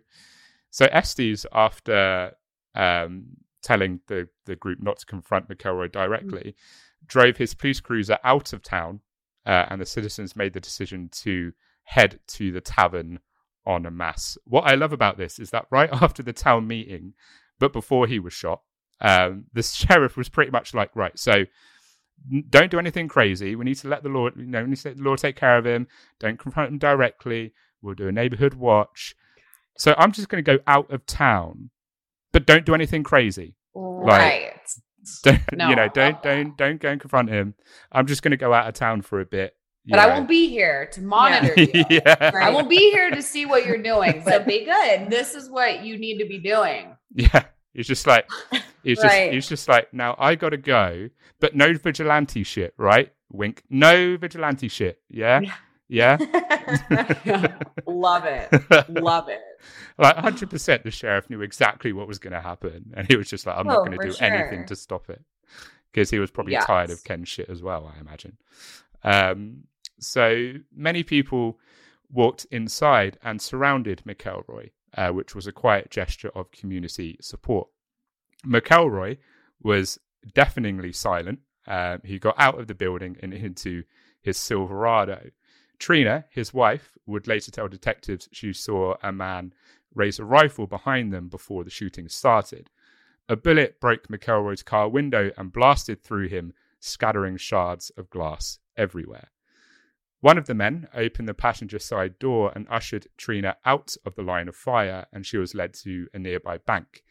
so 0.70 0.86
Estes 0.86 1.46
after 1.52 2.32
um 2.74 3.26
telling 3.62 4.00
the 4.06 4.28
the 4.46 4.56
group 4.56 4.80
not 4.80 4.98
to 4.98 5.06
confront 5.06 5.48
McElroy 5.48 5.90
directly 5.90 6.54
drove 7.06 7.36
his 7.36 7.54
police 7.54 7.80
cruiser 7.80 8.18
out 8.24 8.52
of 8.52 8.62
town 8.62 9.00
uh, 9.46 9.66
and 9.70 9.80
the 9.80 9.86
citizens 9.86 10.36
made 10.36 10.52
the 10.52 10.60
decision 10.60 11.08
to 11.10 11.52
head 11.84 12.20
to 12.26 12.52
the 12.52 12.60
tavern 12.60 13.18
on 13.66 13.86
a 13.86 13.90
mass 13.90 14.36
what 14.44 14.64
i 14.64 14.74
love 14.74 14.92
about 14.92 15.16
this 15.16 15.38
is 15.38 15.50
that 15.50 15.66
right 15.70 15.90
after 16.02 16.22
the 16.22 16.32
town 16.32 16.66
meeting 16.66 17.14
but 17.58 17.72
before 17.72 18.06
he 18.06 18.18
was 18.18 18.32
shot 18.32 18.62
um 19.00 19.44
the 19.52 19.62
sheriff 19.62 20.16
was 20.16 20.28
pretty 20.28 20.50
much 20.50 20.74
like 20.74 20.94
right 20.94 21.18
so 21.18 21.44
n- 22.32 22.44
don't 22.48 22.70
do 22.70 22.78
anything 22.78 23.08
crazy. 23.08 23.56
We 23.56 23.64
need 23.64 23.76
to 23.76 23.88
let 23.88 24.02
the 24.02 24.08
law 24.08 24.28
you 24.36 24.46
know 24.46 24.62
we 24.62 24.70
need 24.70 24.78
to 24.78 24.88
let 24.88 24.96
the 24.96 25.02
law 25.02 25.16
take 25.16 25.36
care 25.36 25.58
of 25.58 25.66
him. 25.66 25.86
Don't 26.18 26.38
confront 26.38 26.72
him 26.72 26.78
directly. 26.78 27.52
We'll 27.82 27.94
do 27.94 28.08
a 28.08 28.12
neighborhood 28.12 28.54
watch. 28.54 29.14
So 29.78 29.94
I'm 29.96 30.12
just 30.12 30.28
going 30.28 30.42
to 30.44 30.56
go 30.56 30.62
out 30.66 30.90
of 30.90 31.06
town, 31.06 31.70
but 32.32 32.46
don't 32.46 32.66
do 32.66 32.74
anything 32.74 33.02
crazy. 33.04 33.54
right. 33.74 34.52
Don't, 35.22 35.40
No, 35.56 35.68
you 35.70 35.76
know, 35.76 35.88
don't 35.88 36.22
don't 36.22 36.56
don't 36.56 36.80
go 36.80 36.90
and 36.90 37.00
confront 37.00 37.30
him. 37.30 37.54
I'm 37.92 38.06
just 38.06 38.22
going 38.22 38.32
to 38.32 38.36
go 38.36 38.52
out 38.52 38.68
of 38.68 38.74
town 38.74 39.00
for 39.02 39.20
a 39.20 39.24
bit. 39.24 39.54
you 39.84 39.92
But 39.92 40.00
I 40.00 40.06
won't 40.08 40.28
be 40.28 40.48
here 40.48 40.86
to 40.92 41.00
monitor 41.00 41.54
you. 41.60 41.84
yeah, 41.88 42.30
I 42.34 42.50
won't 42.50 42.68
be 42.68 42.90
here 42.90 43.10
to 43.10 43.22
see 43.22 43.46
what 43.46 43.64
you're 43.64 43.82
doing. 43.82 44.22
so 44.24 44.30
But 44.38 44.46
be 44.46 44.64
good. 44.64 45.08
this 45.08 45.34
is 45.34 45.48
what 45.48 45.82
you 45.84 45.96
need 45.98 46.18
to 46.18 46.26
be 46.26 46.38
doing. 46.38 46.94
yeah. 47.14 47.44
It's 47.74 47.86
just 47.86 48.06
like 48.06 48.26
it's 48.82 49.00
just 49.00 49.14
Right. 49.14 49.32
it's 49.32 49.48
just 49.48 49.68
like 49.68 49.94
now 49.94 50.16
I 50.18 50.34
got 50.34 50.48
to 50.50 50.56
go, 50.56 51.08
but 51.40 51.54
no 51.54 51.72
vigilante 51.74 52.42
shit, 52.42 52.74
right? 52.76 53.12
Wink. 53.30 53.62
No 53.70 54.16
vigilante 54.16 54.68
shit. 54.68 55.00
Yeah, 55.08 55.40
yeah. 55.40 55.54
Love 57.86 58.24
it. 58.24 58.48
Love 58.88 59.28
it. 59.28 59.40
like 59.98 60.16
100% 60.16 60.82
the 60.84 60.90
sheriff 60.90 61.28
knew 61.30 61.40
exactly 61.42 61.92
what 61.92 62.06
was 62.06 62.18
going 62.18 62.32
to 62.32 62.40
happen 62.40 62.92
and 62.96 63.08
he 63.08 63.16
was 63.16 63.28
just 63.28 63.44
like 63.46 63.56
i'm 63.56 63.66
not 63.66 63.78
Oh, 63.80 63.84
going 63.84 63.98
to 63.98 64.06
do 64.06 64.12
sure. 64.12 64.26
anything 64.26 64.64
to 64.66 64.76
stop 64.76 65.10
it 65.10 65.20
because 65.90 66.10
he 66.10 66.20
was 66.20 66.30
probably 66.30 66.54
tired 66.54 66.90
of 66.90 66.98
Yes. 66.98 67.02
ken's 67.02 67.28
shit 67.28 67.48
as 67.50 67.60
well 67.62 67.92
i 67.92 67.98
imagine 68.00 68.36
um, 69.02 69.64
so 69.98 70.52
many 70.74 71.02
people 71.02 71.58
walked 72.10 72.46
inside 72.52 73.18
and 73.24 73.42
surrounded 73.42 74.02
mcelroy 74.06 74.70
uh, 74.96 75.10
which 75.10 75.34
was 75.34 75.46
a 75.48 75.52
quiet 75.52 75.90
gesture 75.90 76.30
of 76.36 76.52
community 76.52 77.16
support 77.20 77.68
mcelroy 78.46 79.18
was 79.62 79.98
deafeningly 80.34 80.92
silent 80.92 81.40
um, 81.66 82.00
he 82.04 82.18
got 82.20 82.36
out 82.38 82.60
of 82.60 82.68
the 82.68 82.74
building 82.74 83.16
and 83.20 83.34
into 83.34 83.82
his 84.22 84.36
silverado 84.36 85.30
Trina, 85.78 86.24
his 86.30 86.52
wife, 86.52 86.96
would 87.06 87.26
later 87.26 87.50
tell 87.50 87.68
detectives 87.68 88.28
she 88.32 88.52
saw 88.52 88.96
a 89.02 89.12
man 89.12 89.52
raise 89.94 90.18
a 90.18 90.24
rifle 90.24 90.66
behind 90.66 91.12
them 91.12 91.28
before 91.28 91.64
the 91.64 91.70
shooting 91.70 92.08
started. 92.08 92.70
A 93.28 93.36
bullet 93.36 93.80
broke 93.80 94.08
McElroy's 94.08 94.62
car 94.62 94.88
window 94.88 95.30
and 95.36 95.52
blasted 95.52 96.02
through 96.02 96.28
him, 96.28 96.52
scattering 96.80 97.36
shards 97.36 97.90
of 97.96 98.10
glass 98.10 98.58
everywhere. 98.76 99.30
One 100.20 100.38
of 100.38 100.46
the 100.46 100.54
men 100.54 100.88
opened 100.94 101.28
the 101.28 101.34
passenger 101.34 101.78
side 101.78 102.18
door 102.18 102.52
and 102.54 102.66
ushered 102.68 103.06
Trina 103.16 103.56
out 103.64 103.96
of 104.04 104.16
the 104.16 104.22
line 104.22 104.48
of 104.48 104.56
fire, 104.56 105.06
and 105.12 105.24
she 105.24 105.36
was 105.36 105.54
led 105.54 105.74
to 105.74 106.08
a 106.12 106.18
nearby 106.18 106.58
bank. 106.58 107.04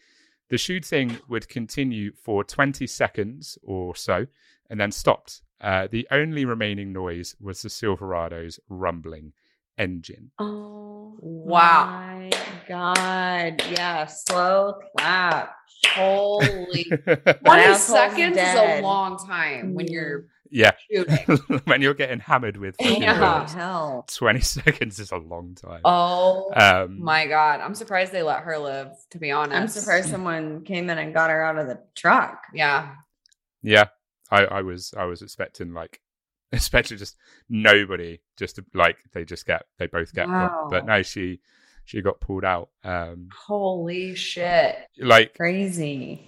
The 0.50 0.58
shooting 0.58 1.20
would 1.28 1.48
continue 1.48 2.12
for 2.14 2.44
20 2.44 2.86
seconds 2.88 3.58
or 3.64 3.96
so 3.96 4.28
and 4.70 4.80
then 4.80 4.92
stopped. 4.92 5.42
Uh, 5.60 5.88
the 5.90 6.08
only 6.12 6.46
remaining 6.46 6.94
noise 6.94 7.36
was 7.40 7.62
the 7.62 7.70
Silverado's 7.70 8.60
rumbling 8.70 9.34
engine. 9.78 10.32
Oh 10.40 11.16
Wow. 11.20 11.86
my 11.86 12.30
god. 12.68 13.64
Yeah. 13.72 14.06
Slow 14.06 14.76
clap. 14.96 15.56
Holy. 15.90 16.84
20 17.06 17.24
asshole's 17.46 17.88
seconds 17.88 18.38
is 18.38 18.56
a 18.56 18.82
long 18.82 19.18
time 19.26 19.74
when 19.74 19.88
you're 19.88 20.26
yeah, 20.50 20.72
shooting. 20.92 21.18
when 21.66 21.82
you're 21.82 21.94
getting 21.94 22.20
hammered 22.20 22.58
with 22.58 22.76
Yeah. 22.80 23.20
bullets, 23.20 23.54
Hell. 23.54 24.06
20 24.08 24.40
seconds 24.42 25.00
is 25.00 25.12
a 25.12 25.18
long 25.18 25.56
time. 25.56 25.82
Oh 25.84 26.52
um, 26.56 27.02
my 27.02 27.26
God. 27.26 27.60
I'm 27.60 27.76
surprised 27.76 28.12
they 28.12 28.24
let 28.24 28.42
her 28.44 28.58
live, 28.58 28.92
to 29.12 29.20
be 29.20 29.32
honest. 29.32 29.56
I'm 29.56 29.68
surprised 29.68 30.10
someone 30.10 30.64
came 30.64 30.90
in 30.90 30.98
and 30.98 31.14
got 31.14 31.30
her 31.30 31.44
out 31.44 31.58
of 31.58 31.68
the 31.68 31.80
truck. 31.96 32.44
Yeah. 32.54 32.94
yeah, 33.62 33.86
I, 34.32 34.46
I 34.46 34.62
was 34.62 34.94
I 34.98 35.06
was 35.06 35.22
expecting 35.22 35.74
like 35.74 36.02
expecting 36.52 36.98
just 36.98 37.16
nobody 37.50 38.20
just 38.38 38.56
to, 38.58 38.66
like 38.74 38.98
they 39.14 39.26
just 39.26 39.46
get 39.46 39.64
they 39.80 39.88
both 39.88 40.14
get 40.14 40.28
Wow. 40.30 40.68
but 40.70 40.86
no 40.86 41.02
she 41.02 41.40
she 41.86 42.02
got 42.02 42.20
pulled 42.22 42.46
out 42.46 42.70
um 42.84 43.30
Holy 43.34 44.16
shit. 44.16 44.76
like 45.00 45.36
Crazy. 45.36 46.26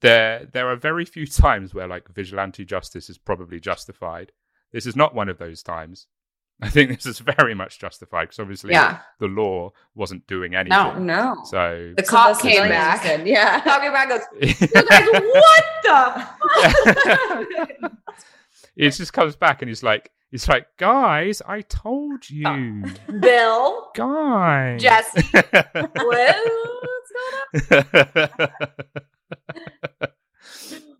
there 0.00 0.46
there 0.52 0.68
are 0.68 0.76
very 0.76 1.04
few 1.04 1.26
times 1.26 1.74
where 1.74 1.86
like 1.88 2.08
vigilante 2.14 2.64
justice 2.64 3.08
is 3.08 3.18
probably 3.18 3.60
justified 3.60 4.32
this 4.72 4.86
is 4.86 4.96
not 4.96 5.14
one 5.14 5.28
of 5.28 5.38
those 5.38 5.62
times 5.62 6.06
i 6.62 6.68
think 6.68 6.90
this 6.90 7.06
is 7.06 7.18
very 7.18 7.54
much 7.54 7.78
justified 7.78 8.24
because 8.24 8.38
obviously 8.38 8.72
Yeah. 8.72 8.98
the 9.18 9.26
law 9.26 9.72
wasn't 9.94 10.26
doing 10.26 10.54
anything 10.54 10.78
No. 10.78 10.94
no. 11.34 11.44
so 11.44 11.92
The 11.96 12.04
So 12.04 12.10
cop 12.10 12.28
this 12.28 12.42
came 12.42 12.56
what 12.60 12.64
you 12.64 12.70
back. 12.70 13.02
said. 13.02 13.26
Yeah. 13.26 13.60
Cop 13.60 13.82
came 13.82 13.92
back 13.92 14.08
goes, 14.08 14.22
You 14.40 14.54
guys, 14.68 15.08
what 15.32 15.64
the? 17.82 17.90
he 18.76 18.88
just 18.90 19.12
comes 19.12 19.36
back 19.36 19.62
and 19.62 19.68
he's 19.68 19.82
like 19.82 20.10
he's 20.30 20.48
like 20.48 20.66
guys 20.78 21.42
i 21.46 21.60
told 21.62 22.28
you 22.30 22.44
oh. 22.46 22.82
Bill, 23.20 23.90
guys 23.94 24.80
Jesse, 24.82 25.22
what's 25.32 25.92
going 25.94 26.34
on? 27.70 27.84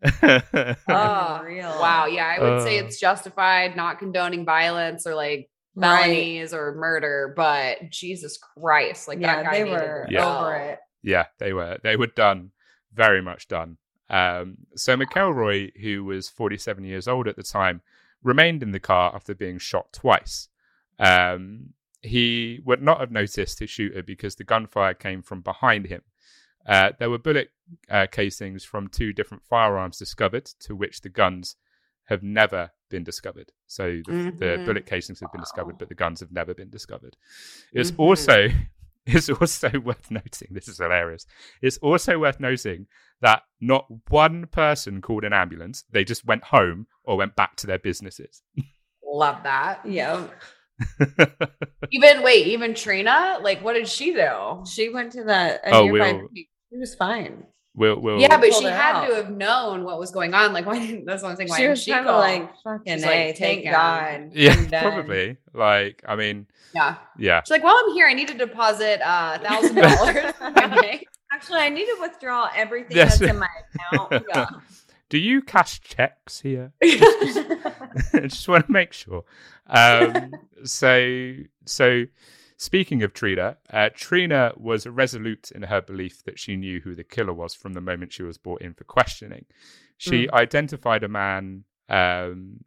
Oh, 0.88 1.38
Unreal. 1.40 1.78
wow. 1.80 2.06
Yeah, 2.06 2.26
I 2.26 2.40
would 2.40 2.62
say 2.62 2.78
Uh. 2.78 2.84
it's 2.84 3.00
justified, 3.00 3.76
not 3.76 3.98
condoning 3.98 4.44
violence 4.44 5.06
or 5.06 5.14
like 5.14 5.48
Right. 5.76 6.04
felonies 6.04 6.54
or 6.54 6.74
murder, 6.76 7.32
but 7.36 7.90
Jesus 7.90 8.38
Christ, 8.38 9.08
like 9.08 9.18
Yeah, 9.20 9.36
that 9.42 9.44
guy 9.46 9.64
they 9.64 9.70
were 9.70 10.06
Yeah. 10.10 10.38
over 10.38 10.54
it. 10.56 10.78
yeah, 11.02 11.26
they 11.38 11.52
were 11.52 11.78
they 11.82 11.96
were 11.96 12.06
done, 12.06 12.52
very 12.92 13.20
much 13.20 13.48
done. 13.48 13.78
Um, 14.10 14.58
so 14.76 14.96
McElroy, 14.96 15.76
who 15.80 16.04
was 16.04 16.28
47 16.28 16.84
years 16.84 17.08
old 17.08 17.26
at 17.26 17.36
the 17.36 17.42
time, 17.42 17.80
remained 18.22 18.62
in 18.62 18.70
the 18.72 18.78
car 18.80 19.12
after 19.14 19.34
being 19.34 19.58
shot 19.58 19.92
twice. 19.92 20.48
Um, 20.98 21.70
he 22.02 22.60
would 22.64 22.82
not 22.82 23.00
have 23.00 23.10
noticed 23.10 23.58
his 23.58 23.70
shooter 23.70 24.02
because 24.02 24.36
the 24.36 24.44
gunfire 24.44 24.94
came 24.94 25.22
from 25.22 25.40
behind 25.40 25.86
him. 25.86 26.02
Uh, 26.66 26.92
there 26.98 27.10
were 27.10 27.18
bullet 27.18 27.50
uh, 27.90 28.06
casings 28.10 28.64
from 28.64 28.88
two 28.88 29.12
different 29.12 29.42
firearms 29.44 29.98
discovered, 29.98 30.44
to 30.60 30.74
which 30.74 31.00
the 31.02 31.08
guns 31.08 31.56
have 32.04 32.22
never 32.22 32.70
been 32.90 33.02
discovered. 33.04 33.50
So 33.66 34.00
the, 34.06 34.12
the 34.38 34.44
Mhm. 34.58 34.66
bullet 34.66 34.86
casings 34.86 35.20
have 35.20 35.32
been 35.32 35.40
discovered, 35.40 35.78
but 35.78 35.88
the 35.88 35.94
guns 35.94 36.20
have 36.20 36.30
never 36.32 36.54
been 36.54 36.70
discovered. 36.70 37.16
It's 37.72 37.90
Mhm. 37.92 37.98
also 37.98 38.48
it's 39.06 39.28
also 39.28 39.70
worth 39.80 40.10
noting. 40.10 40.48
This 40.50 40.68
is 40.68 40.78
hilarious. 40.78 41.26
It's 41.60 41.76
also 41.78 42.18
worth 42.18 42.40
noting 42.40 42.86
that 43.20 43.42
not 43.60 43.86
one 44.08 44.46
person 44.46 45.00
called 45.02 45.24
an 45.24 45.32
ambulance. 45.34 45.84
They 45.90 46.04
just 46.04 46.24
went 46.26 46.44
home 46.44 46.86
or 47.04 47.16
went 47.18 47.36
back 47.36 47.56
to 47.56 47.66
their 47.66 47.78
businesses. 47.78 48.42
Love 49.02 49.42
that. 49.44 49.84
Yeah. 49.86 50.26
Even 51.90 52.22
wait, 52.22 52.46
even 52.48 52.74
Trina, 52.74 53.38
like 53.42 53.62
what 53.62 53.74
did 53.74 53.86
she 53.88 54.12
do? 54.12 54.64
She 54.66 54.88
went 54.88 55.12
to 55.12 55.22
the 55.24 55.60
a 55.68 55.70
Oh, 55.72 55.86
nearby 55.86 56.12
we'll- 56.12 56.28
bank. 56.74 56.80
She 56.80 56.80
was 56.80 56.94
fine. 56.94 57.46
We'll, 57.76 57.98
we'll 57.98 58.20
yeah, 58.20 58.36
but 58.36 58.54
she 58.54 58.64
had 58.64 58.94
out. 58.94 59.08
to 59.08 59.14
have 59.16 59.30
known 59.30 59.82
what 59.82 59.98
was 59.98 60.12
going 60.12 60.32
on. 60.32 60.52
Like, 60.52 60.64
why 60.64 60.78
didn't 60.78 61.06
that's 61.06 61.24
one 61.24 61.34
thing? 61.34 61.48
Why 61.48 61.56
she 61.56 61.68
was 61.68 61.82
she 61.82 61.90
kind 61.90 62.06
of 62.06 62.16
like, 62.20 62.48
fucking 62.62 62.92
She's 62.94 63.02
like, 63.02 63.36
thank 63.36 63.36
taken. 63.36 63.72
God. 63.72 64.30
yeah, 64.32 64.52
I'm 64.52 64.68
probably. 64.68 65.36
Like, 65.52 66.00
I 66.06 66.14
mean, 66.14 66.46
yeah. 66.72 66.96
yeah. 67.18 67.42
She's 67.42 67.50
like, 67.50 67.64
while 67.64 67.74
I'm 67.84 67.92
here, 67.92 68.06
I 68.06 68.12
need 68.14 68.28
to 68.28 68.34
deposit 68.34 69.00
uh 69.04 69.38
thousand 69.42 69.74
dollars. 69.82 70.34
Actually, 71.32 71.58
I 71.58 71.68
need 71.68 71.86
to 71.86 71.96
withdraw 72.00 72.48
everything 72.54 72.96
Yes. 72.96 73.18
that's 73.18 73.30
in 73.32 73.38
my 73.40 73.48
account. 73.74 74.24
Yeah. 74.28 74.46
Do 75.08 75.18
you 75.18 75.42
cash 75.42 75.80
checks 75.80 76.40
here? 76.40 76.72
I 76.80 78.20
just 78.22 78.46
want 78.46 78.66
to 78.66 78.72
make 78.72 78.92
sure. 78.92 79.24
Um, 79.66 80.32
so, 80.62 81.34
so 81.64 82.04
speaking 82.56 83.02
of 83.02 83.12
Trina, 83.12 83.56
uh, 83.70 83.90
Trina 83.94 84.52
was 84.56 84.86
resolute 84.86 85.50
in 85.50 85.62
her 85.62 85.80
belief 85.80 86.24
that 86.24 86.38
she 86.38 86.56
knew 86.56 86.80
who 86.80 86.94
the 86.94 87.04
killer 87.04 87.32
was 87.32 87.54
from 87.54 87.72
the 87.72 87.80
moment 87.80 88.12
she 88.12 88.22
was 88.22 88.38
brought 88.38 88.62
in 88.62 88.74
for 88.74 88.84
questioning. 88.84 89.44
She 89.96 90.28
identified 90.30 91.02
a 91.04 91.08
man, 91.08 91.64
um, 91.88 92.64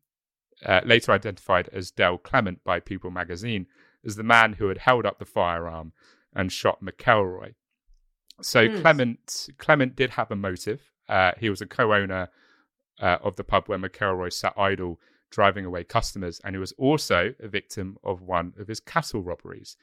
uh, 0.65 0.81
later 0.85 1.11
identified 1.11 1.69
as 1.71 1.91
Del 1.91 2.17
Clement 2.17 2.63
by 2.63 2.79
People 2.79 3.11
magazine, 3.11 3.67
as 4.05 4.15
the 4.15 4.23
man 4.23 4.53
who 4.53 4.67
had 4.67 4.77
held 4.79 5.05
up 5.05 5.19
the 5.19 5.25
firearm 5.25 5.91
and 6.33 6.51
shot 6.51 6.81
McElroy. 6.83 7.53
So 8.41 8.67
Hmm. 8.69 8.81
Clement 8.81 9.49
Clement 9.57 9.95
did 9.95 10.11
have 10.11 10.31
a 10.31 10.35
motive. 10.35 10.91
Uh, 11.09 11.31
he 11.39 11.49
was 11.49 11.61
a 11.61 11.65
co-owner 11.65 12.29
uh, 12.99 13.17
of 13.23 13.35
the 13.35 13.43
pub 13.43 13.67
where 13.67 13.79
McElroy 13.79 14.31
sat 14.31 14.53
idle, 14.57 14.99
driving 15.31 15.65
away 15.65 15.83
customers, 15.83 16.39
and 16.43 16.55
he 16.55 16.59
was 16.59 16.71
also 16.73 17.33
a 17.39 17.47
victim 17.47 17.97
of 18.03 18.21
one 18.21 18.53
of 18.59 18.67
his 18.67 18.79
castle 18.79 19.21
robberies. 19.21 19.77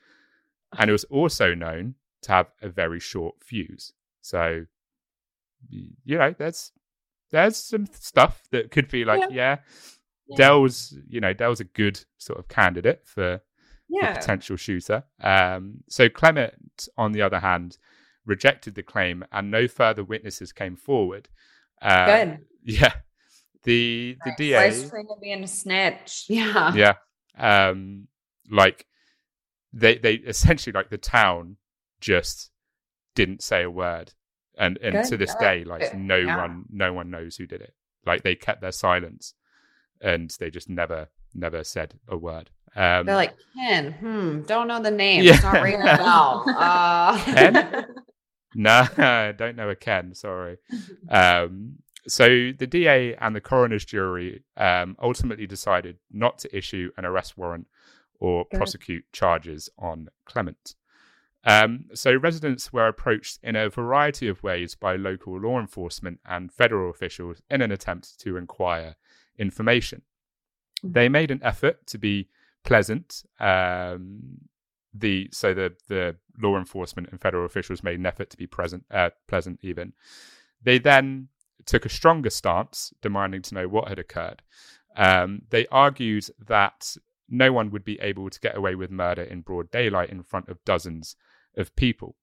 And 0.78 0.88
he 0.88 0.92
was 0.92 1.04
also 1.04 1.54
known 1.54 1.94
to 2.22 2.32
have 2.32 2.46
a 2.62 2.68
very 2.68 3.00
short 3.00 3.36
fuse. 3.42 3.92
So, 4.22 4.66
you 5.68 6.18
know, 6.18 6.34
there's 6.36 6.72
there's 7.30 7.56
some 7.56 7.86
stuff 7.92 8.42
that 8.50 8.70
could 8.70 8.88
be 8.88 9.04
like, 9.04 9.30
yeah, 9.30 9.58
Yeah. 10.26 10.36
Del's, 10.36 10.96
you 11.08 11.20
know, 11.20 11.32
Del's 11.32 11.60
a 11.60 11.64
good 11.64 12.04
sort 12.18 12.38
of 12.38 12.48
candidate 12.48 13.02
for 13.04 13.40
yeah. 13.88 14.14
potential 14.14 14.56
shooter. 14.56 15.04
Um, 15.20 15.82
so 15.88 16.08
Clement, 16.08 16.88
on 16.96 17.12
the 17.12 17.22
other 17.22 17.40
hand, 17.40 17.78
rejected 18.24 18.74
the 18.74 18.82
claim, 18.82 19.24
and 19.32 19.50
no 19.50 19.68
further 19.68 20.02
witnesses 20.04 20.52
came 20.52 20.76
forward. 20.76 21.28
Uh. 21.82 22.36
Yeah, 22.66 22.94
the 23.64 24.16
the 24.24 24.32
DA. 24.36 24.56
Where's 24.56 24.90
Trina 24.90 25.08
being 25.20 25.44
a 25.44 25.48
snitch? 25.48 26.26
Yeah. 26.28 26.74
Yeah, 26.74 26.94
um, 27.38 28.08
like 28.50 28.86
they 29.72 29.98
they 29.98 30.14
essentially 30.14 30.72
like 30.72 30.90
the 30.90 30.98
town 30.98 31.56
just 32.00 32.50
didn't 33.14 33.42
say 33.42 33.62
a 33.62 33.70
word, 33.70 34.12
and 34.58 34.78
and 34.82 34.94
Good. 34.94 35.04
to 35.06 35.16
this 35.16 35.34
Yeah. 35.40 35.54
day, 35.54 35.64
like 35.64 35.94
no 35.94 36.16
Yeah. 36.16 36.36
one 36.36 36.64
no 36.70 36.92
one 36.92 37.10
knows 37.10 37.36
who 37.36 37.46
did 37.46 37.60
it. 37.60 37.74
Like 38.06 38.22
they 38.22 38.34
kept 38.34 38.60
their 38.60 38.72
silence, 38.72 39.34
and 40.00 40.30
they 40.38 40.50
just 40.50 40.68
never 40.68 41.08
never 41.34 41.64
said 41.64 41.98
a 42.08 42.16
word. 42.16 42.50
Um, 42.76 43.06
They're 43.06 43.14
like, 43.14 43.34
Ken, 43.54 43.92
hmm, 43.92 44.42
don't 44.42 44.66
know 44.66 44.82
the 44.82 44.90
name. 44.90 45.22
Yeah. 45.24 45.34
It's 45.34 45.42
not 45.44 45.62
ringing 45.62 45.80
a 45.80 45.96
bell. 45.96 46.44
Uh, 46.56 47.18
Ken? 47.24 47.86
No, 48.56 48.86
I 48.98 49.32
don't 49.36 49.56
know 49.56 49.68
a 49.70 49.74
Ken. 49.74 50.14
Sorry. 50.14 50.58
Um, 51.08 51.78
so 52.06 52.52
the 52.58 52.66
DA 52.66 53.14
and 53.16 53.34
the 53.34 53.40
coroner's 53.40 53.84
jury 53.84 54.44
um, 54.56 54.96
ultimately 55.02 55.46
decided 55.46 55.98
not 56.10 56.38
to 56.38 56.56
issue 56.56 56.90
an 56.96 57.04
arrest 57.04 57.36
warrant 57.38 57.66
or 58.20 58.46
Good. 58.50 58.58
prosecute 58.58 59.04
charges 59.12 59.68
on 59.78 60.08
Clement. 60.24 60.74
Um, 61.46 61.86
so 61.94 62.14
residents 62.16 62.72
were 62.72 62.88
approached 62.88 63.38
in 63.42 63.54
a 63.54 63.68
variety 63.68 64.28
of 64.28 64.42
ways 64.42 64.74
by 64.74 64.96
local 64.96 65.38
law 65.38 65.60
enforcement 65.60 66.20
and 66.24 66.50
federal 66.50 66.90
officials 66.90 67.42
in 67.50 67.60
an 67.60 67.70
attempt 67.70 68.18
to 68.20 68.36
inquire 68.36 68.96
information. 69.38 70.02
They 70.82 71.08
made 71.08 71.30
an 71.30 71.40
effort 71.42 71.86
to 71.88 71.98
be 71.98 72.28
pleasant. 72.64 73.24
Um, 73.38 74.38
the 74.96 75.28
so 75.32 75.52
the 75.52 75.74
the 75.88 76.16
law 76.40 76.56
enforcement 76.56 77.08
and 77.10 77.20
federal 77.20 77.44
officials 77.44 77.82
made 77.82 77.98
an 77.98 78.06
effort 78.06 78.30
to 78.30 78.36
be 78.36 78.46
present, 78.46 78.84
uh, 78.90 79.10
pleasant. 79.28 79.58
Even 79.62 79.92
they 80.62 80.78
then 80.78 81.28
took 81.66 81.84
a 81.84 81.90
stronger 81.90 82.30
stance, 82.30 82.92
demanding 83.02 83.42
to 83.42 83.54
know 83.54 83.68
what 83.68 83.88
had 83.88 83.98
occurred. 83.98 84.42
Um, 84.96 85.42
they 85.50 85.66
argued 85.68 86.26
that 86.46 86.96
no 87.28 87.52
one 87.52 87.70
would 87.70 87.84
be 87.84 87.98
able 88.00 88.30
to 88.30 88.40
get 88.40 88.56
away 88.56 88.74
with 88.74 88.90
murder 88.90 89.22
in 89.22 89.40
broad 89.40 89.70
daylight 89.70 90.10
in 90.10 90.22
front 90.22 90.48
of 90.48 90.64
dozens 90.64 91.16
of 91.56 91.74
people. 91.76 92.16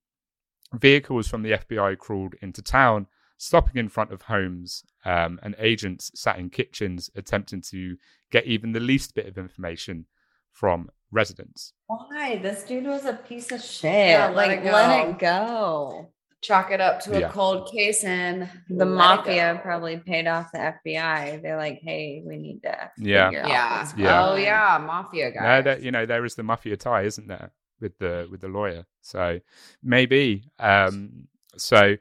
Vehicles 0.74 1.28
from 1.28 1.44
the 1.44 1.52
FBI 1.52 1.98
crawled 1.98 2.36
into 2.42 2.62
town, 2.62 3.08
stopping 3.38 3.78
in 3.78 3.90
front 3.90 4.14
of 4.14 4.24
homes, 4.24 4.84
um, 5.04 5.40
and 5.44 5.56
agents 5.58 6.12
sat 6.16 6.38
in 6.38 6.50
kitchens 6.50 7.10
attempting 7.16 7.62
to 7.62 7.98
get 8.32 8.46
even 8.46 8.72
the 8.72 8.80
least 8.80 9.16
bit 9.16 9.28
of 9.28 9.38
information 9.38 10.06
from 10.52 10.90
residents. 11.12 11.74
Why? 11.88 12.38
This 12.38 12.64
dude 12.64 12.86
was 12.86 13.06
a 13.06 13.14
piece 13.14 13.52
of 13.52 13.62
shit. 13.62 13.92
Yeah, 13.92 14.28
let 14.28 14.36
like, 14.36 14.60
it 14.60 14.72
let 14.72 15.10
it 15.10 15.20
go. 15.20 16.10
Chalk 16.42 16.72
it 16.72 16.82
up 16.82 17.00
to 17.02 17.20
Yeah. 17.20 17.28
a 17.28 17.32
cold 17.32 17.72
case 17.72 18.04
and 18.04 18.50
The 18.70 18.86
mafia 18.86 19.60
probably 19.64 19.98
paid 19.98 20.28
off 20.28 20.52
the 20.52 20.60
FBI. 20.60 21.42
They're 21.42 21.58
like, 21.58 21.80
hey, 21.82 22.24
we 22.26 22.38
need 22.38 22.62
to. 22.64 22.92
Yeah. 22.98 23.30
figure 23.30 23.42
out 23.44 23.48
Yeah. 23.50 23.92
Yeah. 23.98 24.26
Oh 24.26 24.36
yeah, 24.36 24.84
mafia 24.86 25.30
No, 25.30 25.40
guys. 25.40 25.64
that 25.66 25.82
you 25.84 25.92
know 25.92 26.06
there 26.06 26.26
is 26.26 26.36
the 26.36 26.44
mafia 26.44 26.78
tie, 26.78 27.04
isn't 27.04 27.28
there, 27.28 27.52
with 27.80 27.98
the 28.00 28.28
with 28.32 28.42
the 28.42 28.48
lawyer? 28.48 28.86
So 29.02 29.40
maybe. 29.84 30.44
Um, 30.60 31.28
so 31.58 31.98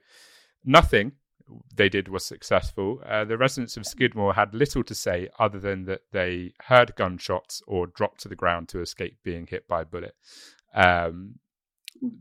nothing 0.64 1.12
they 1.74 1.88
did 1.88 2.06
was 2.08 2.24
successful. 2.24 3.02
Uh, 3.04 3.24
the 3.24 3.36
residents 3.36 3.76
of 3.76 3.84
Skidmore 3.84 4.34
had 4.34 4.54
little 4.54 4.84
to 4.84 4.94
say 4.94 5.28
other 5.38 5.58
than 5.58 5.84
that 5.86 6.02
they 6.12 6.52
heard 6.66 6.94
gunshots 6.94 7.60
or 7.66 7.88
dropped 7.88 8.20
to 8.20 8.28
the 8.28 8.36
ground 8.36 8.68
to 8.68 8.80
escape 8.80 9.18
being 9.24 9.46
hit 9.48 9.66
by 9.66 9.80
a 9.82 9.84
bullet. 9.84 10.14
Um, 10.72 11.40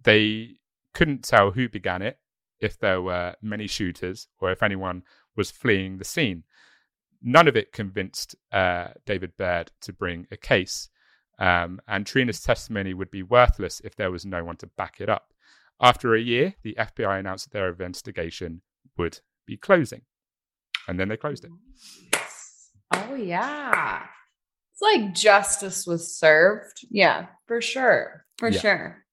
they 0.04 0.56
couldn't 0.94 1.24
tell 1.24 1.52
who 1.52 1.70
began 1.70 2.02
it, 2.02 2.18
if 2.60 2.78
there 2.80 3.02
were 3.02 3.36
many 3.42 3.68
shooters, 3.68 4.28
or 4.40 4.52
if 4.52 4.62
anyone 4.64 5.04
was 5.36 5.52
fleeing 5.52 5.98
the 5.98 6.04
scene. 6.06 6.44
None 7.22 7.48
of 7.48 7.56
it 7.56 7.72
convinced 7.74 8.36
uh, 8.52 8.90
David 9.06 9.36
Baird 9.38 9.72
to 9.82 9.94
bring 9.94 10.28
a 10.32 10.38
case, 10.38 10.90
um, 11.38 11.80
and 11.88 12.06
Trina's 12.06 12.42
testimony 12.42 12.94
would 12.94 13.12
be 13.12 13.24
worthless 13.24 13.82
if 13.84 13.96
there 13.96 14.12
was 14.12 14.26
no 14.26 14.44
one 14.44 14.58
to 14.58 14.68
back 14.68 15.00
it 15.00 15.10
up. 15.10 15.34
After 15.82 16.14
a 16.14 16.20
year, 16.22 16.56
the 16.64 16.76
FBI 16.78 17.20
announced 17.20 17.46
that 17.52 17.58
their 17.58 17.70
investigation 17.70 18.62
would 18.98 19.20
be 19.46 19.56
closing, 19.58 20.02
and 20.88 21.00
then 21.00 21.08
they 21.08 21.18
closed 21.18 21.46
it. 21.46 21.52
Oh 22.92 23.16
yeah. 23.16 24.04
It's 24.74 24.82
like 24.82 25.14
justice 25.14 25.86
was 25.86 26.18
served 26.18 26.86
Yeah, 26.90 27.28
for 27.48 27.62
sure. 27.62 28.26
for 28.38 28.50
Yeah. 28.50 28.60
sure. 28.60 29.06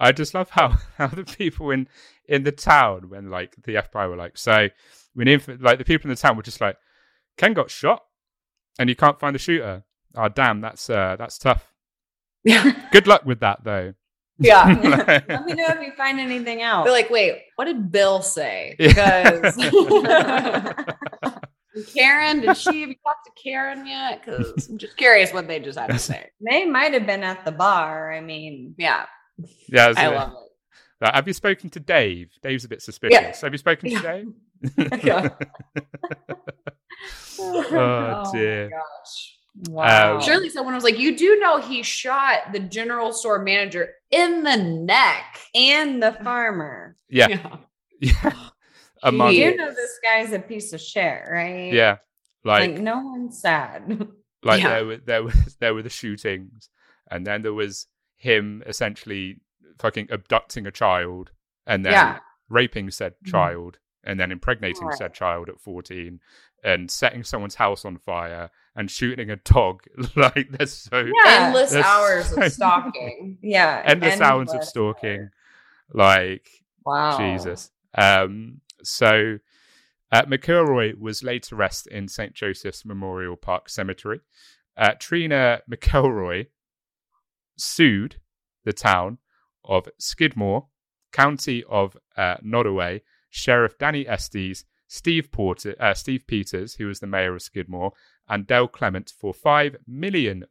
I 0.00 0.12
just 0.12 0.34
love 0.34 0.50
how 0.50 0.76
how 0.98 1.08
the 1.08 1.24
people 1.24 1.70
in 1.70 1.88
in 2.26 2.44
the 2.44 2.52
town 2.52 3.08
when 3.08 3.30
like 3.30 3.56
the 3.62 3.74
FBI 3.74 4.08
were 4.08 4.16
like, 4.16 4.36
so 4.38 4.68
we 5.14 5.24
need 5.24 5.42
like 5.60 5.78
the 5.78 5.84
people 5.84 6.08
in 6.08 6.14
the 6.14 6.20
town 6.20 6.36
were 6.36 6.42
just 6.42 6.60
like, 6.60 6.76
Ken 7.36 7.52
got 7.54 7.70
shot, 7.70 8.04
and 8.78 8.88
you 8.88 8.96
can't 8.96 9.18
find 9.18 9.34
the 9.34 9.38
shooter. 9.38 9.84
Oh 10.16 10.28
damn, 10.28 10.60
that's 10.60 10.88
uh 10.90 11.16
that's 11.18 11.38
tough. 11.38 11.72
Yeah. 12.44 12.72
Good 12.92 13.06
luck 13.06 13.24
with 13.24 13.40
that 13.40 13.64
though. 13.64 13.94
Yeah. 14.38 14.66
Let 15.28 15.44
me 15.44 15.54
know 15.54 15.66
if 15.68 15.80
you 15.82 15.92
find 15.96 16.20
anything 16.20 16.62
else. 16.62 16.84
They're 16.84 16.92
like, 16.92 17.10
wait, 17.10 17.42
what 17.56 17.64
did 17.64 17.90
Bill 17.90 18.22
say? 18.22 18.76
Because 18.78 19.56
Karen, 21.94 22.40
did 22.40 22.56
she 22.56 22.80
have 22.80 22.88
you 22.88 22.94
talked 23.04 23.26
to 23.26 23.42
Karen 23.42 23.86
yet? 23.86 24.24
Because 24.24 24.68
I'm 24.68 24.78
just 24.78 24.96
curious 24.96 25.32
what 25.32 25.46
they 25.48 25.60
just 25.60 25.78
had 25.78 25.88
to 25.90 25.98
say. 25.98 26.30
they 26.40 26.64
might 26.64 26.92
have 26.92 27.06
been 27.06 27.22
at 27.22 27.44
the 27.44 27.52
bar. 27.52 28.12
I 28.12 28.20
mean, 28.20 28.74
Yeah. 28.78 29.06
Yeah, 29.68 29.92
I 29.96 30.06
love 30.08 30.32
it. 30.32 30.38
Uh, 31.00 31.12
have 31.14 31.26
you 31.28 31.32
spoken 31.32 31.70
to 31.70 31.80
Dave? 31.80 32.30
Dave's 32.42 32.64
a 32.64 32.68
bit 32.68 32.82
suspicious. 32.82 33.40
Have 33.42 33.52
you 33.52 33.58
spoken 33.58 33.90
Yeah. 33.90 34.00
to 34.00 34.08
Dave? 34.08 35.00
Yeah. 35.04 35.28
oh 37.40 38.30
dear. 38.32 38.70
gosh. 38.70 39.36
wow. 39.68 40.16
Um, 40.16 40.22
Surely 40.22 40.48
someone 40.48 40.74
was 40.74 40.84
like, 40.84 40.98
You 40.98 41.16
do 41.16 41.38
know 41.38 41.60
he 41.60 41.82
shot 41.82 42.52
the 42.52 42.58
general 42.60 43.12
store 43.12 43.42
manager 43.42 43.90
in 44.10 44.42
the 44.42 44.56
neck. 44.56 45.38
and 45.54 46.02
the 46.02 46.12
farmer. 46.12 46.96
Yeah, 47.08 47.56
yeah. 48.00 48.32
Among 49.02 49.32
You 49.32 49.56
know 49.56 49.70
this 49.70 49.98
guy's 50.02 50.32
a 50.32 50.40
piece 50.40 50.72
of 50.72 50.80
shit, 50.80 51.22
right? 51.30 51.72
yeah, 51.72 51.98
Like, 52.44 52.72
like 52.72 52.80
no 52.80 52.98
one's 53.00 53.40
sad. 53.40 54.08
like 54.42 54.62
Yeah. 54.62 54.68
there 54.70 54.86
were 54.86 54.96
there 54.96 55.22
was 55.22 55.56
there 55.60 55.74
were 55.74 55.82
the 55.82 55.90
shootings, 55.90 56.68
and 57.10 57.24
then 57.26 57.42
there 57.42 57.54
was 57.54 57.86
him 58.18 58.62
essentially 58.66 59.40
fucking 59.78 60.08
abducting 60.10 60.66
a 60.66 60.70
child 60.70 61.30
and 61.66 61.84
then 61.86 61.92
Yeah. 61.92 62.18
raping 62.50 62.90
said 62.90 63.14
Mhm. 63.24 63.30
child 63.30 63.78
and 64.04 64.18
then 64.20 64.30
impregnating 64.32 64.86
Right. 64.88 64.98
said 64.98 65.14
child 65.14 65.48
at 65.48 65.60
14 65.60 66.20
and 66.64 66.90
setting 66.90 67.22
someone's 67.22 67.54
house 67.54 67.84
on 67.84 67.96
fire 67.98 68.50
and 68.74 68.90
shooting 68.90 69.30
a 69.30 69.36
dog 69.36 69.82
like 70.16 70.50
there's 70.50 70.72
so 70.74 70.98
Yeah. 71.04 71.46
Endless 71.46 71.70
That's 71.72 71.86
hours 71.86 72.28
so- 72.30 72.42
of 72.42 72.52
stalking. 72.52 73.38
yeah. 73.42 73.82
endless 73.84 74.20
hours 74.20 74.48
of 74.48 74.54
endless. 74.54 74.68
stalking 74.68 75.30
like 75.92 76.48
Wow. 76.84 77.16
jesus 77.18 77.70
um 77.94 78.60
So 78.82 79.38
uh, 80.10 80.22
McElroy 80.22 80.98
was 80.98 81.22
laid 81.22 81.42
to 81.44 81.54
rest 81.56 81.86
in 81.88 82.08
St. 82.08 82.32
Joseph's 82.32 82.84
Memorial 82.86 83.36
Park 83.36 83.68
Cemetery. 83.68 84.20
Uh, 84.76 84.94
Trina 84.98 85.60
McElroy 85.70 86.46
sued 87.58 88.16
the 88.64 88.72
town 88.72 89.18
of 89.64 89.88
Skidmore, 89.98 90.68
County 91.12 91.64
of 91.68 91.96
uh, 92.16 92.36
Nodaway, 92.44 93.02
Sheriff 93.30 93.78
Danny 93.78 94.06
Estes, 94.06 94.64
Steve 94.86 95.30
Porter, 95.30 95.74
uh, 95.78 95.94
Steve 95.94 96.26
Peters, 96.26 96.74
who 96.74 96.86
was 96.86 97.00
the 97.00 97.06
mayor 97.06 97.34
of 97.34 97.42
Skidmore, 97.42 97.92
and 98.28 98.46
Del 98.46 98.68
Clement 98.68 99.12
for 99.18 99.32
$5 99.32 99.76
million 99.86 100.44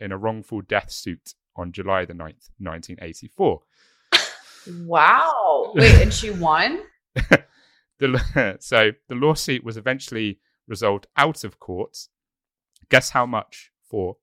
in 0.00 0.12
a 0.12 0.18
wrongful 0.18 0.60
death 0.62 0.90
suit 0.90 1.34
on 1.56 1.72
July 1.72 2.04
the 2.04 2.14
9th, 2.14 2.50
1984. 2.58 3.60
Wow. 4.84 5.72
Wait, 5.74 6.00
and 6.00 6.12
she 6.12 6.30
won? 6.30 6.82
the, 7.98 8.56
so 8.60 8.90
the 9.08 9.14
lawsuit 9.14 9.64
was 9.64 9.76
eventually 9.76 10.38
resolved 10.68 11.06
out 11.16 11.44
of 11.44 11.58
court. 11.58 11.96
Guess 12.88 13.10
how 13.10 13.26
much 13.26 13.72
for? 13.82 14.16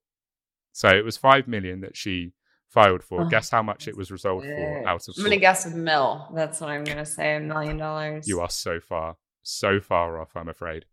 So 0.72 0.88
it 0.88 1.04
was 1.04 1.16
5 1.16 1.48
million 1.48 1.80
that 1.80 1.96
she 1.96 2.32
filed 2.68 3.02
for. 3.02 3.22
Oh, 3.22 3.28
Guess 3.28 3.50
how 3.50 3.62
much 3.62 3.88
it 3.88 3.96
was 3.96 4.10
resolved 4.10 4.46
for 4.46 4.88
out 4.88 5.08
of 5.08 5.14
I'm 5.18 5.24
gonna 5.24 5.36
guess 5.38 5.66
a 5.66 5.70
mill. 5.70 6.28
That's 6.34 6.60
what 6.60 6.70
I'm 6.70 6.84
gonna 6.84 7.04
say. 7.06 7.36
A 7.36 7.40
million 7.40 7.76
dollars. 7.78 8.28
You 8.28 8.40
are 8.40 8.48
so 8.50 8.78
far, 8.80 9.16
so 9.42 9.80
far 9.80 10.20
off, 10.20 10.36
I'm 10.36 10.48
afraid. 10.48 10.84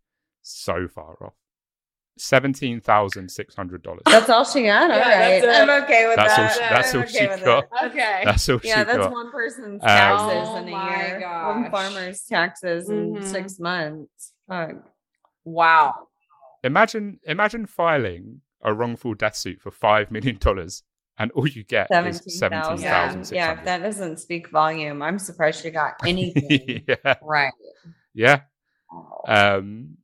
So 0.42 0.88
far 0.88 1.16
off. 1.22 1.34
$17,600. 2.18 3.98
That's 4.06 4.28
all 4.28 4.44
she 4.44 4.64
got. 4.64 4.90
All 4.90 4.96
Yeah, 4.96 5.02
right, 5.08 5.40
that's 5.40 5.44
it. 5.44 5.68
I'm 5.68 5.82
okay 5.84 6.06
with 6.08 6.16
That's 6.16 6.38
all 6.38 6.44
that. 6.44 6.52
she- 6.54 6.60
that's 6.60 6.94
I'm 6.94 6.98
all 7.00 7.04
okay 7.04 7.18
she 7.18 7.26
with 7.28 7.44
got. 7.44 7.64
it. 7.64 7.70
Okay. 7.90 8.22
That's 8.24 8.48
all 8.48 8.60
Yeah, 8.64 8.78
she 8.80 8.84
that's 8.84 8.98
got. 8.98 9.12
one 9.12 9.30
person's 9.30 9.82
Um, 9.82 9.88
taxes 9.88 10.48
Oh 10.48 10.56
in 10.56 10.68
a 10.68 10.70
my 10.72 11.06
year. 11.06 11.20
gosh. 11.20 11.46
One 11.62 11.70
farmer's 11.70 12.22
taxes 12.24 12.88
in 12.90 13.14
Mhm. 13.14 13.24
six 13.24 13.58
months. 13.58 14.32
Fuck. 14.48 14.70
wow. 15.44 16.08
Imagine, 16.64 17.20
imagine 17.24 17.64
filing 17.66 18.40
a 18.62 18.74
wrongful 18.74 19.14
death 19.14 19.36
suit 19.36 19.60
for 19.60 19.70
$5 19.70 20.10
million 20.10 20.38
and 21.18 21.32
all 21.32 21.46
you 21.48 21.64
get 21.64 21.88
is 22.06 22.22
Seventeen 22.38 22.78
thousand. 22.78 22.80
Yeah, 22.80 23.22
yeah. 23.32 23.58
If 23.58 23.64
that 23.64 23.82
doesn't 23.82 24.20
speak 24.20 24.50
volume, 24.50 25.02
I'm 25.02 25.18
surprised 25.18 25.62
she 25.62 25.70
got 25.70 25.94
anything. 26.06 26.84
yeah. 26.86 27.14
Right. 27.22 27.52
Yeah. 28.14 28.42
Oh. 28.92 29.22
Um, 29.26 29.98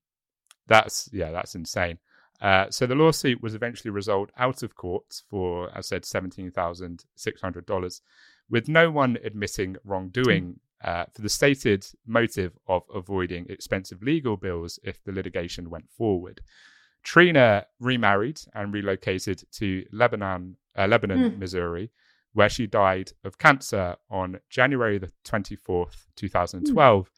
that's 0.67 1.09
yeah, 1.13 1.31
that's 1.31 1.55
insane. 1.55 1.99
Uh, 2.41 2.67
so 2.69 2.87
the 2.87 2.97
lawsuit 2.97 3.41
was 3.43 3.55
eventually 3.55 3.91
resolved 3.91 4.33
out 4.37 4.63
of 4.63 4.75
court 4.75 5.23
for, 5.31 5.69
as 5.71 5.87
I 5.87 5.97
said, 5.97 6.05
seventeen 6.05 6.51
thousand 6.51 7.05
six 7.15 7.41
hundred 7.41 7.65
dollars, 7.67 8.03
with 8.51 8.69
no 8.69 8.91
one 8.91 9.17
admitting 9.23 9.77
wrongdoing 9.85 10.59
uh, 10.83 11.05
for 11.15 11.23
the 11.23 11.29
stated 11.29 11.87
motive 12.07 12.59
of 12.67 12.83
avoiding 12.93 13.47
expensive 13.49 14.03
legal 14.03 14.37
bills 14.37 14.79
if 14.83 15.03
the 15.05 15.13
litigation 15.13 15.71
went 15.71 15.89
forward. 15.97 16.41
Trina 17.05 17.67
remarried 17.81 18.41
and 18.55 18.73
relocated 18.73 19.43
to 19.53 19.85
Lebanon, 19.93 20.57
uh, 20.77 20.87
Lebanon, 20.87 21.31
Hmm. 21.33 21.39
Missouri, 21.39 21.91
where 22.33 22.49
she 22.49 22.67
died 22.67 23.13
of 23.25 23.39
cancer 23.39 23.97
on 24.11 24.41
January 24.51 24.99
the 24.99 25.13
twenty 25.25 25.55
fourth, 25.57 26.07
two 26.17 26.29
thousand 26.29 26.65
twelve, 26.73 27.11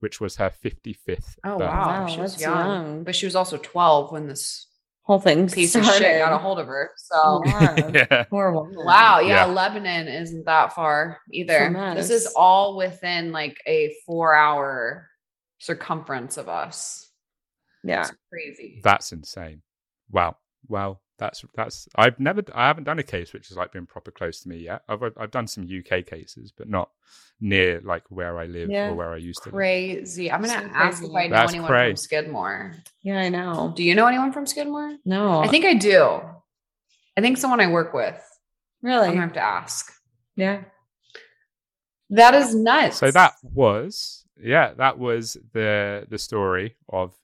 which 0.00 0.20
was 0.20 0.36
her 0.36 0.50
fifty 0.50 0.92
fifth. 0.92 1.38
Oh 1.44 1.58
birthday. 1.58 1.66
wow, 1.66 2.00
Wow, 2.02 2.06
she 2.08 2.20
was 2.20 2.40
young. 2.40 2.56
young. 2.58 3.04
but 3.04 3.14
she 3.14 3.26
was 3.26 3.36
also 3.36 3.56
12 3.58 4.10
when 4.12 4.26
this 4.26 4.66
Whole 5.06 5.20
thing 5.20 5.46
piece 5.50 5.74
of 5.74 5.84
shit 5.84 6.18
got 6.18 6.32
a 6.32 6.38
hold 6.38 6.58
of 6.58 6.66
her. 6.66 6.90
So 6.96 7.42
Yeah. 7.44 7.90
yeah. 8.10 8.22
Poor 8.24 8.50
woman. 8.52 8.74
wow, 8.86 9.20
yeah, 9.20 9.44
Yeah. 9.46 9.52
Lebanon 9.52 10.08
isn't 10.08 10.46
that 10.46 10.72
far 10.72 11.18
either. 11.30 11.58
Tremendous. 11.58 12.08
This 12.08 12.22
is 12.26 12.32
all 12.34 12.78
within 12.78 13.30
like 13.30 13.58
a 13.66 13.94
four-hour 14.06 15.06
circumference 15.58 16.38
of 16.38 16.48
us. 16.48 17.10
Yeah. 17.84 18.00
It's 18.02 18.12
crazy. 18.32 18.80
That's 18.82 19.12
insane. 19.12 19.62
Wow. 20.10 20.36
Well, 20.68 21.00
that's 21.18 21.44
that's 21.54 21.86
I've 21.94 22.18
never 22.18 22.42
I 22.54 22.66
haven't 22.66 22.84
done 22.84 22.98
a 22.98 23.02
case 23.04 23.32
which 23.32 23.46
has 23.48 23.56
like 23.56 23.72
been 23.72 23.86
proper 23.86 24.10
close 24.10 24.40
to 24.40 24.48
me 24.48 24.56
yet. 24.58 24.82
I've 24.88 25.00
I've 25.16 25.30
done 25.30 25.46
some 25.46 25.64
UK 25.64 26.04
cases, 26.06 26.52
but 26.56 26.68
not 26.68 26.90
near 27.40 27.80
like 27.84 28.02
where 28.08 28.36
I 28.38 28.46
live 28.46 28.68
Yeah. 28.70 28.88
or 28.88 28.94
where 28.94 29.12
I 29.12 29.18
used 29.18 29.42
to 29.44 29.50
live. 29.50 29.54
Crazy. 29.54 30.32
I'm 30.32 30.40
gonna 30.42 30.68
So 30.68 30.70
ask 30.74 30.98
crazy. 30.98 31.12
if 31.12 31.16
I 31.16 31.26
know 31.28 31.36
That's 31.36 31.52
anyone 31.52 31.68
cray. 31.68 31.90
from 31.90 31.96
Skidmore. 31.96 32.74
Yeah, 33.02 33.18
I 33.20 33.28
know. 33.28 33.72
Do 33.76 33.84
you 33.84 33.94
know 33.94 34.06
anyone 34.06 34.32
from 34.32 34.46
Skidmore? 34.46 34.96
No, 35.04 35.38
I 35.40 35.46
think 35.48 35.64
I 35.64 35.74
do. 35.74 36.20
I 37.16 37.20
think 37.20 37.38
someone 37.38 37.60
I 37.60 37.68
work 37.70 37.94
with. 37.94 38.20
Really, 38.82 39.06
I'm 39.06 39.12
gonna 39.14 39.20
have 39.26 39.32
to 39.34 39.40
ask. 39.40 39.92
Yeah. 40.36 40.64
That 42.10 42.34
is 42.34 42.54
nuts. 42.54 42.98
So 42.98 43.10
that 43.10 43.34
was 43.42 44.24
yeah, 44.40 44.74
that 44.74 44.98
was 44.98 45.36
the 45.52 46.06
the 46.10 46.18
story 46.18 46.76
of 46.88 47.14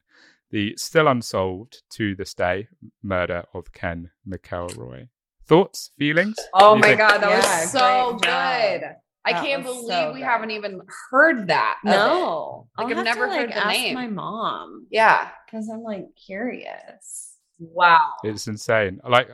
the 0.51 0.75
still 0.77 1.09
unsolved 1.09 1.83
to 1.91 2.15
this 2.17 2.35
day 2.35 2.69
murder 3.03 3.45
of 3.55 3.73
Ken 3.73 4.11
McElroy. 4.29 5.09
Thoughts, 5.47 5.91
feelings? 5.99 6.37
Oh 6.55 6.75
What 6.75 6.83
do 6.83 6.89
you 6.89 6.97
my 6.97 6.97
think? 6.97 6.99
god, 6.99 7.19
that 7.23 7.31
Yeah, 7.31 7.61
was 7.63 7.71
so 7.73 8.11
great 8.13 8.23
job. 8.23 8.81
good. 8.81 8.97
I 9.25 9.33
That 9.33 9.45
can't 9.45 9.63
believe 9.65 9.87
so 9.87 10.13
we 10.15 10.21
haven't 10.23 10.51
even 10.53 10.81
heard 11.11 11.49
that. 11.49 11.79
No, 11.85 12.69
Like, 12.79 12.87
I'll 12.87 12.91
I've 12.91 12.97
have 12.97 13.05
never 13.05 13.27
to, 13.29 13.35
heard 13.35 13.47
like, 13.49 13.55
the 13.55 13.67
ask 13.67 13.79
name. 13.79 13.95
My 13.95 14.07
mom. 14.07 14.87
Yeah. 14.91 15.29
because 15.47 15.69
I'm 15.69 15.83
like 15.83 16.07
curious. 16.17 17.37
Wow. 17.59 18.13
It's 18.25 18.47
insane. 18.47 19.01
Like 19.07 19.29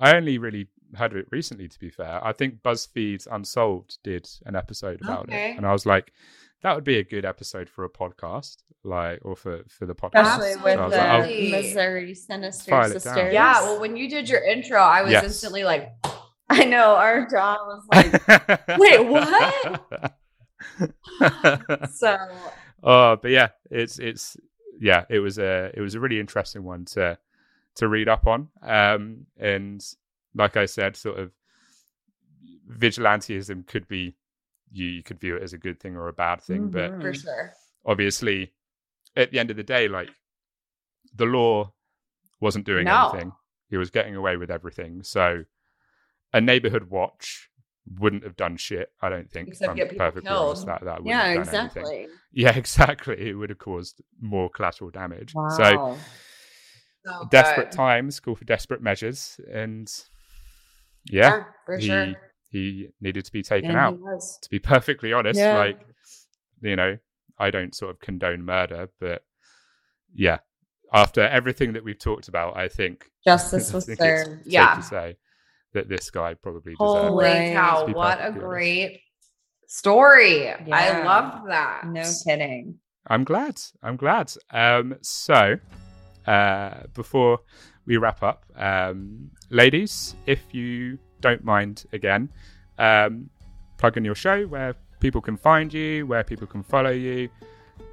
I 0.00 0.16
only 0.16 0.38
really 0.38 0.68
heard 0.94 1.12
of 1.12 1.18
it 1.18 1.26
recently. 1.30 1.68
To 1.68 1.78
be 1.78 1.90
fair, 1.90 2.24
I 2.24 2.32
think 2.32 2.62
BuzzFeed's 2.62 3.28
Unsolved 3.30 3.98
did 4.02 4.28
an 4.46 4.56
episode 4.56 5.00
about 5.02 5.28
Okay. 5.28 5.52
it, 5.52 5.56
and 5.58 5.66
I 5.66 5.72
was 5.72 5.84
like, 5.84 6.12
that 6.62 6.74
would 6.74 6.84
be 6.84 6.98
a 6.98 7.04
good 7.04 7.24
episode 7.24 7.68
for 7.68 7.84
a 7.84 7.90
podcast, 7.90 8.56
like 8.84 9.20
or 9.22 9.36
for 9.36 9.62
for 9.68 9.86
the 9.86 9.94
podcast. 9.94 10.22
Especially 10.22 10.52
Absolutely. 10.52 10.62
with 10.64 10.74
So 10.78 10.90
the 10.90 10.96
like, 10.96 11.30
oh, 11.30 11.50
Missouri 11.50 12.14
Sinister 12.14 12.70
File 12.70 12.82
down. 12.90 12.92
sisters. 13.00 13.32
Yeah. 13.32 13.60
Well, 13.62 13.80
when 13.80 13.96
you 13.96 14.08
did 14.08 14.28
your 14.28 14.42
intro, 14.44 14.78
I 14.78 15.02
was 15.02 15.12
Yes. 15.12 15.24
instantly 15.24 15.64
like, 15.64 15.88
I 16.48 16.64
know 16.64 16.94
our 16.96 17.26
jaw 17.28 17.56
was 17.66 17.84
like 17.92 18.68
Wait, 18.78 19.06
what? 19.06 20.14
so. 21.94 22.16
oh, 22.82 23.16
but 23.16 23.30
yeah, 23.30 23.48
it's 23.70 23.98
it's 23.98 24.36
yeah, 24.80 25.04
it 25.08 25.18
was 25.20 25.38
a 25.38 25.70
it 25.74 25.80
was 25.80 25.94
a 25.94 26.00
really 26.00 26.20
interesting 26.20 26.64
one 26.64 26.84
to 26.86 27.18
to 27.76 27.88
read 27.88 28.08
up 28.08 28.26
on. 28.26 28.48
Um, 28.62 29.26
and 29.38 29.84
like 30.34 30.56
I 30.56 30.66
said, 30.66 30.96
sort 30.96 31.18
of 31.18 31.32
vigilantism 32.70 33.66
could 33.66 33.86
be 33.88 34.16
you, 34.72 34.86
you 34.86 35.02
could 35.02 35.20
view 35.20 35.36
it 35.36 35.42
as 35.42 35.52
a 35.52 35.58
good 35.58 35.78
thing 35.80 35.96
or 35.96 36.08
a 36.08 36.12
bad 36.12 36.42
thing, 36.42 36.68
but 36.70 36.92
Mhm. 36.92 37.00
for 37.02 37.14
sure. 37.14 37.52
obviously 37.84 38.52
at 39.14 39.30
the 39.30 39.38
end 39.38 39.50
of 39.50 39.56
the 39.56 39.62
day 39.62 39.86
like 39.88 40.10
the 41.14 41.24
law 41.24 41.72
wasn't 42.40 42.66
doing 42.66 42.86
No. 42.86 43.08
anything 43.10 43.32
he 43.70 43.76
was 43.76 43.90
getting 43.90 44.14
away 44.16 44.36
with 44.36 44.50
everything 44.50 45.02
so 45.02 45.44
a 46.32 46.40
neighborhood 46.40 46.90
watch 46.90 47.48
wouldn't 48.00 48.24
have 48.24 48.36
done 48.36 48.56
shit 48.56 48.92
i 49.00 49.08
don't 49.08 49.30
think 49.30 49.48
Except 49.48 49.62
if 49.64 49.70
I'm 49.70 49.76
get 49.76 49.88
people 49.90 50.04
perfectly 50.06 50.36
honest, 50.36 50.66
that, 50.66 50.84
that 50.84 51.02
wouldn't 51.04 51.22
Yeah, 51.22 51.34
have 51.34 51.46
done 51.46 51.60
anything. 51.60 51.82
exactly. 51.84 52.06
yeah 52.32 52.50
exactly 52.56 53.28
it 53.30 53.34
would 53.34 53.50
have 53.50 53.58
caused 53.58 54.02
more 54.20 54.50
collateral 54.50 54.90
damage 54.90 55.32
so 55.32 55.76
Wow. 55.76 55.98
So 57.06 57.28
desperate 57.30 57.70
good. 57.70 57.76
times 57.76 58.18
call 58.18 58.34
for 58.34 58.44
desperate 58.44 58.82
measures 58.82 59.38
and 59.50 59.88
yeah, 61.08 61.44
for 61.64 61.78
he 61.78 61.86
sure. 61.86 62.14
He 62.48 62.88
needed 63.00 63.24
to 63.24 63.32
be 63.32 63.42
taken 63.42 63.70
And 63.70 63.78
out 63.78 63.98
to 64.42 64.50
be 64.50 64.58
perfectly 64.74 65.12
honest, 65.12 65.38
Yeah. 65.40 65.56
like 65.58 65.80
you 66.62 66.76
know, 66.76 66.96
I 67.38 67.50
don't 67.50 67.74
sort 67.74 67.90
of 67.90 68.00
condone 68.00 68.42
murder, 68.44 68.88
but 69.00 69.22
yeah, 70.14 70.38
after 70.92 71.20
everything 71.20 71.74
that 71.74 71.84
we've 71.84 71.98
talked 71.98 72.28
about, 72.28 72.56
I 72.56 72.68
think 72.68 73.10
Justice 73.24 73.72
was 73.74 73.86
think 73.86 74.00
it's 74.00 74.22
served. 74.24 74.44
safe 74.44 74.52
Yeah. 74.52 74.74
to 74.76 74.82
say 74.82 75.16
that 75.74 75.88
this 75.88 76.10
guy 76.10 76.34
probably 76.34 76.72
deserved. 76.72 77.08
Holy 77.08 77.26
it. 77.26 77.52
Cow! 77.54 77.80
To 77.82 77.86
be 77.88 77.92
What 77.92 78.18
a 78.18 78.22
perfectly 78.22 78.40
honest. 78.40 78.46
great 78.48 79.00
story. 79.66 80.48
I 80.50 81.04
love 81.04 81.46
that. 81.48 81.86
No 81.86 82.02
kidding. 82.24 82.78
I'm 83.08 83.24
glad. 83.24 83.60
I'm 83.82 83.96
glad. 83.96 84.32
Um, 84.50 84.96
so 85.02 85.56
uh, 86.26 86.82
before 86.94 87.40
we 87.86 87.98
wrap 87.98 88.22
up, 88.22 88.44
um, 88.56 89.30
ladies, 89.50 90.14
if 90.26 90.54
you 90.54 90.98
don't 91.20 91.44
mind, 91.44 91.84
again, 91.92 92.30
um, 92.78 93.30
plug 93.78 93.96
in 93.96 94.04
your 94.04 94.14
show 94.14 94.46
where 94.46 94.74
people 95.00 95.20
can 95.20 95.36
find 95.36 95.72
you, 95.72 96.06
where 96.06 96.22
people 96.24 96.46
can 96.46 96.62
follow 96.62 96.90
you, 96.90 97.28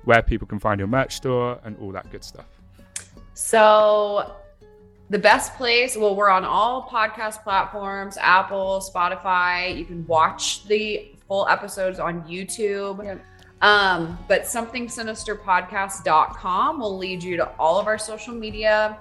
where 0.05 0.21
people 0.21 0.47
can 0.47 0.59
find 0.59 0.79
your 0.79 0.87
merch 0.87 1.15
store, 1.15 1.59
and 1.63 1.75
all 1.79 1.91
that 1.91 2.09
good 2.11 2.23
stuff. 2.23 2.45
So 3.33 4.35
the 5.09 5.19
best 5.19 5.55
place, 5.55 5.97
well, 5.97 6.15
we're 6.15 6.29
on 6.29 6.45
all 6.45 6.87
podcast 6.89 7.43
platforms, 7.43 8.17
Apple, 8.19 8.83
Spotify. 8.93 9.77
You 9.77 9.85
can 9.85 10.05
watch 10.07 10.65
the 10.65 11.11
full 11.27 11.47
episodes 11.47 11.99
on 11.99 12.23
YouTube. 12.23 13.03
Yep. 13.03 13.23
Um, 13.61 14.17
but 14.27 14.41
somethingsinisterpodcast.com 14.43 16.79
will 16.79 16.97
lead 16.97 17.21
you 17.23 17.37
to 17.37 17.47
all 17.57 17.79
of 17.79 17.87
our 17.87 17.97
social 17.97 18.33
media, 18.33 18.97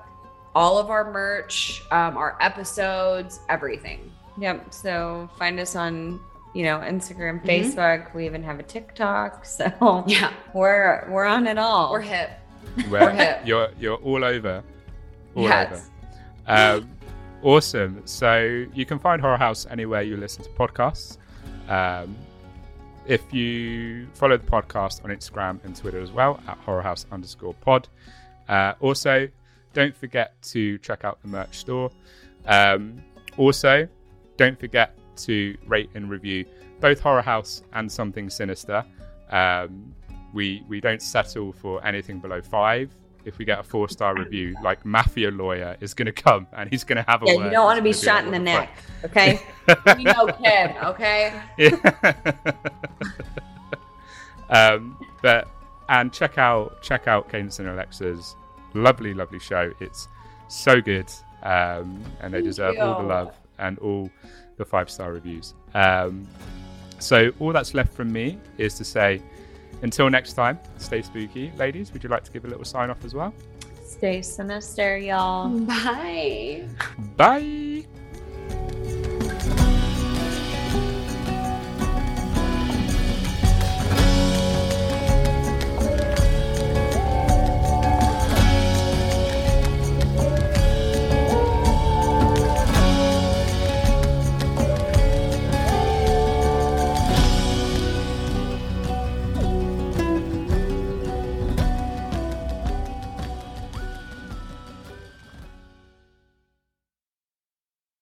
all 0.55 0.79
of 0.79 0.91
our 0.91 1.11
merch, 1.11 1.83
um, 1.91 2.17
our 2.17 2.37
episodes, 2.41 3.41
everything. 3.49 4.11
Yep. 4.39 4.73
So 4.73 5.29
find 5.39 5.59
us 5.61 5.77
on 5.77 6.21
you 6.55 6.65
know, 6.65 6.79
Instagram, 6.81 7.43
Facebook. 7.45 8.07
Mm-hmm. 8.07 8.17
We 8.17 8.27
even 8.27 8.43
have 8.43 8.59
a 8.61 8.63
TikTok. 8.63 9.47
So 9.53 10.05
yeah, 10.07 10.33
we're 10.55 11.07
we're 11.11 11.25
on 11.25 11.47
it 11.47 11.59
all. 11.59 11.93
We're 11.93 12.01
hip. 12.01 12.31
We're, 12.89 13.01
we're 13.01 13.11
hip. 13.11 13.43
You're 13.47 13.69
you're 13.79 13.97
all 13.97 14.25
over. 14.25 14.63
All 15.35 15.43
yes. 15.43 15.91
over. 16.49 16.79
Um, 16.79 16.91
awesome. 17.43 18.03
So 18.05 18.67
you 18.75 18.87
can 18.87 18.99
find 18.99 19.21
Horror 19.21 19.37
House 19.37 19.67
anywhere 19.71 20.03
you 20.03 20.17
listen 20.17 20.45
to 20.45 20.51
podcasts. 20.51 21.19
Um, 21.69 22.17
if 23.07 23.33
you 23.33 24.07
follow 24.15 24.37
the 24.37 24.47
podcast 24.47 25.05
on 25.05 25.11
Instagram 25.11 25.63
and 25.65 25.77
Twitter 25.77 26.01
as 26.01 26.13
well 26.13 26.41
at 26.47 26.59
horrorhouse 26.65 27.07
underscore 27.11 27.55
pod. 27.55 27.89
Uh, 28.49 28.75
also, 28.81 29.29
don't 29.73 29.97
forget 29.97 30.41
to 30.43 30.79
check 30.79 31.05
out 31.05 31.21
the 31.23 31.29
merch 31.29 31.59
store. 31.59 31.91
Um, 32.47 33.03
also, 33.37 33.89
don't 34.37 34.59
forget 34.59 34.97
to 35.17 35.57
rate 35.67 35.91
and 35.95 36.11
review 36.11 36.45
both 36.81 37.01
Horror 37.01 37.23
House 37.23 37.63
and 37.73 37.91
Something 37.91 38.29
Sinister. 38.29 38.85
Um, 39.31 39.95
we 40.33 40.63
we 40.69 40.81
don't 40.81 41.01
settle 41.01 41.53
for 41.53 41.85
anything 41.87 42.19
below 42.19 42.43
five. 42.43 42.91
If 43.25 43.39
we 43.39 43.45
get 43.45 43.61
a 43.61 43.63
four 43.63 43.89
star 43.89 44.17
review, 44.17 44.57
like 44.63 44.85
Mafia 44.85 45.31
Lawyer 45.31 45.77
is 45.81 45.95
going 45.95 46.07
to 46.07 46.13
come 46.13 46.47
and 46.53 46.69
he's 46.69 46.83
going 46.83 46.97
to 46.97 47.09
have 47.09 47.23
a 47.23 47.27
yeah, 47.27 47.37
word. 47.37 47.45
You 47.45 47.51
don't 47.51 47.65
want 47.65 47.77
to 47.77 47.83
be 47.83 47.93
shot 47.93 48.25
in 48.25 48.33
the 48.33 48.39
neck, 48.39 48.77
okay? 49.05 49.41
we 49.97 50.05
know 50.05 50.27
Kim, 50.27 50.73
okay? 50.85 51.41
Yeah. 51.57 52.15
um, 54.51 54.99
but 55.23 55.49
and 55.89 56.13
check 56.13 56.37
out 56.37 56.83
check 56.83 57.07
out 57.07 57.29
Cadence 57.29 57.61
and 57.61 57.69
Alexa's 57.69 58.35
lovely, 58.75 59.15
lovely 59.15 59.39
show. 59.39 59.73
It's 59.81 60.09
so 60.49 60.81
good, 60.81 61.11
um, 61.43 62.03
and 62.21 62.35
they 62.35 62.43
deserve 62.43 62.79
all 62.79 63.03
the 63.03 63.09
love 63.09 63.35
and 63.59 63.79
all 63.79 64.11
the 64.57 64.65
five 64.65 64.91
star 64.91 65.13
reviews. 65.13 65.55
Um, 65.75 66.27
so 66.99 67.33
all 67.41 67.53
that's 67.53 67.75
left 67.75 67.93
from 67.93 68.13
me 68.13 68.39
is 68.59 68.75
to 68.75 68.85
say, 68.85 69.21
until 69.83 70.09
next 70.09 70.35
time, 70.35 70.59
stay 70.79 71.03
spooky, 71.03 71.53
ladies. 71.57 71.93
Would 71.93 72.05
you 72.05 72.09
like 72.09 72.25
to 72.25 72.31
give 72.31 72.45
a 72.45 72.49
little 72.49 72.65
sign 72.65 72.91
off 72.91 73.05
as 73.05 73.15
well? 73.15 73.35
Stay 73.85 74.23
sinister, 74.23 74.97
y'all. 74.97 75.49
Bye. 75.61 76.69
Bye. 77.17 77.87